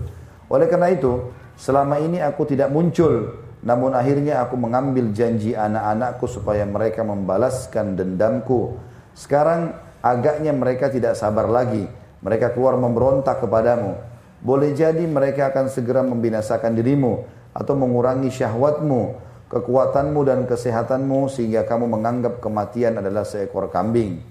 Oleh 0.53 0.69
karena 0.69 0.93
itu, 0.93 1.33
selama 1.57 1.97
ini 1.97 2.21
aku 2.21 2.45
tidak 2.45 2.69
muncul. 2.69 3.41
Namun 3.65 3.97
akhirnya 3.97 4.45
aku 4.45 4.61
mengambil 4.61 5.17
janji 5.17 5.57
anak-anakku 5.57 6.29
supaya 6.29 6.69
mereka 6.69 7.01
membalaskan 7.01 7.97
dendamku. 7.97 8.90
Sekarang 9.15 9.75
agaknya 10.01 10.55
mereka 10.55 10.89
tidak 10.89 11.17
sabar 11.17 11.49
lagi. 11.49 11.87
Mereka 12.21 12.53
keluar 12.53 12.77
memberontak 12.77 13.41
kepadamu. 13.41 13.97
Boleh 14.41 14.73
jadi 14.73 15.05
mereka 15.05 15.53
akan 15.53 15.69
segera 15.69 16.01
membinasakan 16.01 16.73
dirimu 16.73 17.25
atau 17.53 17.75
mengurangi 17.77 18.33
syahwatmu, 18.33 19.17
kekuatanmu 19.53 20.21
dan 20.25 20.49
kesehatanmu 20.49 21.29
sehingga 21.29 21.69
kamu 21.69 21.91
menganggap 21.91 22.41
kematian 22.41 23.01
adalah 23.01 23.25
seekor 23.27 23.69
kambing. 23.69 24.23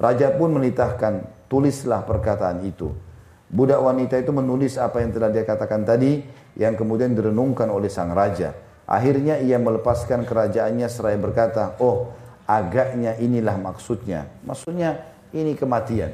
Raja 0.00 0.32
pun 0.36 0.56
menitahkan, 0.56 1.46
tulislah 1.48 2.04
perkataan 2.04 2.64
itu. 2.64 2.92
Budak 3.50 3.82
wanita 3.82 4.16
itu 4.16 4.30
menulis 4.30 4.78
apa 4.78 5.02
yang 5.02 5.10
telah 5.10 5.28
dia 5.28 5.42
katakan 5.42 5.82
tadi 5.82 6.22
yang 6.54 6.78
kemudian 6.78 7.12
direnungkan 7.12 7.68
oleh 7.68 7.90
sang 7.90 8.14
raja. 8.14 8.54
Akhirnya 8.90 9.38
ia 9.38 9.58
melepaskan 9.58 10.26
kerajaannya 10.26 10.88
seraya 10.90 11.18
berkata, 11.18 11.78
oh 11.78 12.10
agaknya 12.50 13.14
inilah 13.22 13.54
maksudnya. 13.54 14.26
Maksudnya 14.42 14.98
ini 15.30 15.54
kematian. 15.54 16.10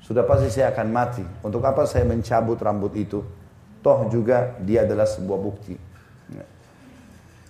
Sudah 0.00 0.24
pasti 0.24 0.48
saya 0.48 0.72
akan 0.72 0.88
mati. 0.88 1.24
Untuk 1.44 1.60
apa 1.68 1.84
saya 1.84 2.08
mencabut 2.08 2.56
rambut 2.56 2.96
itu? 2.96 3.20
Toh 3.84 4.08
juga 4.08 4.56
dia 4.64 4.88
adalah 4.88 5.04
sebuah 5.04 5.38
bukti. 5.38 5.76
Ya. 6.32 6.44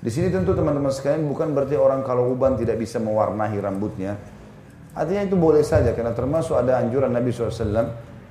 Di 0.03 0.11
sini 0.11 0.35
tentu 0.35 0.53
teman-teman 0.59 0.91
sekalian 0.91 1.23
bukan 1.31 1.55
berarti 1.55 1.79
orang 1.79 2.03
kalau 2.03 2.35
uban 2.35 2.59
tidak 2.59 2.83
bisa 2.83 2.99
mewarnai 2.99 3.55
rambutnya. 3.62 4.19
Artinya 4.99 5.23
itu 5.23 5.39
boleh 5.39 5.62
saja 5.62 5.95
karena 5.95 6.11
termasuk 6.11 6.59
ada 6.59 6.83
anjuran 6.83 7.14
Nabi 7.14 7.31
SAW 7.31 7.62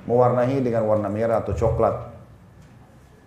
mewarnai 0.04 0.60
dengan 0.60 0.84
warna 0.84 1.08
merah 1.08 1.40
atau 1.40 1.56
coklat. 1.56 1.96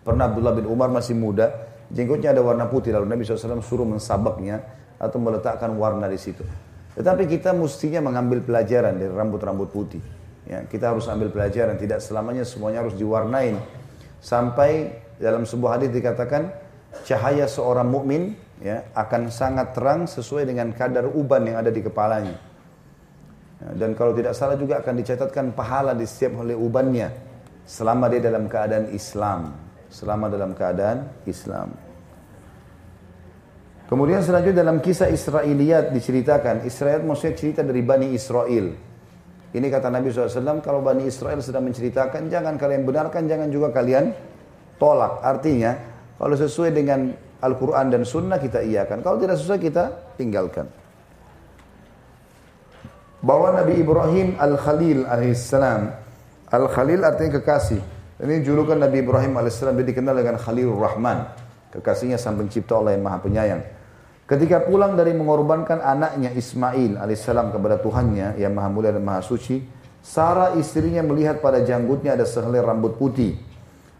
Pernah 0.04 0.28
Abdullah 0.28 0.52
bin 0.56 0.68
Umar 0.68 0.92
masih 0.92 1.16
muda, 1.16 1.48
jenggotnya 1.88 2.36
ada 2.36 2.44
warna 2.44 2.68
putih 2.68 2.92
lalu 2.92 3.08
Nabi 3.08 3.24
SAW 3.24 3.64
suruh 3.64 3.88
mensabaknya 3.88 4.79
atau 5.00 5.16
meletakkan 5.16 5.72
warna 5.80 6.04
di 6.06 6.20
situ. 6.20 6.44
Tetapi 6.92 7.24
kita 7.24 7.56
mestinya 7.56 8.04
mengambil 8.04 8.44
pelajaran 8.44 9.00
dari 9.00 9.08
rambut-rambut 9.08 9.72
putih. 9.72 10.04
Ya, 10.44 10.66
kita 10.68 10.92
harus 10.92 11.08
ambil 11.08 11.32
pelajaran, 11.32 11.80
tidak 11.80 12.04
selamanya 12.04 12.44
semuanya 12.44 12.84
harus 12.84 12.92
diwarnain. 12.98 13.56
Sampai 14.20 15.00
dalam 15.16 15.48
sebuah 15.48 15.80
hadis 15.80 15.88
dikatakan 15.94 16.52
cahaya 17.08 17.48
seorang 17.48 17.88
mukmin 17.88 18.36
ya 18.60 18.84
akan 18.92 19.32
sangat 19.32 19.72
terang 19.72 20.04
sesuai 20.04 20.44
dengan 20.44 20.74
kadar 20.76 21.08
uban 21.08 21.48
yang 21.48 21.56
ada 21.64 21.72
di 21.72 21.80
kepalanya. 21.80 22.36
Ya, 23.60 23.68
dan 23.80 23.96
kalau 23.96 24.12
tidak 24.12 24.36
salah 24.36 24.60
juga 24.60 24.84
akan 24.84 24.94
dicatatkan 25.00 25.56
pahala 25.56 25.96
di 25.96 26.04
setiap 26.04 26.44
oleh 26.44 26.58
ubannya 26.58 27.08
selama 27.64 28.10
dia 28.12 28.20
dalam 28.20 28.50
keadaan 28.50 28.92
Islam, 28.92 29.54
selama 29.88 30.26
dalam 30.28 30.52
keadaan 30.52 31.08
Islam. 31.24 31.89
Kemudian 33.90 34.22
selanjutnya 34.22 34.62
dalam 34.62 34.78
kisah 34.78 35.10
Israiliyat 35.10 35.90
diceritakan, 35.90 36.62
Israel 36.62 37.02
maksudnya 37.02 37.34
cerita 37.34 37.66
dari 37.66 37.82
Bani 37.82 38.14
Israel. 38.14 38.70
Ini 39.50 39.66
kata 39.66 39.90
Nabi 39.90 40.14
SAW, 40.14 40.62
kalau 40.62 40.78
Bani 40.78 41.10
Israel 41.10 41.42
sedang 41.42 41.66
menceritakan, 41.66 42.30
jangan 42.30 42.54
kalian 42.54 42.86
benarkan, 42.86 43.26
jangan 43.26 43.50
juga 43.50 43.74
kalian 43.74 44.14
tolak. 44.78 45.18
Artinya, 45.26 45.74
kalau 46.14 46.38
sesuai 46.38 46.70
dengan 46.70 47.10
Al-Quran 47.40 47.90
dan 47.90 48.06
Sunnah 48.06 48.38
kita 48.38 48.62
iakan. 48.62 49.00
Kalau 49.00 49.16
tidak 49.18 49.40
sesuai 49.40 49.58
kita 49.58 50.14
tinggalkan. 50.20 50.68
Bahwa 53.26 53.58
Nabi 53.58 53.80
Ibrahim 53.80 54.38
Al-Khalil 54.38 55.08
alaihissalam. 55.08 55.82
Al-Khalil 56.52 57.00
artinya 57.02 57.42
kekasih. 57.42 57.80
Ini 58.20 58.44
julukan 58.44 58.76
Nabi 58.76 59.00
Ibrahim 59.00 59.34
alaihissalam 59.34 59.74
dia 59.80 59.88
dikenal 59.88 60.14
dengan 60.14 60.36
Khalilur 60.36 60.76
Rahman. 60.76 61.26
Kekasihnya 61.72 62.20
sang 62.20 62.36
pencipta 62.36 62.76
Allah 62.76 62.94
yang 62.94 63.02
maha 63.02 63.18
penyayang. 63.18 63.79
Ketika 64.30 64.62
pulang 64.62 64.94
dari 64.94 65.10
mengorbankan 65.10 65.82
anaknya 65.82 66.30
Ismail 66.30 67.02
alaihissalam 67.02 67.50
kepada 67.50 67.82
Tuhannya 67.82 68.38
yang 68.38 68.54
maha 68.54 68.70
mulia 68.70 68.94
dan 68.94 69.02
maha 69.02 69.26
suci, 69.26 69.58
Sarah 70.06 70.54
istrinya 70.54 71.02
melihat 71.02 71.42
pada 71.42 71.58
janggutnya 71.66 72.14
ada 72.14 72.22
sehelai 72.22 72.62
rambut 72.62 72.94
putih. 72.94 73.34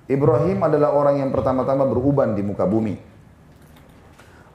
Ibrahim 0.07 0.62
adalah 0.62 0.95
orang 0.95 1.18
yang 1.18 1.35
pertama-tama 1.35 1.83
beruban 1.83 2.39
di 2.39 2.47
muka 2.47 2.62
bumi. 2.62 2.95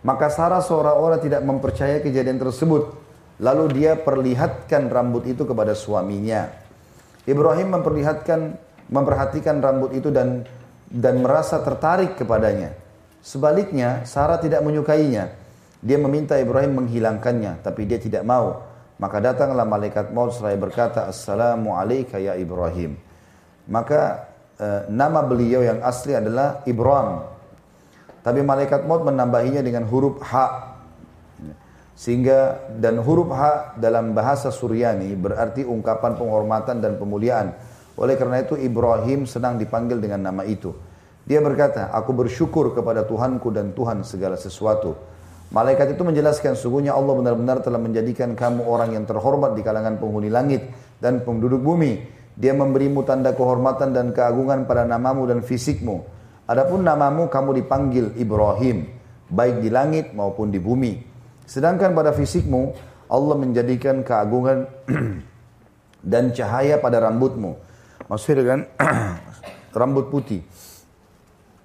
Maka 0.08 0.32
Sarah 0.32 0.64
seorang-orang 0.64 1.20
tidak 1.20 1.44
mempercayai 1.44 2.00
kejadian 2.00 2.40
tersebut. 2.40 2.96
Lalu 3.44 3.66
dia 3.76 4.00
perlihatkan 4.00 4.88
rambut 4.88 5.28
itu 5.28 5.44
kepada 5.44 5.76
suaminya. 5.76 6.56
Ibrahim 7.28 7.76
memperlihatkan, 7.76 8.56
memperhatikan 8.88 9.60
rambut 9.60 9.92
itu 9.92 10.08
dan 10.08 10.48
dan 10.88 11.20
merasa 11.20 11.60
tertarik 11.60 12.16
kepadanya. 12.16 12.72
Sebaliknya, 13.20 14.08
Sarah 14.08 14.40
tidak 14.40 14.64
menyukainya. 14.64 15.45
Dia 15.86 16.02
meminta 16.02 16.34
Ibrahim 16.42 16.82
menghilangkannya, 16.82 17.62
tapi 17.62 17.86
dia 17.86 18.02
tidak 18.02 18.26
mau. 18.26 18.66
Maka 18.98 19.22
datanglah 19.22 19.70
malaikat 19.70 20.10
maut 20.10 20.34
seraya 20.34 20.58
berkata, 20.58 21.06
Assalamu 21.06 21.78
alayka 21.78 22.18
ya 22.18 22.34
Ibrahim. 22.34 22.98
Maka 23.70 24.26
e, 24.58 24.90
nama 24.90 25.22
beliau 25.22 25.62
yang 25.62 25.86
asli 25.86 26.18
adalah 26.18 26.66
Ibrahim. 26.66 27.22
Tapi 28.26 28.42
malaikat 28.42 28.90
maut 28.90 29.06
menambahinya 29.06 29.62
dengan 29.62 29.86
huruf 29.86 30.18
H. 30.26 30.34
Sehingga 31.94 32.66
dan 32.82 32.98
huruf 33.06 33.30
H 33.30 33.78
dalam 33.78 34.18
bahasa 34.18 34.50
Suryani 34.50 35.14
berarti 35.14 35.62
ungkapan 35.70 36.18
penghormatan 36.18 36.82
dan 36.82 36.98
pemuliaan. 36.98 37.54
Oleh 37.94 38.18
karena 38.18 38.42
itu 38.42 38.58
Ibrahim 38.58 39.30
senang 39.30 39.62
dipanggil 39.62 40.02
dengan 40.02 40.34
nama 40.34 40.42
itu. 40.50 40.74
Dia 41.30 41.46
berkata, 41.46 41.94
aku 41.94 42.10
bersyukur 42.10 42.74
kepada 42.74 43.06
Tuhanku 43.06 43.54
dan 43.54 43.78
Tuhan 43.78 44.02
segala 44.02 44.34
sesuatu. 44.34 45.15
Malaikat 45.54 45.94
itu 45.94 46.02
menjelaskan 46.02 46.58
sungguhnya 46.58 46.98
Allah 46.98 47.14
benar-benar 47.14 47.62
telah 47.62 47.78
menjadikan 47.78 48.34
kamu 48.34 48.66
orang 48.66 48.98
yang 48.98 49.06
terhormat 49.06 49.54
di 49.54 49.62
kalangan 49.62 50.02
penghuni 50.02 50.34
langit 50.34 50.66
dan 50.98 51.22
penduduk 51.22 51.62
bumi. 51.62 52.02
Dia 52.36 52.52
memberimu 52.52 53.06
tanda 53.08 53.32
kehormatan 53.32 53.96
dan 53.96 54.12
keagungan 54.12 54.68
pada 54.68 54.84
namamu 54.84 55.24
dan 55.30 55.40
fisikmu. 55.46 56.04
Adapun 56.46 56.84
namamu 56.84 57.32
kamu 57.32 57.64
dipanggil 57.64 58.06
Ibrahim, 58.20 58.86
baik 59.32 59.64
di 59.64 59.70
langit 59.72 60.12
maupun 60.12 60.52
di 60.52 60.60
bumi. 60.60 61.00
Sedangkan 61.46 61.94
pada 61.94 62.12
fisikmu 62.12 62.76
Allah 63.08 63.36
menjadikan 63.38 64.02
keagungan 64.02 64.66
dan 66.12 66.34
cahaya 66.34 66.82
pada 66.82 67.00
rambutmu. 67.06 67.56
Maksudnya 68.10 68.36
dengan 68.42 68.60
rambut 69.80 70.10
putih. 70.10 70.42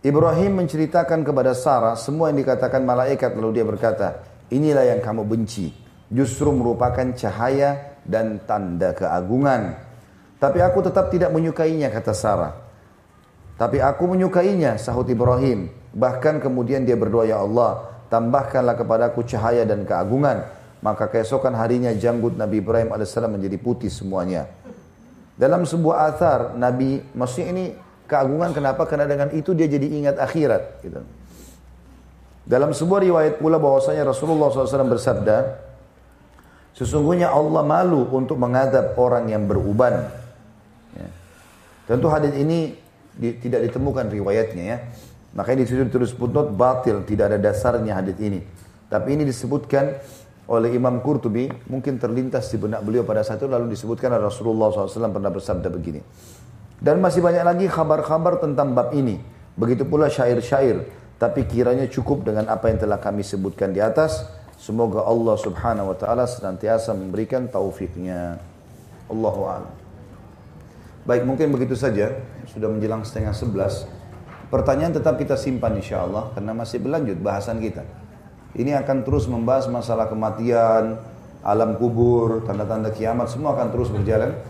Ibrahim 0.00 0.64
menceritakan 0.64 1.20
kepada 1.20 1.52
Sarah 1.52 1.92
semua 1.92 2.32
yang 2.32 2.40
dikatakan 2.40 2.80
malaikat 2.80 3.36
lalu 3.36 3.60
dia 3.60 3.66
berkata, 3.68 4.24
inilah 4.48 4.88
yang 4.88 5.04
kamu 5.04 5.28
benci. 5.28 5.76
Justru 6.08 6.50
merupakan 6.56 7.04
cahaya 7.12 8.00
dan 8.02 8.40
tanda 8.48 8.96
keagungan. 8.96 9.76
Tapi 10.40 10.58
aku 10.64 10.80
tetap 10.88 11.12
tidak 11.12 11.30
menyukainya 11.36 11.92
kata 11.92 12.16
Sarah. 12.16 12.56
Tapi 13.60 13.76
aku 13.84 14.16
menyukainya 14.16 14.80
sahut 14.80 15.04
Ibrahim. 15.04 15.68
Bahkan 15.92 16.40
kemudian 16.40 16.88
dia 16.88 16.96
berdoa 16.96 17.28
ya 17.28 17.44
Allah 17.44 18.00
tambahkanlah 18.08 18.80
kepadaku 18.80 19.20
cahaya 19.28 19.68
dan 19.68 19.84
keagungan. 19.84 20.60
maka 20.80 21.12
keesokan 21.12 21.52
harinya 21.60 21.92
janggut 21.92 22.40
Nabi 22.40 22.64
Ibrahim 22.64 22.88
alaihissalam 22.88 23.36
menjadi 23.36 23.60
putih 23.60 23.92
semuanya. 23.92 24.48
Dalam 25.36 25.68
sebuah 25.68 26.08
athar 26.08 26.40
Nabi, 26.56 27.04
maksudnya 27.12 27.52
ini 27.52 27.64
keagungan 28.10 28.50
kenapa? 28.50 28.82
Karena 28.90 29.06
dengan 29.06 29.30
itu 29.30 29.54
dia 29.54 29.70
jadi 29.70 29.86
ingat 29.86 30.18
akhirat. 30.18 30.82
Gitu. 30.82 30.98
Dalam 32.50 32.74
sebuah 32.74 33.06
riwayat 33.06 33.34
pula 33.38 33.62
bahwasanya 33.62 34.02
Rasulullah 34.10 34.50
SAW 34.50 34.90
bersabda, 34.90 35.36
sesungguhnya 36.74 37.30
Allah 37.30 37.62
malu 37.62 38.10
untuk 38.10 38.34
mengadab 38.34 38.98
orang 38.98 39.30
yang 39.30 39.46
beruban. 39.46 40.10
Ya. 40.98 41.08
Tentu 41.86 42.10
hadis 42.10 42.34
ini 42.34 42.74
di, 43.14 43.38
tidak 43.38 43.70
ditemukan 43.70 44.10
riwayatnya 44.10 44.64
ya. 44.66 44.78
Makanya 45.30 45.62
di 45.62 45.66
situ 45.70 45.86
ditulis 45.86 46.10
footnote 46.10 46.50
batil, 46.50 47.06
tidak 47.06 47.30
ada 47.30 47.38
dasarnya 47.38 47.94
hadis 47.94 48.18
ini. 48.18 48.42
Tapi 48.90 49.14
ini 49.14 49.22
disebutkan 49.22 49.94
oleh 50.50 50.74
Imam 50.74 50.98
Qurtubi, 50.98 51.46
mungkin 51.70 52.02
terlintas 52.02 52.50
di 52.50 52.58
benak 52.58 52.82
beliau 52.82 53.06
pada 53.06 53.22
saat 53.22 53.38
itu 53.38 53.46
lalu 53.46 53.70
disebutkan 53.70 54.10
Rasulullah 54.18 54.74
SAW 54.74 55.14
pernah 55.14 55.30
bersabda 55.30 55.70
begini. 55.70 56.02
Dan 56.80 57.04
masih 57.04 57.20
banyak 57.20 57.44
lagi 57.44 57.66
kabar-kabar 57.68 58.40
tentang 58.40 58.72
bab 58.72 58.96
ini. 58.96 59.20
Begitu 59.52 59.84
pula 59.84 60.08
syair-syair. 60.08 60.88
Tapi 61.20 61.44
kiranya 61.44 61.84
cukup 61.84 62.24
dengan 62.24 62.48
apa 62.48 62.72
yang 62.72 62.80
telah 62.80 62.96
kami 62.96 63.20
sebutkan 63.20 63.76
di 63.76 63.84
atas. 63.84 64.24
Semoga 64.56 65.04
Allah 65.04 65.36
subhanahu 65.36 65.92
wa 65.92 65.96
ta'ala 65.96 66.24
senantiasa 66.24 66.96
memberikan 66.96 67.44
taufiknya. 67.52 68.40
Allahu 69.12 69.40
a'lam. 69.44 69.72
Baik, 71.04 71.28
mungkin 71.28 71.52
begitu 71.52 71.76
saja. 71.76 72.16
Sudah 72.48 72.72
menjelang 72.72 73.04
setengah 73.04 73.36
sebelas. 73.36 73.84
Pertanyaan 74.48 74.96
tetap 74.96 75.20
kita 75.20 75.36
simpan 75.36 75.76
insya 75.76 76.08
Allah 76.08 76.32
karena 76.32 76.56
masih 76.56 76.80
berlanjut 76.80 77.20
bahasan 77.20 77.60
kita. 77.60 77.84
Ini 78.56 78.80
akan 78.80 79.04
terus 79.04 79.28
membahas 79.28 79.68
masalah 79.68 80.08
kematian, 80.08 80.98
alam 81.44 81.76
kubur, 81.76 82.42
tanda-tanda 82.48 82.90
kiamat, 82.90 83.28
semua 83.28 83.54
akan 83.54 83.68
terus 83.68 83.92
berjalan. 83.92 84.40